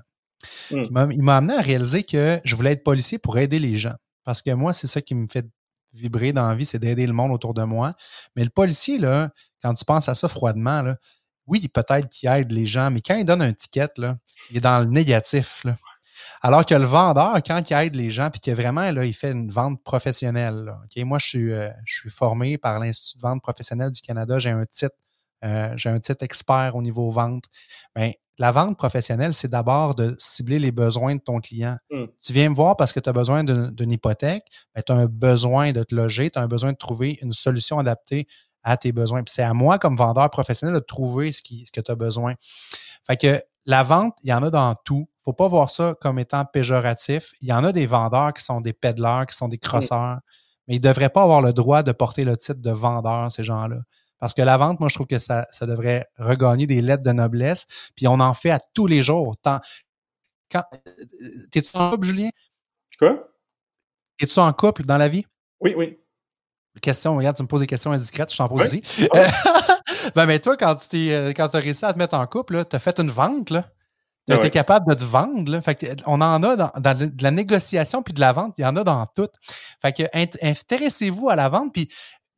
Mmh. 0.70 1.10
Il 1.12 1.22
m'a 1.22 1.36
amené 1.36 1.54
à 1.54 1.60
réaliser 1.60 2.02
que 2.02 2.40
je 2.44 2.56
voulais 2.56 2.72
être 2.72 2.84
policier 2.84 3.18
pour 3.18 3.38
aider 3.38 3.58
les 3.58 3.76
gens. 3.76 3.94
Parce 4.24 4.42
que 4.42 4.50
moi, 4.52 4.72
c'est 4.72 4.86
ça 4.86 5.00
qui 5.00 5.14
me 5.14 5.26
fait 5.26 5.46
vibrer 5.92 6.32
dans 6.32 6.56
c'est 6.64 6.78
d'aider 6.78 7.06
le 7.06 7.12
monde 7.12 7.32
autour 7.32 7.54
de 7.54 7.64
moi. 7.64 7.94
Mais 8.36 8.44
le 8.44 8.50
policier, 8.50 8.98
là, 8.98 9.30
quand 9.62 9.74
tu 9.74 9.84
penses 9.84 10.08
à 10.08 10.14
ça 10.14 10.28
froidement, 10.28 10.82
là, 10.82 10.96
oui, 11.46 11.66
peut-être 11.68 12.08
qu'il 12.08 12.28
aide 12.28 12.52
les 12.52 12.66
gens, 12.66 12.90
mais 12.90 13.00
quand 13.00 13.16
il 13.16 13.24
donne 13.24 13.42
un 13.42 13.52
ticket, 13.52 13.88
là, 13.96 14.16
il 14.50 14.58
est 14.58 14.60
dans 14.60 14.78
le 14.78 14.84
négatif. 14.84 15.64
Là. 15.64 15.74
Alors 16.42 16.64
que 16.64 16.74
le 16.74 16.84
vendeur, 16.84 17.34
quand 17.44 17.68
il 17.68 17.74
aide 17.74 17.94
les 17.94 18.10
gens, 18.10 18.30
puis 18.30 18.40
que 18.40 18.50
vraiment, 18.50 18.90
là, 18.92 19.04
il 19.04 19.12
fait 19.12 19.32
une 19.32 19.50
vente 19.50 19.82
professionnelle. 19.82 20.72
Moi, 20.98 21.18
je 21.18 21.26
suis, 21.26 21.52
euh, 21.52 21.70
je 21.84 22.00
suis 22.00 22.10
formé 22.10 22.56
par 22.56 22.78
l'Institut 22.78 23.18
de 23.18 23.22
vente 23.22 23.42
professionnelle 23.42 23.90
du 23.90 24.00
Canada. 24.00 24.38
J'ai 24.38 24.50
un 24.50 24.64
titre, 24.64 24.94
euh, 25.44 25.72
j'ai 25.76 25.88
un 25.88 25.98
titre 25.98 26.22
expert 26.22 26.76
au 26.76 26.82
niveau 26.82 27.10
vente. 27.10 27.44
Bien, 27.96 28.12
la 28.40 28.52
vente 28.52 28.78
professionnelle, 28.78 29.34
c'est 29.34 29.48
d'abord 29.48 29.94
de 29.94 30.16
cibler 30.18 30.58
les 30.58 30.72
besoins 30.72 31.14
de 31.14 31.20
ton 31.20 31.40
client. 31.40 31.76
Hmm. 31.90 32.06
Tu 32.22 32.32
viens 32.32 32.48
me 32.48 32.54
voir 32.54 32.74
parce 32.74 32.90
que 32.90 32.98
tu 32.98 33.06
as 33.06 33.12
besoin 33.12 33.44
d'une 33.44 33.92
hypothèque, 33.92 34.44
mais 34.74 34.82
tu 34.82 34.92
as 34.92 34.94
un 34.94 35.04
besoin 35.04 35.72
de 35.72 35.82
te 35.82 35.94
loger, 35.94 36.30
tu 36.30 36.38
as 36.38 36.42
un 36.42 36.48
besoin 36.48 36.72
de 36.72 36.78
trouver 36.78 37.18
une 37.20 37.34
solution 37.34 37.78
adaptée 37.78 38.26
à 38.62 38.78
tes 38.78 38.92
besoins. 38.92 39.22
Puis 39.22 39.34
c'est 39.34 39.42
à 39.42 39.52
moi, 39.52 39.78
comme 39.78 39.94
vendeur 39.94 40.30
professionnel, 40.30 40.74
de 40.74 40.80
trouver 40.80 41.32
ce, 41.32 41.42
qui, 41.42 41.66
ce 41.66 41.70
que 41.70 41.82
tu 41.82 41.90
as 41.92 41.94
besoin. 41.96 42.32
Fait 43.06 43.18
que 43.18 43.42
la 43.66 43.82
vente, 43.82 44.14
il 44.24 44.30
y 44.30 44.32
en 44.32 44.42
a 44.42 44.48
dans 44.48 44.74
tout. 44.86 45.06
Il 45.06 45.20
ne 45.20 45.22
faut 45.22 45.32
pas 45.34 45.48
voir 45.48 45.68
ça 45.68 45.94
comme 46.00 46.18
étant 46.18 46.46
péjoratif. 46.46 47.32
Il 47.42 47.48
y 47.48 47.52
en 47.52 47.62
a 47.62 47.72
des 47.72 47.84
vendeurs 47.84 48.32
qui 48.32 48.42
sont 48.42 48.62
des 48.62 48.72
peddlers, 48.72 49.26
qui 49.28 49.36
sont 49.36 49.48
des 49.48 49.58
hmm. 49.58 49.68
crosseurs, 49.68 50.18
mais 50.66 50.76
ils 50.76 50.82
ne 50.82 50.88
devraient 50.88 51.10
pas 51.10 51.24
avoir 51.24 51.42
le 51.42 51.52
droit 51.52 51.82
de 51.82 51.92
porter 51.92 52.24
le 52.24 52.38
titre 52.38 52.62
de 52.62 52.70
vendeur, 52.70 53.30
ces 53.30 53.44
gens-là. 53.44 53.80
Parce 54.20 54.34
que 54.34 54.42
la 54.42 54.56
vente, 54.56 54.78
moi, 54.80 54.88
je 54.88 54.94
trouve 54.94 55.06
que 55.06 55.18
ça, 55.18 55.46
ça 55.50 55.66
devrait 55.66 56.06
regagner 56.18 56.66
des 56.66 56.82
lettres 56.82 57.02
de 57.02 57.12
noblesse. 57.12 57.66
Puis 57.96 58.06
on 58.06 58.20
en 58.20 58.34
fait 58.34 58.50
à 58.50 58.60
tous 58.74 58.86
les 58.86 59.02
jours. 59.02 59.36
Tant, 59.42 59.60
quand, 60.52 60.62
t'es-tu 61.50 61.70
en 61.74 61.90
couple, 61.90 62.06
Julien? 62.06 62.30
Quoi? 62.98 63.28
Es-tu 64.18 64.38
en 64.38 64.52
couple 64.52 64.84
dans 64.84 64.98
la 64.98 65.08
vie? 65.08 65.26
Oui, 65.60 65.74
oui. 65.76 65.98
Question, 66.82 67.16
regarde, 67.16 67.36
tu 67.36 67.42
me 67.42 67.48
poses 67.48 67.60
des 67.60 67.66
questions 67.66 67.90
indiscrètes, 67.90 68.30
je 68.32 68.36
t'en 68.36 68.48
pose 68.48 68.74
ici. 68.74 69.08
ben, 70.14 70.26
mais 70.26 70.38
toi, 70.38 70.56
quand 70.56 70.76
tu 70.76 70.88
t'es, 70.88 71.12
euh, 71.12 71.32
quand 71.32 71.54
as 71.54 71.58
réussi 71.58 71.84
à 71.84 71.92
te 71.92 71.98
mettre 71.98 72.16
en 72.16 72.26
couple, 72.26 72.64
tu 72.64 72.76
as 72.76 72.78
fait 72.78 72.98
une 73.00 73.10
vente, 73.10 73.50
là. 73.50 73.70
Tu 74.28 74.36
été 74.36 74.50
capable 74.50 74.88
de 74.88 74.98
te 74.98 75.04
vendre. 75.04 75.50
Là. 75.50 75.60
Fait 75.60 75.96
on 76.06 76.20
en 76.20 76.42
a 76.42 76.56
dans, 76.56 76.70
de 76.78 77.22
la 77.22 77.30
négociation 77.30 78.02
puis 78.02 78.14
de 78.14 78.20
la 78.20 78.32
vente, 78.32 78.54
il 78.58 78.62
y 78.62 78.64
en 78.64 78.76
a 78.76 78.84
dans 78.84 79.04
tout. 79.06 79.28
Fait 79.82 79.92
que 79.92 80.02
intéressez-vous 80.42 81.28
à 81.30 81.36
la 81.36 81.48
vente. 81.48 81.72
Puis 81.72 81.90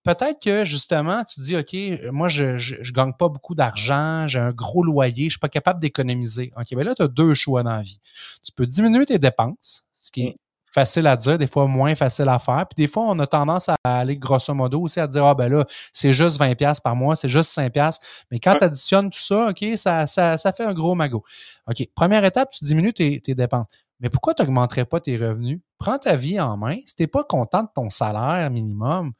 peut-être 0.02 0.42
que 0.42 0.64
justement, 0.64 1.24
tu 1.24 1.40
dis, 1.40 1.56
OK, 1.56 1.74
moi, 2.12 2.28
je 2.28 2.44
ne 2.44 2.92
gagne 2.92 3.12
pas 3.12 3.28
beaucoup 3.28 3.54
d'argent, 3.54 4.26
j'ai 4.28 4.38
un 4.38 4.52
gros 4.52 4.82
loyer, 4.82 5.24
je 5.24 5.24
ne 5.24 5.30
suis 5.30 5.38
pas 5.38 5.48
capable 5.48 5.80
d'économiser. 5.80 6.52
OK, 6.56 6.74
bien 6.74 6.84
là, 6.84 6.94
tu 6.94 7.02
as 7.02 7.08
deux 7.08 7.34
choix 7.34 7.62
dans 7.62 7.72
la 7.72 7.82
vie. 7.82 8.00
Tu 8.42 8.52
peux 8.52 8.66
diminuer 8.66 9.06
tes 9.06 9.18
dépenses, 9.18 9.84
ce 9.98 10.10
qui 10.10 10.26
est 10.26 10.36
facile 10.72 11.06
à 11.06 11.16
dire, 11.16 11.38
des 11.38 11.46
fois 11.46 11.66
moins 11.66 11.94
facile 11.94 12.28
à 12.28 12.38
faire. 12.38 12.66
Puis 12.66 12.82
des 12.84 12.88
fois, 12.88 13.04
on 13.04 13.18
a 13.18 13.26
tendance 13.26 13.68
à 13.68 13.76
aller 13.84 14.16
grosso 14.16 14.54
modo 14.54 14.80
aussi 14.80 15.00
à 15.00 15.06
dire, 15.06 15.24
ah 15.24 15.34
ben 15.34 15.48
là, 15.48 15.66
c'est 15.92 16.12
juste 16.12 16.40
20$ 16.40 16.80
par 16.80 16.96
mois, 16.96 17.14
c'est 17.14 17.28
juste 17.28 17.56
5$. 17.56 17.98
Mais 18.30 18.40
quand 18.40 18.56
tu 18.56 18.64
additionnes 18.64 19.10
tout 19.10 19.20
ça, 19.20 19.50
OK, 19.50 19.64
ça, 19.76 20.06
ça, 20.06 20.38
ça, 20.38 20.52
fait 20.52 20.64
un 20.64 20.72
gros 20.72 20.94
magot. 20.94 21.22
OK, 21.68 21.86
première 21.94 22.24
étape, 22.24 22.50
tu 22.50 22.64
diminues 22.64 22.94
tes, 22.94 23.20
tes 23.20 23.34
dépenses. 23.34 23.66
Mais 24.00 24.08
pourquoi 24.08 24.34
tu 24.34 24.42
n'augmenterais 24.42 24.84
pas 24.84 24.98
tes 24.98 25.16
revenus? 25.16 25.60
Prends 25.78 25.98
ta 25.98 26.16
vie 26.16 26.40
en 26.40 26.56
main. 26.56 26.76
Si 26.86 26.96
tu 26.96 27.02
n'es 27.02 27.06
pas 27.06 27.22
content 27.22 27.62
de 27.62 27.68
ton 27.72 27.88
salaire 27.88 28.50
minimum, 28.50 29.12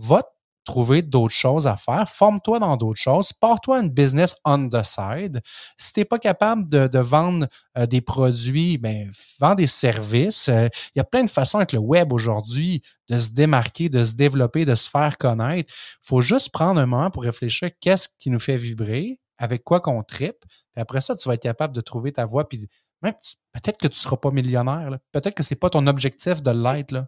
va 0.00 0.22
trouver 0.64 1.02
d'autres 1.02 1.34
choses 1.34 1.66
à 1.66 1.76
faire, 1.76 2.08
forme-toi 2.08 2.58
dans 2.58 2.76
d'autres 2.76 3.00
choses, 3.00 3.32
pars-toi 3.32 3.80
une 3.80 3.88
business 3.88 4.36
on 4.44 4.68
the 4.68 4.82
side. 4.84 5.40
Si 5.76 5.92
tu 5.92 6.00
n'es 6.00 6.04
pas 6.04 6.18
capable 6.18 6.68
de, 6.68 6.98
vendre 6.98 7.46
euh, 7.76 7.86
des 7.86 8.00
produits, 8.00 8.78
ben, 8.78 9.10
vends 9.38 9.54
des 9.54 9.66
services. 9.66 10.48
Euh, 10.48 10.68
il 10.94 10.98
y 10.98 11.00
a 11.00 11.04
plein 11.04 11.24
de 11.24 11.30
façons 11.30 11.58
avec 11.58 11.72
le 11.72 11.78
web 11.78 12.12
aujourd'hui 12.12 12.82
de 13.08 13.18
se 13.18 13.30
démarquer, 13.30 13.88
de 13.88 14.04
se 14.04 14.14
développer, 14.14 14.64
de 14.64 14.74
se 14.74 14.88
faire 14.88 15.18
connaître. 15.18 15.72
Il 16.02 16.06
faut 16.06 16.20
juste 16.20 16.50
prendre 16.50 16.80
un 16.80 16.86
moment 16.86 17.10
pour 17.10 17.24
réfléchir 17.24 17.70
qu'est-ce 17.80 18.08
qui 18.18 18.30
nous 18.30 18.40
fait 18.40 18.56
vibrer, 18.56 19.18
avec 19.38 19.64
quoi 19.64 19.80
qu'on 19.80 20.02
tripe. 20.02 20.44
après 20.76 21.00
ça, 21.00 21.16
tu 21.16 21.26
vas 21.26 21.34
être 21.34 21.42
capable 21.42 21.74
de 21.74 21.80
trouver 21.80 22.12
ta 22.12 22.26
voie. 22.26 22.46
Puis 22.48 22.68
peut-être 23.00 23.78
que 23.78 23.86
tu 23.86 23.94
ne 23.94 24.00
seras 24.00 24.18
pas 24.18 24.30
millionnaire. 24.30 24.98
Peut-être 25.12 25.34
que 25.34 25.42
ce 25.42 25.54
n'est 25.54 25.58
pas 25.58 25.70
ton 25.70 25.86
objectif 25.86 26.42
de 26.42 26.50
l'être. 26.50 27.06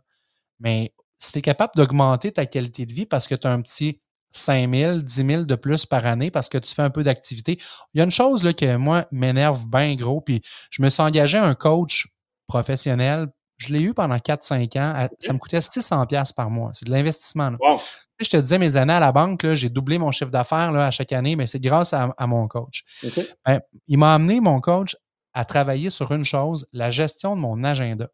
Mais 0.59 0.94
si 1.22 1.32
tu 1.32 1.38
es 1.38 1.42
capable 1.42 1.72
d'augmenter 1.76 2.32
ta 2.32 2.46
qualité 2.46 2.85
de 2.85 2.92
vie 2.92 3.06
parce 3.06 3.28
que 3.28 3.35
tu 3.35 3.46
as 3.46 3.52
un 3.52 3.62
petit 3.62 3.98
5 4.32 4.74
000, 4.74 4.98
10 4.98 5.26
000 5.26 5.42
de 5.44 5.54
plus 5.54 5.87
par 5.87 6.04
année 6.04 6.30
parce 6.30 6.48
que 6.48 6.58
tu 6.58 6.74
fais 6.74 6.82
un 6.82 6.90
peu 6.90 7.04
d'activité. 7.04 7.58
Il 7.94 7.98
y 7.98 8.00
a 8.00 8.04
une 8.04 8.11
chose 8.11 8.42
là, 8.42 8.52
qui, 8.52 8.66
moi, 8.76 9.06
m'énerve 9.12 9.68
bien 9.68 9.94
gros, 9.94 10.20
puis 10.20 10.42
je 10.70 10.82
me 10.82 10.90
suis 10.90 11.02
engagé 11.02 11.38
à 11.38 11.44
un 11.44 11.54
coach 11.54 12.08
professionnel. 12.48 13.28
Je 13.58 13.72
l'ai 13.72 13.82
eu 13.82 13.94
pendant 13.94 14.16
4-5 14.16 14.78
ans. 14.80 15.08
Ça 15.20 15.32
me 15.32 15.38
coûtait 15.38 15.61
600 15.61 16.06
par 16.35 16.50
mois. 16.50 16.70
C'est 16.74 16.87
de 16.87 16.90
l'investissement. 16.90 17.52
Je 18.18 18.28
te 18.28 18.37
disais, 18.37 18.58
mes 18.58 18.76
années 18.76 18.92
à 18.92 19.00
la 19.00 19.12
banque, 19.12 19.46
j'ai 19.52 19.68
doublé 19.68 19.98
mon 19.98 20.11
chiffre 20.11 20.30
d'affaires 20.30 20.74
à 20.74 20.90
chaque 20.90 21.12
année, 21.12 21.37
mais 21.37 21.46
c'est 21.46 21.61
grâce 21.61 21.92
à, 21.92 22.26
mon 22.26 22.48
coach. 22.48 22.85
Ben, 23.46 23.61
il 23.87 23.98
m'a 23.98 24.14
amené, 24.14 24.40
mon 24.40 24.61
coach, 24.61 24.96
à 25.35 25.44
travailler 25.44 25.90
sur 25.90 26.11
une 26.12 26.24
chose, 26.24 26.66
la 26.72 26.90
gestion 26.90 27.37
de 27.37 27.40
mon 27.40 27.62
agenda. 27.62 28.08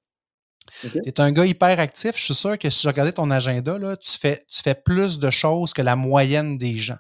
Tu 0.83 1.01
es 1.05 1.21
un 1.21 1.33
gars 1.33 1.47
hyper 1.47 1.79
actif. 1.81 2.17
Je 2.17 2.25
suis 2.25 2.35
sûr 2.35 2.59
que 2.59 2.71
si 2.71 2.83
je 2.83 2.89
regardais 2.89 3.13
ton 3.13 3.31
agenda, 3.31 3.79
là, 3.79 3.97
tu, 3.97 4.19
fais, 4.19 4.43
tu 4.49 4.63
fais 4.63 4.75
plus 4.75 5.19
de 5.19 5.31
choses 5.31 5.73
que 5.73 5.83
la 5.83 5.97
moyenne 5.97 6.59
des 6.59 6.77
gens. 6.77 6.99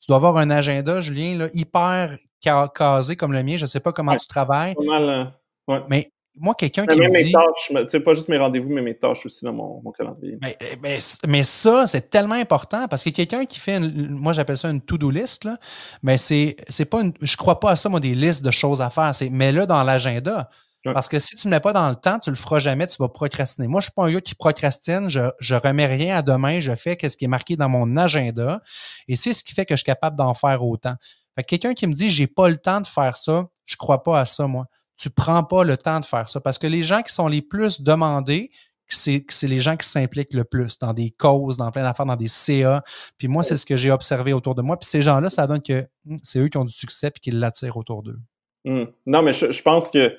Tu 0.00 0.06
dois 0.08 0.16
avoir 0.16 0.36
un 0.36 0.50
agenda, 0.50 1.00
Julien, 1.00 1.38
là, 1.38 1.48
hyper 1.52 2.16
casé 2.40 3.16
comme 3.16 3.32
le 3.32 3.42
mien. 3.42 3.56
Je 3.56 3.64
ne 3.64 3.68
sais 3.68 3.80
pas 3.80 3.92
comment 3.92 4.16
tu 4.16 4.26
travailles. 4.26 4.74
Mal, 4.84 5.32
euh, 5.68 5.80
Mais 5.88 6.12
moi, 6.38 6.54
quelqu'un 6.54 6.86
qui 6.86 7.00
me 7.00 7.08
mes 7.08 7.24
dit... 7.24 7.32
tâches, 7.32 7.88
sais 7.88 8.00
pas 8.00 8.12
juste 8.12 8.28
mes 8.28 8.36
rendez-vous, 8.36 8.68
mais 8.68 8.82
mes 8.82 8.96
tâches 8.96 9.24
aussi 9.24 9.44
dans 9.44 9.52
mon, 9.54 9.90
calendrier. 9.92 10.38
Mais, 10.82 10.98
mais, 11.26 11.42
ça, 11.42 11.86
c'est 11.86 12.10
tellement 12.10 12.34
important 12.34 12.86
parce 12.88 13.02
que 13.02 13.10
quelqu'un 13.10 13.46
qui 13.46 13.58
fait, 13.58 13.80
moi 13.80 14.32
j'appelle 14.32 14.58
ça 14.58 14.68
une 14.68 14.82
to-do 14.82 15.10
list, 15.10 15.44
là, 15.44 15.56
mais 16.02 16.18
c'est, 16.18 16.56
c'est 16.68 16.84
pas 16.84 17.00
une, 17.00 17.12
je 17.22 17.36
crois 17.36 17.58
pas 17.58 17.70
à 17.70 17.76
ça, 17.76 17.88
moi, 17.88 18.00
des 18.00 18.14
listes 18.14 18.44
de 18.44 18.50
choses 18.50 18.80
à 18.80 18.90
faire. 18.90 19.14
C'est 19.14 19.30
mets-le 19.30 19.66
dans 19.66 19.82
l'agenda. 19.82 20.50
Parce 20.92 21.08
que 21.08 21.18
si 21.18 21.36
tu 21.36 21.46
ne 21.48 21.52
mets 21.52 21.60
pas 21.60 21.72
dans 21.72 21.88
le 21.88 21.94
temps, 21.94 22.18
tu 22.18 22.30
le 22.30 22.36
feras 22.36 22.58
jamais, 22.58 22.86
tu 22.86 22.96
vas 22.98 23.08
procrastiner. 23.08 23.68
Moi, 23.68 23.80
je 23.80 23.86
ne 23.86 23.90
suis 23.90 23.94
pas 23.94 24.04
un 24.04 24.12
gars 24.12 24.20
qui 24.20 24.34
procrastine, 24.34 25.08
je 25.08 25.20
ne 25.20 25.58
remets 25.58 25.86
rien 25.86 26.16
à 26.16 26.22
demain, 26.22 26.60
je 26.60 26.74
fais 26.74 26.96
ce 27.08 27.16
qui 27.16 27.24
est 27.24 27.28
marqué 27.28 27.56
dans 27.56 27.68
mon 27.68 27.96
agenda. 27.96 28.60
Et 29.08 29.16
c'est 29.16 29.32
ce 29.32 29.42
qui 29.42 29.54
fait 29.54 29.66
que 29.66 29.74
je 29.74 29.78
suis 29.78 29.84
capable 29.84 30.16
d'en 30.16 30.34
faire 30.34 30.64
autant. 30.64 30.94
Fait 31.34 31.44
quelqu'un 31.44 31.74
qui 31.74 31.86
me 31.86 31.92
dit 31.92 32.10
j'ai 32.10 32.26
pas 32.26 32.48
le 32.48 32.56
temps 32.56 32.80
de 32.80 32.86
faire 32.86 33.16
ça, 33.16 33.46
je 33.64 33.74
ne 33.74 33.78
crois 33.78 34.02
pas 34.02 34.20
à 34.20 34.24
ça, 34.24 34.46
moi. 34.46 34.66
Tu 34.98 35.10
prends 35.10 35.44
pas 35.44 35.62
le 35.62 35.76
temps 35.76 36.00
de 36.00 36.06
faire 36.06 36.28
ça. 36.28 36.40
Parce 36.40 36.56
que 36.56 36.66
les 36.66 36.82
gens 36.82 37.02
qui 37.02 37.12
sont 37.12 37.28
les 37.28 37.42
plus 37.42 37.82
demandés, 37.82 38.50
c'est 38.88 39.42
les 39.42 39.60
gens 39.60 39.76
qui 39.76 39.88
s'impliquent 39.88 40.32
le 40.32 40.44
plus 40.44 40.78
dans 40.78 40.92
des 40.92 41.10
causes, 41.10 41.56
dans 41.56 41.70
plein 41.70 41.82
d'affaires, 41.82 42.06
dans 42.06 42.16
des 42.16 42.28
CA. 42.28 42.82
Puis 43.18 43.28
moi, 43.28 43.42
c'est 43.42 43.56
ce 43.56 43.66
que 43.66 43.76
j'ai 43.76 43.90
observé 43.90 44.32
autour 44.32 44.54
de 44.54 44.62
moi. 44.62 44.78
Puis 44.78 44.88
ces 44.88 45.02
gens-là, 45.02 45.28
ça 45.28 45.46
donne 45.46 45.62
que 45.62 45.86
hmm, 46.04 46.16
c'est 46.22 46.38
eux 46.38 46.48
qui 46.48 46.56
ont 46.56 46.64
du 46.64 46.72
succès 46.72 47.08
et 47.08 47.20
qui 47.20 47.30
l'attirent 47.30 47.76
autour 47.76 48.02
d'eux. 48.02 48.18
Hmm. 48.64 48.84
Non, 49.06 49.22
mais 49.22 49.32
je, 49.32 49.62
pense 49.62 49.90
que 49.90 50.16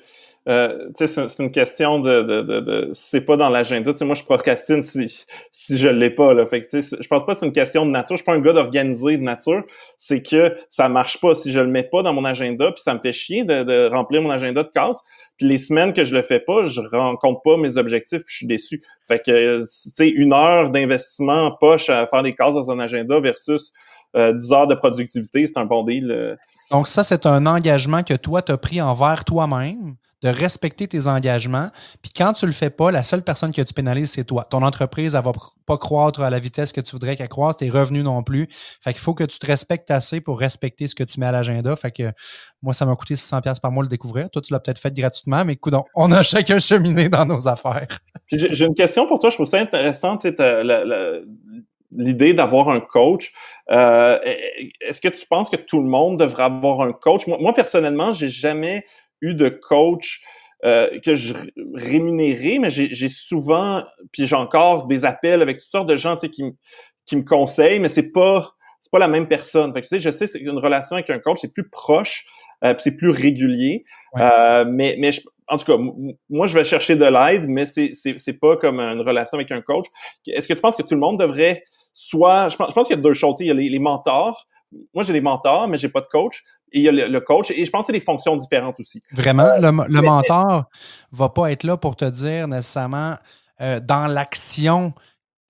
euh, 0.48 0.88
c'est 0.94 1.38
une 1.40 1.50
question 1.50 1.98
de, 1.98 2.22
de, 2.22 2.42
de, 2.42 2.60
de 2.60 2.88
c'est 2.92 3.20
pas 3.20 3.36
dans 3.36 3.48
l'agenda. 3.48 3.92
Moi, 4.02 4.14
je 4.14 4.24
procrastine 4.24 4.80
si, 4.80 5.26
si 5.50 5.76
je 5.76 5.88
l'ai 5.88 6.10
pas. 6.10 6.32
Là. 6.32 6.46
Fait 6.46 6.62
que, 6.62 6.80
je 6.80 7.06
pense 7.08 7.26
pas 7.26 7.34
que 7.34 7.40
c'est 7.40 7.46
une 7.46 7.52
question 7.52 7.84
de 7.84 7.90
nature. 7.90 8.16
Je 8.16 8.22
suis 8.22 8.24
pas 8.24 8.34
un 8.34 8.40
gars 8.40 8.52
d'organiser 8.52 9.18
de 9.18 9.22
nature. 9.22 9.62
C'est 9.98 10.22
que 10.22 10.54
ça 10.68 10.88
marche 10.88 11.20
pas 11.20 11.34
si 11.34 11.52
je 11.52 11.60
le 11.60 11.66
mets 11.66 11.82
pas 11.82 12.02
dans 12.02 12.12
mon 12.12 12.24
agenda, 12.24 12.72
puis 12.72 12.82
ça 12.82 12.94
me 12.94 13.00
fait 13.00 13.12
chier 13.12 13.44
de, 13.44 13.62
de 13.62 13.88
remplir 13.92 14.22
mon 14.22 14.30
agenda 14.30 14.62
de 14.62 14.70
cases. 14.70 15.00
Puis 15.36 15.46
les 15.46 15.58
semaines 15.58 15.92
que 15.92 16.04
je 16.04 16.14
le 16.14 16.22
fais 16.22 16.40
pas, 16.40 16.64
je 16.64 16.80
rencontre 16.80 17.42
pas 17.42 17.56
mes 17.56 17.76
objectifs, 17.76 18.24
puis 18.24 18.32
je 18.32 18.36
suis 18.36 18.46
déçu. 18.46 18.80
Fait 19.06 19.20
que, 19.24 19.60
une 20.00 20.32
heure 20.32 20.70
d'investissement 20.70 21.46
en 21.46 21.50
poche 21.52 21.90
à 21.90 22.06
faire 22.06 22.22
des 22.22 22.34
cases 22.34 22.54
dans 22.54 22.70
un 22.70 22.78
agenda 22.78 23.20
versus 23.20 23.72
10 24.14 24.18
euh, 24.18 24.54
heures 24.54 24.66
de 24.66 24.74
productivité, 24.74 25.46
c'est 25.46 25.58
un 25.58 25.66
bon 25.66 25.82
deal. 25.82 26.10
Euh. 26.10 26.36
Donc 26.70 26.88
ça, 26.88 27.04
c'est 27.04 27.26
un 27.26 27.44
engagement 27.46 28.02
que 28.02 28.14
toi, 28.14 28.40
tu 28.40 28.52
as 28.52 28.56
pris 28.56 28.80
envers 28.80 29.24
toi-même 29.24 29.96
de 30.22 30.28
respecter 30.28 30.88
tes 30.88 31.06
engagements. 31.06 31.68
Puis 32.02 32.10
quand 32.16 32.32
tu 32.32 32.46
le 32.46 32.52
fais 32.52 32.70
pas, 32.70 32.90
la 32.90 33.02
seule 33.02 33.22
personne 33.22 33.52
que 33.52 33.62
tu 33.62 33.72
pénalises, 33.72 34.10
c'est 34.10 34.24
toi. 34.24 34.44
Ton 34.44 34.62
entreprise, 34.62 35.14
elle 35.14 35.24
va 35.24 35.32
pas 35.66 35.78
croître 35.78 36.22
à 36.22 36.30
la 36.30 36.38
vitesse 36.38 36.72
que 36.72 36.80
tu 36.80 36.92
voudrais 36.92 37.16
qu'elle 37.16 37.28
croisse, 37.28 37.56
tes 37.56 37.70
revenus 37.70 38.02
non 38.02 38.22
plus. 38.22 38.48
Fait 38.50 38.92
qu'il 38.92 39.00
faut 39.00 39.14
que 39.14 39.24
tu 39.24 39.38
te 39.38 39.46
respectes 39.46 39.90
assez 39.90 40.20
pour 40.20 40.40
respecter 40.40 40.88
ce 40.88 40.94
que 40.94 41.04
tu 41.04 41.20
mets 41.20 41.26
à 41.26 41.32
l'agenda. 41.32 41.76
Fait 41.76 41.92
que 41.92 42.12
moi, 42.62 42.72
ça 42.72 42.84
m'a 42.84 42.96
coûté 42.96 43.14
600 43.14 43.40
pièces 43.42 43.60
par 43.60 43.70
mois 43.70 43.84
le 43.84 43.88
découvrir. 43.88 44.28
Toi, 44.30 44.42
tu 44.42 44.52
l'as 44.52 44.60
peut-être 44.60 44.80
fait 44.80 44.94
gratuitement, 44.94 45.44
mais 45.44 45.52
écoute, 45.52 45.74
on 45.94 46.10
a 46.10 46.22
chacun 46.22 46.58
cheminé 46.58 47.08
dans 47.08 47.24
nos 47.24 47.46
affaires. 47.46 47.86
J'ai 48.32 48.64
une 48.64 48.74
question 48.74 49.06
pour 49.06 49.20
toi. 49.20 49.30
Je 49.30 49.36
trouve 49.36 49.46
ça 49.46 49.58
intéressant, 49.58 50.16
tu 50.16 50.30
sais, 50.30 50.34
l'idée 51.90 52.34
d'avoir 52.34 52.68
un 52.68 52.80
coach. 52.80 53.32
Euh, 53.70 54.18
est-ce 54.80 55.00
que 55.00 55.08
tu 55.08 55.26
penses 55.26 55.48
que 55.48 55.56
tout 55.56 55.80
le 55.80 55.88
monde 55.88 56.18
devrait 56.18 56.44
avoir 56.44 56.82
un 56.82 56.92
coach? 56.92 57.26
Moi, 57.26 57.38
moi 57.40 57.54
personnellement, 57.54 58.12
j'ai 58.12 58.28
jamais 58.28 58.84
eu 59.20 59.34
de 59.34 59.48
coach 59.48 60.22
euh, 60.64 60.98
que 61.00 61.14
je 61.14 61.34
rémunérais, 61.74 62.58
mais 62.58 62.70
j'ai 62.70 63.08
souvent, 63.08 63.84
puis 64.12 64.26
j'ai 64.26 64.36
encore 64.36 64.86
des 64.86 65.04
appels 65.04 65.40
avec 65.40 65.58
toutes 65.58 65.70
sortes 65.70 65.88
de 65.88 65.96
gens 65.96 66.16
qui, 66.16 66.42
qui 67.06 67.16
me 67.16 67.22
conseillent, 67.22 67.80
mais 67.80 67.88
c'est 67.88 68.10
pas 68.10 68.54
c'est 68.80 68.90
pas 68.92 68.98
la 68.98 69.08
même 69.08 69.26
personne. 69.26 69.72
Fait 69.72 69.82
que, 69.82 69.86
tu 69.86 69.96
sais, 69.96 70.00
je 70.00 70.10
sais 70.10 70.26
c'est 70.26 70.38
une 70.38 70.58
relation 70.58 70.96
avec 70.96 71.10
un 71.10 71.18
coach, 71.18 71.38
c'est 71.40 71.52
plus 71.52 71.68
proche, 71.68 72.24
euh, 72.64 72.74
c'est 72.78 72.96
plus 72.96 73.10
régulier. 73.10 73.84
Euh, 74.16 74.64
mais 74.66 74.96
mais 74.98 75.10
en 75.48 75.56
tout 75.56 75.64
cas, 75.64 75.78
moi 76.28 76.46
je 76.46 76.54
vais 76.54 76.64
chercher 76.64 76.96
de 76.96 77.04
l'aide, 77.04 77.48
mais 77.48 77.66
c'est 77.66 77.92
c'est 77.94 78.32
pas 78.34 78.56
comme 78.56 78.80
une 78.80 79.00
relation 79.00 79.36
avec 79.38 79.50
un 79.50 79.60
coach. 79.60 79.86
Est-ce 80.26 80.48
que 80.48 80.54
tu 80.54 80.60
penses 80.60 80.76
que 80.76 80.82
tout 80.82 80.94
le 80.94 81.00
monde 81.00 81.18
devrait 81.18 81.62
soit 81.92 82.48
je 82.48 82.56
pense, 82.56 82.68
je 82.68 82.74
pense 82.74 82.86
qu'il 82.86 82.96
y 82.96 82.98
a 82.98 83.02
deux 83.02 83.14
choses. 83.14 83.36
Il 83.40 83.46
y 83.46 83.50
a 83.50 83.54
les, 83.54 83.78
mentors. 83.78 84.46
Moi, 84.94 85.02
j'ai 85.02 85.12
des 85.12 85.20
mentors, 85.20 85.66
mais 85.68 85.78
j'ai 85.78 85.88
pas 85.88 86.00
de 86.00 86.06
coach. 86.06 86.42
Et 86.72 86.80
il 86.80 86.82
y 86.82 86.88
a 86.88 87.08
le, 87.08 87.20
coach. 87.20 87.50
Et 87.50 87.64
je 87.64 87.70
pense 87.70 87.82
que 87.82 87.86
c'est 87.86 87.98
des 87.98 88.04
fonctions 88.04 88.36
différentes 88.36 88.78
aussi. 88.78 89.02
Vraiment, 89.12 89.48
le, 89.58 89.70
le 89.92 90.02
mentor 90.02 90.64
va 91.10 91.28
pas 91.28 91.50
être 91.50 91.64
là 91.64 91.76
pour 91.76 91.96
te 91.96 92.04
dire 92.04 92.46
nécessairement 92.46 93.16
euh, 93.60 93.80
dans 93.80 94.06
l'action 94.06 94.92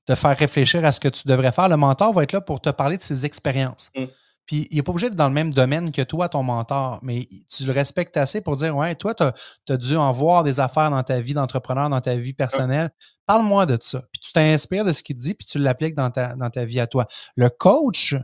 de 0.09 0.15
faire 0.15 0.37
réfléchir 0.37 0.85
à 0.85 0.93
ce 0.93 1.01
que 1.01 1.09
tu 1.09 1.27
devrais 1.27 1.53
faire. 1.53 1.69
Le 1.69 1.77
mentor 1.77 2.13
va 2.15 2.23
être 2.23 2.33
là 2.33 2.41
pour 2.41 2.61
te 2.61 2.71
parler 2.71 2.97
de 2.97 3.03
ses 3.03 3.27
expériences. 3.27 3.91
Mm. 3.95 4.05
Puis 4.49 4.67
il 4.71 4.77
n'est 4.77 4.83
pas 4.83 4.93
obligé 4.93 5.11
d'être 5.11 5.19
dans 5.19 5.29
le 5.29 5.35
même 5.35 5.53
domaine 5.53 5.93
que 5.93 6.01
toi, 6.01 6.31
ton 6.31 6.43
mentor, 6.43 7.01
mais 7.03 7.29
tu 7.55 7.65
le 7.67 7.73
respectes 7.73 8.17
assez 8.17 8.41
pour 8.41 8.57
dire 8.57 8.75
Ouais, 8.75 8.95
toi, 8.95 9.15
tu 9.15 9.23
as, 9.23 9.77
dû 9.77 9.95
en 9.95 10.11
voir 10.11 10.43
des 10.43 10.59
affaires 10.59 10.91
dans 10.91 11.03
ta 11.03 11.21
vie 11.21 11.35
d'entrepreneur, 11.35 11.91
dans 11.91 12.01
ta 12.01 12.17
vie 12.17 12.33
personnelle. 12.33 12.89
Parle-moi 13.27 13.67
de 13.67 13.77
ça. 13.79 14.01
Puis 14.11 14.21
tu 14.23 14.33
t'inspires 14.33 14.87
de 14.87 14.93
ce 14.93 15.03
qu'il 15.03 15.17
dit, 15.17 15.35
puis 15.35 15.47
tu 15.47 15.59
l'appliques 15.59 15.95
dans 15.95 16.11
ta, 16.11 16.65
vie 16.65 16.81
à 16.81 16.87
toi. 16.87 17.07
Le 17.37 17.51
coach 17.51 18.17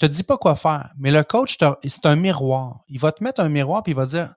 te 0.00 0.06
dit 0.06 0.24
pas 0.24 0.36
quoi 0.38 0.56
faire, 0.56 0.90
mais 0.98 1.12
le 1.12 1.22
coach, 1.22 1.56
c'est 1.84 2.06
un 2.06 2.16
miroir. 2.16 2.80
Il 2.88 2.98
va 2.98 3.12
te 3.12 3.22
mettre 3.22 3.40
un 3.40 3.48
miroir, 3.48 3.84
puis 3.84 3.92
il 3.92 3.96
va 3.96 4.06
dire 4.06 4.34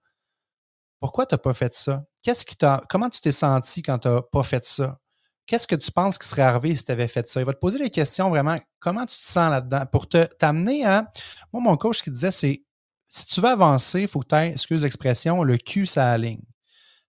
Pourquoi 1.00 1.26
tu 1.26 1.34
n'as 1.34 1.40
pas 1.40 1.56
fait 1.56 1.74
ça? 1.74 2.04
Qu'est-ce 2.22 2.46
qui. 2.46 2.56
Comment 2.90 3.10
tu 3.10 3.22
t'es 3.22 3.32
senti 3.32 3.82
quand 3.82 3.98
tu 3.98 4.08
n'as 4.08 4.22
pas 4.22 4.44
fait 4.44 4.64
ça? 4.64 5.00
Qu'est-ce 5.48 5.66
que 5.66 5.76
tu 5.76 5.92
penses 5.92 6.18
qui 6.18 6.28
serait 6.28 6.44
arrivé 6.44 6.76
si 6.76 6.84
tu 6.84 6.92
avais 6.92 7.08
fait 7.08 7.28
ça? 7.28 7.40
Il 7.40 7.46
va 7.46 7.54
te 7.54 7.60
poser 7.60 7.80
des 7.80 7.90
questions 7.90 8.30
vraiment, 8.30 8.58
comment 8.80 9.06
tu 9.06 9.18
te 9.18 9.24
sens 9.24 9.50
là-dedans 9.50 9.86
pour 9.92 10.08
t'amener 10.08 10.86
à. 10.86 11.10
Moi, 11.52 11.64
mon 11.64 11.78
coach 11.78 12.02
qui 12.02 12.12
disait, 12.12 12.32
c'est 12.32 12.64
si 13.10 13.26
tu 13.26 13.42
veux 13.42 13.50
avancer, 13.50 14.02
il 14.02 14.08
faut 14.08 14.20
que 14.20 14.28
tu 14.28 14.36
aies, 14.36 14.52
excuse 14.52 14.82
l'expression, 14.82 15.44
le 15.44 15.58
cul, 15.58 15.86
ça 15.86 16.12
aligne. 16.12 16.44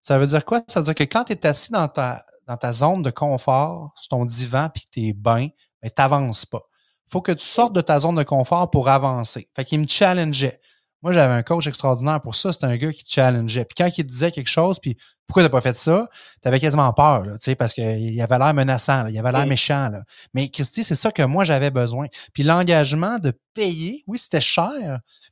Ça 0.01 0.17
veut 0.17 0.27
dire 0.27 0.45
quoi? 0.45 0.61
Ça 0.67 0.79
veut 0.79 0.85
dire 0.85 0.95
que 0.95 1.03
quand 1.03 1.25
tu 1.25 1.33
es 1.33 1.45
assis 1.45 1.71
dans 1.71 1.87
ta, 1.89 2.25
dans 2.47 2.57
ta 2.57 2.71
zone 2.71 3.03
de 3.03 3.11
confort, 3.11 3.91
sur 3.95 4.07
ton 4.07 4.25
divan, 4.25 4.69
puis 4.73 4.83
que 4.83 4.89
tu 4.91 5.07
es 5.07 5.13
bien, 5.13 5.49
ben, 5.81 5.89
tu 5.89 5.93
n'avances 5.97 6.45
pas. 6.45 6.61
Il 7.07 7.11
faut 7.11 7.21
que 7.21 7.33
tu 7.33 7.45
sortes 7.45 7.73
de 7.73 7.81
ta 7.81 7.99
zone 7.99 8.15
de 8.15 8.23
confort 8.23 8.69
pour 8.69 8.87
avancer. 8.87 9.49
Fait 9.55 9.65
qu'il 9.65 9.79
me 9.79 9.87
challengeait. 9.87 10.61
Moi, 11.01 11.13
j'avais 11.13 11.33
un 11.33 11.43
coach 11.43 11.67
extraordinaire 11.67 12.21
pour 12.21 12.35
ça. 12.35 12.51
C'était 12.51 12.65
un 12.65 12.75
gars 12.75 12.91
qui 12.91 13.05
challengeait. 13.07 13.65
Puis 13.65 13.75
quand 13.77 13.89
il 13.97 14.03
disait 14.03 14.31
quelque 14.31 14.49
chose, 14.49 14.79
puis 14.79 14.97
pourquoi 15.27 15.43
t'as 15.43 15.49
pas 15.49 15.61
fait 15.61 15.75
ça, 15.75 16.09
t'avais 16.41 16.59
quasiment 16.59 16.91
peur, 16.91 17.23
là, 17.25 17.35
parce 17.57 17.73
qu'il 17.73 18.21
avait 18.21 18.37
l'air 18.37 18.53
menaçant, 18.53 19.07
il 19.07 19.17
avait 19.17 19.31
l'air 19.31 19.45
méchant. 19.45 19.89
Là. 19.89 20.03
Mais 20.33 20.49
Christy, 20.49 20.83
c'est 20.83 20.95
ça 20.95 21.11
que 21.11 21.21
moi, 21.21 21.45
j'avais 21.45 21.69
besoin. 21.71 22.07
Puis 22.33 22.43
l'engagement 22.43 23.19
de 23.19 23.33
payer, 23.53 24.03
oui, 24.07 24.17
c'était 24.17 24.41
cher, 24.41 24.71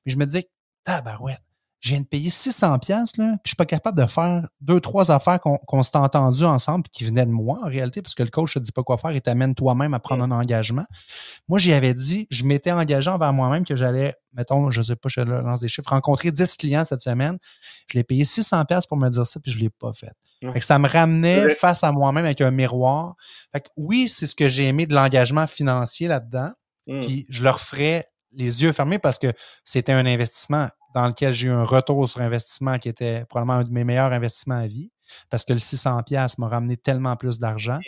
mais 0.06 0.12
je 0.12 0.18
me 0.18 0.26
disais, 0.26 0.48
tabarouette, 0.84 1.42
je 1.80 1.90
viens 1.90 2.00
de 2.02 2.06
payer 2.06 2.30
600 2.30 2.80
pièces 2.80 3.18
là, 3.18 3.32
puis 3.34 3.42
je 3.46 3.50
suis 3.50 3.56
pas 3.56 3.66
capable 3.66 3.98
de 3.98 4.06
faire 4.08 4.48
deux, 4.62 4.80
trois 4.80 5.12
affaires 5.12 5.40
qu'on 5.40 5.84
s'est 5.84 5.98
entendues 5.98 6.46
ensemble 6.46 6.84
puis 6.84 6.92
qui 6.92 7.04
venaient 7.04 7.26
de 7.26 7.32
moi 7.32 7.60
en 7.64 7.68
réalité, 7.68 8.02
parce 8.02 8.16
que 8.16 8.24
le 8.24 8.30
coach 8.30 8.56
te 8.56 8.60
dit 8.60 8.72
pas 8.72 8.84
quoi 8.84 8.98
faire 8.98 9.12
et 9.12 9.22
t'amène 9.22 9.54
toi-même 9.54 9.94
à 9.94 10.00
prendre 10.00 10.24
un 10.24 10.32
engagement. 10.32 10.86
Moi, 11.48 11.60
j'y 11.60 11.74
avais 11.74 11.94
dit, 11.94 12.28
je 12.32 12.46
m'étais 12.46 12.72
engagé 12.72 13.10
envers 13.10 13.32
moi-même 13.32 13.64
que 13.64 13.76
j'allais, 13.76 14.16
mettons, 14.34 14.72
je 14.72 14.82
sais 14.82 14.96
pas, 14.96 15.08
je 15.10 15.22
lance 15.22 15.62
des 15.62 15.68
chiffres, 15.68 15.90
rencontrer 15.90 16.32
10 16.32 16.58
clients 16.58 16.86
cette 16.86 17.02
semaine. 17.02 17.38
Je 17.92 17.98
l'ai 17.98 18.04
payé 18.04 18.26
600 18.26 18.66
pièces 18.66 18.88
pour 18.88 18.98
me 18.98 19.10
dire 19.10 19.26
ça, 19.26 19.40
puis 19.40 19.52
je 19.52 19.60
l'ai 19.60 19.70
pas 19.70 19.94
fait. 19.94 20.12
Fait 20.42 20.60
que 20.60 20.66
ça 20.66 20.78
me 20.78 20.88
ramenait 20.88 21.50
face 21.50 21.84
à 21.84 21.92
moi-même 21.92 22.26
avec 22.26 22.42
un 22.42 22.52
miroir. 22.52 23.16
Fait 23.52 23.62
que 23.62 23.70
oui, 23.76 24.08
c'est 24.08 24.28
ce 24.28 24.36
que 24.36 24.48
j'ai 24.48 24.68
aimé 24.68 24.86
de 24.86 24.94
l'engagement 24.94 25.48
financier 25.48 26.08
là-dedans. 26.08 26.52
Hmm. 26.86 27.00
Puis 27.02 27.26
je 27.30 27.44
leur 27.44 27.60
ferais 27.60 28.08
les 28.34 28.62
yeux 28.62 28.72
fermés 28.72 29.00
parce 29.00 29.18
que 29.18 29.34
c'était 29.64 29.94
un 29.94 30.06
investissement 30.06 30.70
dans 30.98 31.08
lequel 31.08 31.32
j'ai 31.32 31.48
eu 31.48 31.52
un 31.52 31.64
retour 31.64 32.10
sur 32.10 32.22
investissement 32.22 32.80
qui 32.80 32.90
était 32.90 33.24
probablement 33.26 33.60
un 33.60 33.64
de 33.64 33.70
mes 33.70 33.84
meilleurs 33.84 34.12
investissements 34.12 34.58
à 34.58 34.66
vie 34.66 34.90
parce 35.30 35.46
que 35.46 35.54
le 35.54 35.60
600$ 35.60 36.36
m'a 36.40 36.48
ramené 36.48 36.76
tellement 36.76 37.16
plus 37.16 37.38
d'argent. 37.38 37.80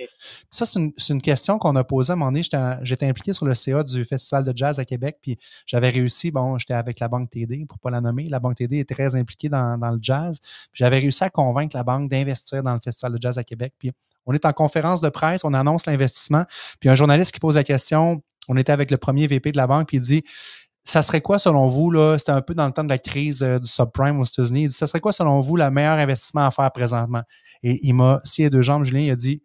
Ça, 0.52 0.66
c'est 0.66 1.10
une, 1.10 1.22
question 1.24 1.58
qu'on 1.58 1.76
a 1.76 1.84
posée 1.84 2.12
à 2.12 2.14
un 2.14 2.18
moment 2.18 2.32
donné. 2.32 2.44
J'étais 2.84 3.08
impliqué 3.08 3.34
sur 3.34 3.48
le 3.48 3.56
CA 3.56 3.84
du 3.84 4.06
Festival 4.06 4.44
de 4.44 4.54
jazz 4.56 4.80
à 4.80 4.86
Québec, 4.86 5.18
puis 5.24 5.40
j'avais 5.66 5.90
réussi, 5.90 6.30
bon, 6.30 6.60
j'étais 6.60 6.76
avec 6.76 7.00
la 7.00 7.08
Banque 7.08 7.32
TD, 7.32 7.66
pour 7.68 7.78
ne 7.78 7.82
pas 7.82 7.90
la 7.90 8.00
nommer. 8.00 8.26
La 8.26 8.40
Banque 8.40 8.58
TD 8.58 8.78
est 8.78 8.90
très 8.90 9.16
impliquée 9.16 9.50
dans, 9.50 9.76
le 9.76 10.00
jazz. 10.00 10.40
J'avais 10.72 11.00
réussi 11.00 11.24
à 11.24 11.32
convaincre 11.32 11.76
la 11.76 11.84
banque 11.84 12.10
d'investir 12.10 12.62
dans 12.62 12.76
le 12.76 12.80
Festival 12.80 13.14
de 13.14 13.20
jazz 13.20 13.40
à 13.40 13.44
Québec. 13.44 13.74
Puis 13.80 13.92
on 14.28 14.34
est 14.34 14.46
en 14.46 14.54
conférence 14.54 15.02
de 15.02 15.10
presse, 15.10 15.44
on 15.44 15.56
annonce 15.56 15.88
l'investissement, 15.88 16.46
puis 16.80 16.90
un 16.90 16.96
journaliste 16.96 17.32
qui 17.32 17.40
pose 17.40 17.56
la 17.56 17.64
question, 17.64 18.22
on 18.50 18.58
était 18.58 18.72
avec 18.72 18.92
le 18.92 18.98
premier 18.98 19.28
VP 19.28 19.52
de 19.52 19.58
la 19.58 19.68
banque, 19.68 19.88
puis 19.88 19.98
il 19.98 20.04
dit 20.04 20.24
ça 20.84 21.04
serait 21.04 21.22
quoi 21.22 21.40
selon 21.40 21.68
vous, 21.68 21.92
là, 21.92 22.18
c'était 22.18 22.32
un 22.32 22.42
peu 22.42 22.54
dans 22.54 22.66
le 22.66 22.72
temps 22.72 22.84
de 22.84 22.90
la 22.90 22.98
crise 22.98 23.44
euh, 23.44 23.60
du 23.60 23.68
subprime 23.68 24.20
aux 24.20 24.26
États-Unis, 24.26 24.64
il 24.64 24.68
dit, 24.70 24.74
ça 24.74 24.88
serait 24.88 25.00
quoi 25.00 25.12
selon 25.12 25.40
vous 25.40 25.56
le 25.56 25.70
meilleur 25.70 25.98
investissement 25.98 26.46
à 26.46 26.52
faire 26.52 26.72
présentement? 26.72 27.22
Et 27.64 27.80
il 27.84 27.94
m'a, 27.94 28.22
s'il 28.24 28.46
a 28.46 28.50
deux 28.50 28.62
jambes, 28.62 28.86
Julien, 28.86 29.02
il 29.02 29.12
a 29.12 29.16
dit, 29.16 29.44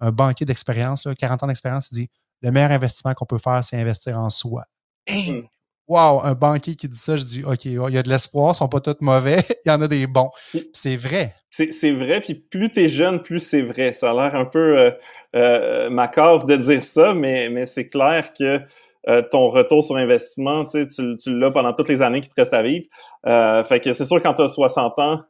un 0.00 0.10
banquier 0.10 0.44
d'expérience, 0.44 1.06
40 1.18 1.44
ans 1.44 1.46
d'expérience, 1.46 1.90
il 1.92 1.94
dit, 1.94 2.10
le 2.42 2.50
meilleur 2.50 2.72
investissement 2.72 3.14
qu'on 3.14 3.26
peut 3.26 3.38
faire, 3.38 3.62
c'est 3.62 3.80
investir 3.80 4.18
en 4.18 4.28
soi. 4.28 4.64
Hey! 5.06 5.48
Wow, 5.88 6.22
un 6.22 6.34
banquier 6.34 6.76
qui 6.76 6.88
dit 6.88 6.98
ça, 6.98 7.16
je 7.16 7.24
dis, 7.24 7.44
OK, 7.44 7.64
il 7.64 7.72
y 7.72 7.98
a 7.98 8.02
de 8.02 8.08
l'espoir, 8.08 8.52
ils 8.54 8.56
sont 8.56 8.68
pas 8.68 8.80
tous 8.80 8.96
mauvais, 9.00 9.44
il 9.64 9.68
y 9.68 9.70
en 9.70 9.80
a 9.82 9.88
des 9.88 10.06
bons. 10.06 10.30
C'est 10.72 10.96
vrai. 10.96 11.34
C'est 11.50 11.90
vrai, 11.90 12.20
puis 12.20 12.34
plus 12.34 12.70
tu 12.70 12.84
es 12.84 12.88
jeune, 12.88 13.20
plus 13.20 13.40
c'est 13.40 13.62
vrai. 13.62 13.92
Ça 13.92 14.10
a 14.10 14.14
l'air 14.14 14.34
un 14.34 14.46
peu 14.46 14.78
euh, 14.78 14.90
euh, 15.36 15.90
macabre 15.90 16.46
de 16.46 16.56
dire 16.56 16.82
ça, 16.82 17.12
mais, 17.12 17.50
mais 17.50 17.66
c'est 17.66 17.88
clair 17.88 18.32
que 18.32 18.62
euh, 19.08 19.22
ton 19.22 19.48
retour 19.48 19.82
sur 19.82 19.96
investissement, 19.96 20.64
tu, 20.64 20.86
tu 20.86 21.38
l'as 21.38 21.50
pendant 21.50 21.72
toutes 21.72 21.88
les 21.88 22.02
années 22.02 22.20
qui 22.20 22.28
te 22.28 22.34
restent 22.36 22.54
à 22.54 22.62
vivre. 22.62 22.86
Euh, 23.26 23.62
fait 23.64 23.80
que 23.80 23.92
c'est 23.92 24.04
sûr 24.04 24.22
quand 24.22 24.34
tu 24.34 24.42
as 24.42 24.48
60 24.48 24.98
ans, 24.98 25.20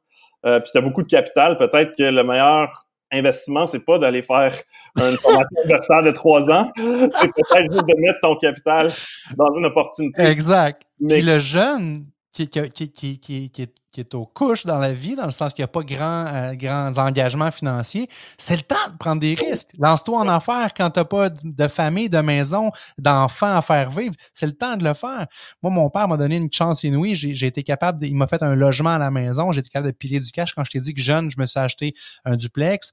euh, 0.44 0.60
puis 0.60 0.70
tu 0.72 0.78
as 0.78 0.80
beaucoup 0.80 1.02
de 1.02 1.08
capital, 1.08 1.56
peut-être 1.56 1.94
que 1.96 2.02
le 2.02 2.24
meilleur 2.24 2.86
investissement, 3.10 3.66
c'est 3.66 3.84
pas 3.84 3.98
d'aller 3.98 4.22
faire 4.22 4.54
une 4.98 5.16
formation 5.16 5.48
universitaire 5.64 6.02
de 6.02 6.10
trois 6.10 6.50
ans, 6.50 6.70
c'est 6.76 7.32
peut-être 7.32 7.72
juste 7.72 7.86
de 7.86 8.00
mettre 8.00 8.20
ton 8.22 8.36
capital 8.36 8.90
dans 9.36 9.52
une 9.52 9.66
opportunité. 9.66 10.22
Exact. 10.22 10.82
Mais 11.00 11.20
le 11.20 11.38
jeune, 11.38 12.06
qui, 12.32 12.48
qui, 12.48 12.90
qui, 12.90 13.18
qui, 13.50 14.00
est 14.00 14.14
aux 14.14 14.24
couches 14.24 14.64
dans 14.64 14.78
la 14.78 14.92
vie, 14.92 15.14
dans 15.14 15.26
le 15.26 15.32
sens 15.32 15.52
qu'il 15.52 15.62
n'y 15.62 15.64
a 15.64 15.68
pas 15.68 15.82
grand, 15.82 16.26
euh, 16.26 16.54
grands 16.54 16.96
engagements 16.96 17.50
financiers, 17.50 18.08
c'est 18.38 18.56
le 18.56 18.62
temps 18.62 18.90
de 18.90 18.96
prendre 18.96 19.20
des 19.20 19.34
risques. 19.34 19.70
Lance-toi 19.78 20.18
en 20.18 20.28
affaires 20.28 20.72
quand 20.74 20.90
tu 20.90 21.00
n'as 21.00 21.04
pas 21.04 21.28
de 21.28 21.68
famille, 21.68 22.08
de 22.08 22.20
maison, 22.20 22.70
d'enfants 22.96 23.54
à 23.54 23.60
faire 23.60 23.90
vivre. 23.90 24.14
C'est 24.32 24.46
le 24.46 24.52
temps 24.52 24.76
de 24.76 24.84
le 24.84 24.94
faire. 24.94 25.26
Moi, 25.62 25.70
mon 25.70 25.90
père 25.90 26.08
m'a 26.08 26.16
donné 26.16 26.36
une 26.36 26.50
chance 26.50 26.84
inouïe. 26.84 27.16
J'ai 27.16 27.46
été 27.46 27.62
capable, 27.62 28.04
il 28.06 28.16
m'a 28.16 28.26
fait 28.26 28.42
un 28.42 28.54
logement 28.54 28.94
à 28.94 28.98
la 28.98 29.10
maison. 29.10 29.52
J'ai 29.52 29.60
été 29.60 29.68
capable 29.68 29.92
de 29.92 29.96
piler 29.96 30.18
du 30.18 30.32
cash. 30.32 30.54
Quand 30.54 30.64
je 30.64 30.70
t'ai 30.70 30.80
dit 30.80 30.94
que 30.94 31.02
jeune, 31.02 31.30
je 31.30 31.38
me 31.38 31.46
suis 31.46 31.60
acheté 31.60 31.94
un 32.24 32.36
duplex 32.36 32.92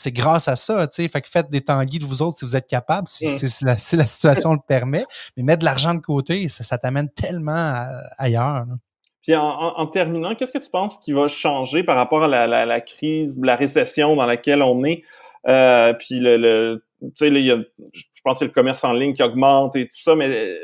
c'est 0.00 0.12
grâce 0.12 0.48
à 0.48 0.56
ça, 0.56 0.86
tu 0.86 1.02
sais. 1.02 1.08
Fait 1.08 1.20
que 1.20 1.28
faites 1.28 1.50
des 1.50 1.60
tanguis 1.60 1.98
de 1.98 2.06
vous 2.06 2.22
autres 2.22 2.38
si 2.38 2.44
vous 2.46 2.56
êtes 2.56 2.66
capable, 2.66 3.06
si, 3.06 3.26
mm. 3.26 3.66
la, 3.66 3.76
situation 3.76 4.52
le 4.54 4.60
permet. 4.66 5.04
Mais 5.36 5.42
mettre 5.42 5.60
de 5.60 5.66
l'argent 5.66 5.94
de 5.94 6.00
côté, 6.00 6.48
ça, 6.48 6.78
t'amène 6.78 7.10
tellement 7.10 7.86
ailleurs. 8.16 8.64
Puis 9.22 9.36
en, 9.36 9.86
terminant, 9.88 10.34
qu'est-ce 10.34 10.52
que 10.52 10.58
tu 10.58 10.70
penses 10.70 10.98
qui 10.98 11.12
va 11.12 11.28
changer 11.28 11.82
par 11.82 11.96
rapport 11.96 12.24
à 12.24 12.46
la, 12.46 12.80
crise, 12.80 13.38
la 13.42 13.56
récession 13.56 14.16
dans 14.16 14.24
laquelle 14.24 14.62
on 14.62 14.82
est? 14.84 15.02
Euh, 15.46 15.92
puis 15.92 16.18
le, 16.18 16.82
tu 17.02 17.10
sais, 17.16 17.30
je 17.30 18.20
pense 18.24 18.38
que 18.38 18.46
le 18.46 18.50
commerce 18.50 18.82
en 18.84 18.92
ligne 18.92 19.12
qui 19.12 19.22
augmente 19.22 19.76
et 19.76 19.86
tout 19.86 20.00
ça, 20.00 20.14
mais 20.14 20.28
euh, 20.28 20.56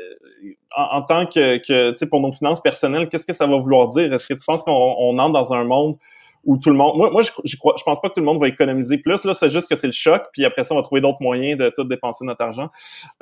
en, 0.75 1.03
tant 1.03 1.27
que, 1.27 1.57
que 1.57 1.91
tu 1.91 1.97
sais, 1.97 2.07
pour 2.07 2.21
nos 2.21 2.31
finances 2.31 2.61
personnelles, 2.61 3.07
qu'est-ce 3.09 3.25
que 3.25 3.33
ça 3.33 3.45
va 3.45 3.57
vouloir 3.57 3.87
dire? 3.89 4.11
Est-ce 4.11 4.27
que 4.27 4.33
tu 4.33 4.45
penses 4.45 4.63
qu'on 4.63 5.17
entre 5.19 5.33
dans 5.33 5.53
un 5.53 5.63
monde 5.63 5.95
où 6.43 6.57
tout 6.57 6.69
le 6.69 6.75
monde. 6.75 6.97
Moi, 6.97 7.11
moi 7.11 7.21
je, 7.21 7.31
je, 7.43 7.57
crois, 7.57 7.75
je 7.77 7.83
pense 7.83 7.99
pas 8.01 8.09
que 8.09 8.15
tout 8.15 8.21
le 8.21 8.25
monde 8.25 8.39
va 8.39 8.47
économiser 8.47 8.97
plus. 8.97 9.23
Là, 9.23 9.33
c'est 9.33 9.49
juste 9.49 9.67
que 9.67 9.75
c'est 9.75 9.87
le 9.87 9.93
choc, 9.93 10.23
puis 10.33 10.45
après 10.45 10.63
ça, 10.63 10.73
on 10.73 10.77
va 10.77 10.83
trouver 10.83 11.01
d'autres 11.01 11.21
moyens 11.21 11.57
de 11.57 11.71
tout 11.75 11.83
dépenser 11.83 12.25
notre 12.25 12.43
argent. 12.43 12.69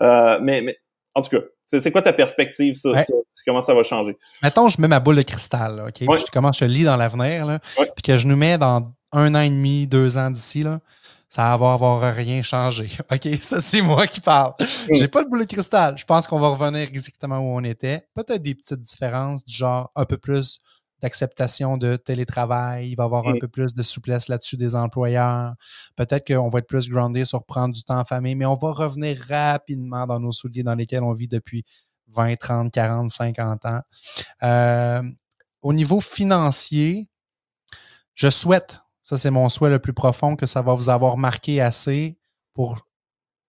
Euh, 0.01 0.39
mais, 0.41 0.61
mais 0.61 0.77
En 1.15 1.21
tout 1.21 1.29
cas, 1.29 1.43
c'est 1.65 1.91
quoi 1.91 2.01
ta 2.01 2.13
perspective, 2.13 2.75
ça, 2.75 2.91
Comment 3.45 3.61
ça 3.61 3.73
va 3.73 3.83
changer? 3.83 4.17
Mettons, 4.41 4.67
je 4.69 4.79
mets 4.81 4.87
ma 4.87 4.99
boule 4.99 5.17
de 5.17 5.21
cristal, 5.21 5.83
OK? 5.87 6.07
Puis 6.07 6.25
je 6.25 6.31
commence, 6.31 6.59
je 6.59 6.65
lis 6.65 6.83
dans 6.83 6.97
l'avenir, 6.97 7.45
là. 7.45 7.59
Puis 7.75 8.03
que 8.03 8.17
je 8.17 8.27
nous 8.27 8.35
mets 8.35 8.57
dans 8.57 8.91
un 9.11 9.33
an 9.35 9.41
et 9.41 9.49
demi, 9.49 9.87
deux 9.87 10.17
ans 10.17 10.29
d'ici, 10.29 10.61
là. 10.61 10.79
Ça 11.29 11.57
va 11.57 11.73
avoir 11.73 12.15
rien 12.15 12.41
changé. 12.43 12.87
OK? 13.11 13.27
Ça, 13.41 13.59
c'est 13.59 13.81
moi 13.81 14.07
qui 14.07 14.21
parle. 14.21 14.53
Mm. 14.59 14.95
J'ai 14.95 15.07
pas 15.07 15.23
de 15.23 15.29
boule 15.29 15.45
de 15.45 15.51
cristal. 15.51 15.97
Je 15.97 16.05
pense 16.05 16.27
qu'on 16.27 16.39
va 16.39 16.47
revenir 16.49 16.87
exactement 16.87 17.39
où 17.39 17.57
on 17.57 17.63
était. 17.63 18.07
Peut-être 18.13 18.41
des 18.41 18.55
petites 18.55 18.79
différences, 18.79 19.43
du 19.43 19.53
genre 19.53 19.91
un 19.95 20.05
peu 20.05 20.17
plus 20.17 20.59
d'acceptation 21.05 21.77
de 21.77 21.97
télétravail, 21.97 22.89
il 22.89 22.95
va 22.95 23.03
y 23.03 23.05
avoir 23.05 23.27
un 23.27 23.35
mm. 23.35 23.39
peu 23.39 23.47
plus 23.47 23.75
de 23.75 23.83
souplesse 23.83 24.27
là-dessus 24.27 24.57
des 24.57 24.73
employeurs. 24.73 25.53
Peut-être 25.95 26.25
qu'on 26.25 26.49
va 26.49 26.59
être 26.59 26.67
plus 26.67 26.89
groundé 26.89 27.25
sur 27.25 27.43
prendre 27.43 27.75
du 27.75 27.83
temps 27.83 27.99
en 27.99 28.05
famille, 28.05 28.33
mais 28.33 28.47
on 28.47 28.55
va 28.55 28.71
revenir 28.71 29.17
rapidement 29.29 30.07
dans 30.07 30.19
nos 30.19 30.31
souliers 30.31 30.63
dans 30.63 30.73
lesquels 30.73 31.03
on 31.03 31.13
vit 31.13 31.27
depuis 31.27 31.63
20, 32.07 32.35
30, 32.37 32.71
40, 32.71 33.09
50 33.11 33.65
ans. 33.65 33.81
Euh, 34.41 35.03
au 35.61 35.73
niveau 35.73 35.99
financier, 35.99 37.07
je 38.15 38.29
souhaite, 38.29 38.79
ça 39.03 39.17
c'est 39.17 39.31
mon 39.31 39.47
souhait 39.49 39.69
le 39.69 39.79
plus 39.79 39.93
profond, 39.93 40.35
que 40.35 40.47
ça 40.47 40.63
va 40.63 40.73
vous 40.73 40.89
avoir 40.89 41.17
marqué 41.17 41.61
assez 41.61 42.17
pour 42.53 42.87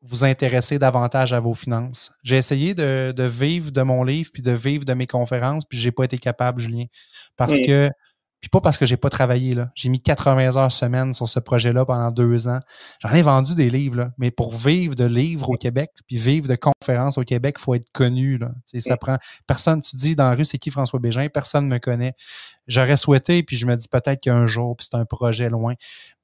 vous 0.08 0.24
intéresser 0.24 0.78
davantage 0.78 1.32
à 1.32 1.40
vos 1.40 1.54
finances. 1.54 2.12
J'ai 2.22 2.36
essayé 2.36 2.74
de, 2.74 3.22
vivre 3.22 3.70
de 3.70 3.82
mon 3.82 4.04
livre 4.04 4.30
puis 4.32 4.42
de 4.42 4.52
vivre 4.52 4.84
de 4.84 4.94
mes 4.94 5.06
conférences, 5.06 5.64
puis 5.64 5.78
j'ai 5.78 5.92
pas 5.92 6.04
été 6.04 6.18
capable, 6.18 6.60
Julien. 6.60 6.86
Parce 7.36 7.58
que, 7.58 7.90
puis 8.40 8.48
pas 8.48 8.60
parce 8.60 8.78
que 8.78 8.86
j'ai 8.86 8.96
pas 8.96 9.10
travaillé, 9.10 9.54
là. 9.54 9.70
J'ai 9.74 9.88
mis 9.88 10.00
80 10.00 10.56
heures 10.56 10.72
semaine 10.72 11.12
sur 11.12 11.26
ce 11.26 11.40
projet-là 11.40 11.84
pendant 11.84 12.10
deux 12.10 12.48
ans. 12.48 12.60
J'en 13.00 13.10
ai 13.10 13.22
vendu 13.22 13.54
des 13.54 13.70
livres, 13.70 13.96
là. 13.96 14.10
Mais 14.18 14.30
pour 14.30 14.54
vivre 14.54 14.94
de 14.94 15.04
livres 15.04 15.50
au 15.50 15.56
Québec, 15.56 15.90
puis 16.06 16.16
vivre 16.16 16.48
de 16.48 16.56
conférences 16.56 17.18
au 17.18 17.24
Québec, 17.24 17.56
il 17.58 17.62
faut 17.62 17.74
être 17.74 17.90
connu, 17.92 18.38
là. 18.38 18.50
ça 18.80 18.96
prend, 18.96 19.16
personne, 19.46 19.82
tu 19.82 19.96
dis 19.96 20.14
dans 20.14 20.28
la 20.30 20.36
rue, 20.36 20.44
c'est 20.44 20.58
qui 20.58 20.70
François 20.70 21.00
Bégin? 21.00 21.28
Personne 21.28 21.66
me 21.66 21.78
connaît. 21.78 22.14
J'aurais 22.66 22.96
souhaité, 22.96 23.42
puis 23.42 23.56
je 23.56 23.66
me 23.66 23.74
dis 23.74 23.88
peut-être 23.88 24.20
qu'un 24.20 24.46
jour, 24.46 24.76
puis 24.76 24.86
c'est 24.90 24.96
un 24.96 25.04
projet 25.04 25.48
loin. 25.48 25.74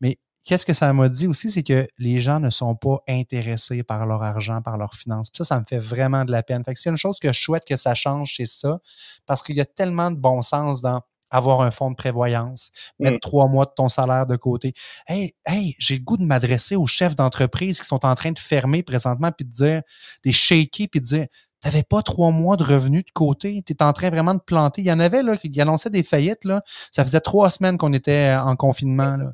Mais 0.00 0.18
qu'est-ce 0.44 0.66
que 0.66 0.72
ça 0.72 0.92
m'a 0.92 1.08
dit 1.08 1.26
aussi, 1.26 1.50
c'est 1.50 1.62
que 1.62 1.86
les 1.98 2.20
gens 2.20 2.40
ne 2.40 2.50
sont 2.50 2.74
pas 2.74 2.98
intéressés 3.08 3.82
par 3.82 4.06
leur 4.06 4.22
argent, 4.22 4.62
par 4.62 4.76
leurs 4.76 4.94
finances. 4.94 5.28
ça, 5.32 5.44
ça 5.44 5.60
me 5.60 5.64
fait 5.68 5.78
vraiment 5.78 6.24
de 6.24 6.32
la 6.32 6.42
peine. 6.42 6.64
Fait 6.64 6.74
que 6.74 6.80
c'est 6.80 6.90
une 6.90 6.96
chose 6.96 7.18
que 7.18 7.32
je 7.32 7.40
souhaite 7.40 7.64
que 7.64 7.76
ça 7.76 7.94
change, 7.94 8.34
c'est 8.36 8.46
ça, 8.46 8.80
parce 9.26 9.42
qu'il 9.42 9.56
y 9.56 9.60
a 9.60 9.64
tellement 9.64 10.10
de 10.10 10.16
bon 10.16 10.42
sens 10.42 10.82
dans 10.82 11.02
avoir 11.32 11.62
un 11.62 11.70
fonds 11.70 11.90
de 11.90 11.96
prévoyance, 11.96 12.70
mettre 13.00 13.16
mm. 13.16 13.20
trois 13.20 13.48
mois 13.48 13.64
de 13.64 13.72
ton 13.74 13.88
salaire 13.88 14.26
de 14.26 14.36
côté. 14.36 14.74
Hey, 15.06 15.34
hey, 15.46 15.74
j'ai 15.78 15.96
le 15.96 16.02
goût 16.02 16.18
de 16.18 16.24
m'adresser 16.24 16.76
aux 16.76 16.86
chefs 16.86 17.16
d'entreprise 17.16 17.80
qui 17.80 17.86
sont 17.86 18.04
en 18.04 18.14
train 18.14 18.32
de 18.32 18.38
fermer 18.38 18.82
présentement, 18.82 19.32
puis 19.32 19.46
de 19.46 19.50
dire, 19.50 19.82
des 20.24 20.32
shaky, 20.32 20.88
puis 20.88 21.00
de 21.00 21.06
dire, 21.06 21.26
t'avais 21.62 21.84
pas 21.84 22.02
trois 22.02 22.32
mois 22.32 22.56
de 22.56 22.64
revenus 22.64 23.04
de 23.04 23.10
côté, 23.12 23.62
tu 23.64 23.72
es 23.72 23.82
en 23.82 23.94
train 23.94 24.10
vraiment 24.10 24.34
de 24.34 24.40
planter? 24.40 24.82
Il 24.82 24.88
y 24.88 24.92
en 24.92 25.00
avait 25.00 25.22
là 25.22 25.38
qui 25.38 25.58
annonçaient 25.58 25.90
des 25.90 26.02
faillites 26.02 26.44
là. 26.44 26.62
Ça 26.90 27.02
faisait 27.02 27.20
trois 27.20 27.48
semaines 27.48 27.78
qu'on 27.78 27.94
était 27.94 28.36
en 28.38 28.54
confinement 28.54 29.16
là 29.16 29.32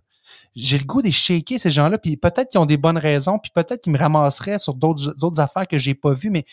j'ai 0.56 0.78
le 0.78 0.84
goût 0.84 1.02
de 1.02 1.10
shaker 1.10 1.58
ces 1.58 1.70
gens-là, 1.70 1.98
puis 1.98 2.16
peut-être 2.16 2.50
qu'ils 2.50 2.60
ont 2.60 2.66
des 2.66 2.76
bonnes 2.76 2.98
raisons, 2.98 3.38
puis 3.38 3.50
peut-être 3.54 3.82
qu'ils 3.82 3.92
me 3.92 3.98
ramasseraient 3.98 4.58
sur 4.58 4.74
d'autres 4.74 5.40
affaires 5.40 5.66
que 5.66 5.78
j'ai 5.78 5.94
pas 5.94 6.12
vues, 6.12 6.30
mais 6.30 6.44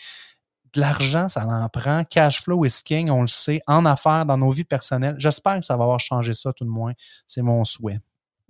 de 0.74 0.80
l'argent, 0.80 1.28
ça 1.28 1.46
en 1.46 1.68
prend. 1.68 2.04
Cash 2.04 2.42
flow 2.42 2.64
is 2.64 2.82
king, 2.84 3.10
on 3.10 3.22
le 3.22 3.28
sait, 3.28 3.60
en 3.66 3.86
affaires, 3.86 4.26
dans 4.26 4.36
nos 4.36 4.50
vies 4.50 4.64
personnelles. 4.64 5.16
J'espère 5.18 5.58
que 5.58 5.64
ça 5.64 5.76
va 5.76 5.84
avoir 5.84 6.00
changé 6.00 6.34
ça, 6.34 6.52
tout 6.52 6.64
de 6.64 6.70
moins. 6.70 6.92
C'est 7.26 7.42
mon 7.42 7.64
souhait. 7.64 7.98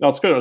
En 0.03 0.11
tout 0.11 0.19
cas, 0.19 0.39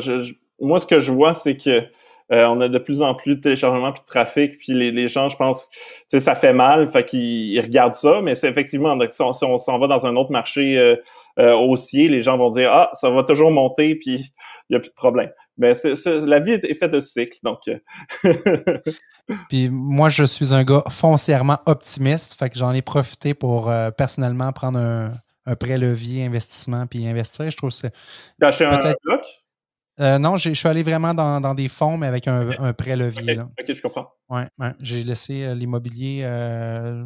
moi, 0.60 0.78
ce 0.78 0.86
que 0.86 1.00
je 1.00 1.12
vois, 1.12 1.34
c'est 1.34 1.56
que 1.56 1.84
euh, 2.32 2.44
on 2.46 2.60
a 2.60 2.68
de 2.68 2.78
plus 2.78 3.02
en 3.02 3.14
plus 3.14 3.36
de 3.36 3.40
téléchargements 3.40 3.92
puis 3.92 4.00
de 4.00 4.06
trafic, 4.06 4.58
puis 4.58 4.72
les, 4.72 5.08
gens, 5.08 5.28
je 5.28 5.36
pense, 5.36 5.68
tu 6.10 6.18
ça 6.18 6.34
fait 6.34 6.52
mal, 6.52 6.88
fait 6.88 7.04
qu'ils 7.04 7.60
regardent 7.60 7.94
ça, 7.94 8.20
mais 8.22 8.34
c'est 8.34 8.48
effectivement, 8.48 8.98
si 9.10 9.22
on 9.22 9.58
s'en 9.58 9.78
va 9.78 9.86
dans 9.86 10.06
un 10.06 10.16
autre 10.16 10.32
marché 10.32 10.76
euh, 10.76 10.96
euh, 11.38 11.52
haussier, 11.52 12.08
les 12.08 12.20
gens 12.20 12.36
vont 12.36 12.50
dire 12.50 12.70
ah, 12.72 12.90
ça 12.94 13.10
va 13.10 13.22
toujours 13.22 13.52
monter, 13.52 13.94
puis 13.94 14.32
il 14.68 14.72
y 14.72 14.76
a 14.76 14.80
plus 14.80 14.90
de 14.90 14.94
problème. 14.94 15.30
Mais 15.58 15.72
la 16.04 16.40
vie 16.40 16.52
est, 16.52 16.74
faite 16.74 16.90
de 16.90 17.00
cycles, 17.00 17.38
donc. 17.42 17.60
puis 19.48 19.70
moi, 19.70 20.10
je 20.10 20.24
suis 20.24 20.52
un 20.52 20.64
gars 20.64 20.82
foncièrement 20.90 21.58
optimiste, 21.64 22.38
fait 22.38 22.50
que 22.50 22.58
j'en 22.58 22.72
ai 22.72 22.82
profité 22.82 23.32
pour 23.32 23.72
personnellement 23.96 24.52
prendre 24.52 24.78
un, 24.78 25.12
un 25.46 25.56
prêt 25.56 25.78
levier 25.78 26.24
investissement 26.24 26.86
puis 26.86 27.06
investir. 27.06 27.48
Je 27.48 27.56
trouve 27.56 27.70
que 27.70 27.76
c'est. 27.76 27.94
Un 28.42 28.94
bloc? 29.04 29.22
Euh, 29.98 30.18
non, 30.18 30.36
je 30.36 30.52
suis 30.52 30.68
allé 30.68 30.82
vraiment 30.82 31.14
dans, 31.14 31.54
des 31.54 31.68
fonds, 31.68 31.96
mais 31.96 32.06
avec 32.06 32.28
un, 32.28 32.72
prêt 32.72 32.96
levier. 32.96 33.40
OK, 33.40 33.72
je 33.72 33.82
comprends. 33.82 34.12
Oui, 34.28 34.42
ouais. 34.58 34.72
j'ai 34.80 35.02
laissé 35.02 35.44
euh, 35.44 35.54
l'immobilier 35.54 36.20
euh, 36.24 37.04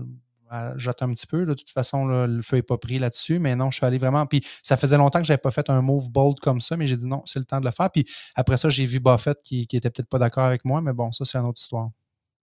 jeter 0.76 1.04
un 1.04 1.12
petit 1.12 1.26
peu. 1.26 1.46
De 1.46 1.54
toute 1.54 1.70
façon, 1.70 2.06
le 2.06 2.42
feu 2.42 2.56
n'est 2.56 2.62
pas 2.62 2.78
pris 2.78 2.98
là-dessus, 2.98 3.38
mais 3.38 3.54
non, 3.54 3.70
je 3.70 3.76
suis 3.76 3.86
allé 3.86 3.98
vraiment. 3.98 4.26
Puis 4.26 4.40
ça 4.62 4.76
faisait 4.76 4.96
longtemps 4.96 5.20
que 5.20 5.26
je 5.26 5.32
n'avais 5.32 5.40
pas 5.40 5.52
fait 5.52 5.70
un 5.70 5.82
move 5.82 6.10
bold 6.10 6.40
comme 6.40 6.60
ça, 6.60 6.76
mais 6.76 6.86
j'ai 6.86 6.96
dit 6.96 7.06
non, 7.06 7.22
c'est 7.26 7.38
le 7.38 7.44
temps 7.44 7.60
de 7.60 7.64
le 7.64 7.70
faire. 7.70 7.90
Puis 7.90 8.04
après 8.34 8.56
ça, 8.56 8.68
j'ai 8.68 8.84
vu 8.84 8.98
Buffett 8.98 9.38
qui, 9.42 9.68
qui 9.68 9.76
était 9.76 9.90
peut-être 9.90 10.08
pas 10.08 10.18
d'accord 10.18 10.44
avec 10.44 10.64
moi, 10.64 10.80
mais 10.80 10.92
bon, 10.92 11.12
ça, 11.12 11.24
c'est 11.24 11.38
une 11.38 11.46
autre 11.46 11.60
histoire. 11.60 11.90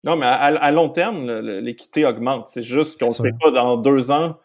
Non, 0.06 0.16
mais 0.16 0.26
à, 0.26 0.72
long 0.72 0.89
terme, 0.89 1.30
l'équité 1.60 2.06
augmente. 2.06 2.48
C'est 2.50 2.62
juste 2.62 3.00
qu'on 3.00 3.08
ne 3.08 3.12
sait 3.12 3.34
pas 3.41 3.52
dans 3.52 3.78
deux 3.78 4.12
ans. 4.12 4.38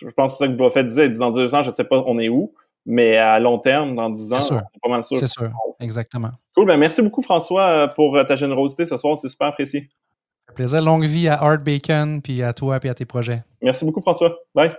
Je 0.00 0.08
pense 0.08 0.32
que 0.32 0.38
c'est 0.38 0.44
ça 0.44 0.48
que 0.48 0.56
Buffett 0.56 0.86
disait. 0.86 1.06
Il 1.06 1.12
dit 1.12 1.18
dans 1.18 1.30
deux 1.30 1.54
ans, 1.54 1.62
je 1.62 1.70
ne 1.70 1.74
sais 1.74 1.84
pas 1.84 2.02
on 2.06 2.18
est 2.18 2.28
où. 2.28 2.52
Mais 2.86 3.16
à 3.16 3.38
long 3.38 3.58
terme, 3.58 3.94
dans 3.94 4.10
10 4.10 4.32
ans, 4.32 4.40
c'est 4.40 4.54
pas 4.54 4.88
mal 4.88 5.02
sûr. 5.02 5.16
C'est 5.16 5.26
sûr, 5.26 5.50
exactement. 5.80 6.30
Cool. 6.54 6.66
Ben 6.66 6.76
merci 6.76 7.00
beaucoup, 7.00 7.22
François, 7.22 7.66
euh, 7.66 7.88
pour 7.88 8.16
euh, 8.16 8.24
ta 8.24 8.36
générosité 8.36 8.84
ce 8.84 8.96
soir. 8.96 9.16
C'est 9.16 9.28
super 9.28 9.48
apprécié. 9.48 9.88
Un 10.50 10.52
plaisir. 10.52 10.82
Longue 10.82 11.04
vie 11.04 11.28
à 11.28 11.42
Art 11.42 11.58
Bacon, 11.58 12.20
puis 12.20 12.42
à 12.42 12.52
toi, 12.52 12.78
puis 12.80 12.90
à 12.90 12.94
tes 12.94 13.06
projets. 13.06 13.42
Merci 13.62 13.84
beaucoup, 13.84 14.02
François. 14.02 14.36
Bye. 14.54 14.74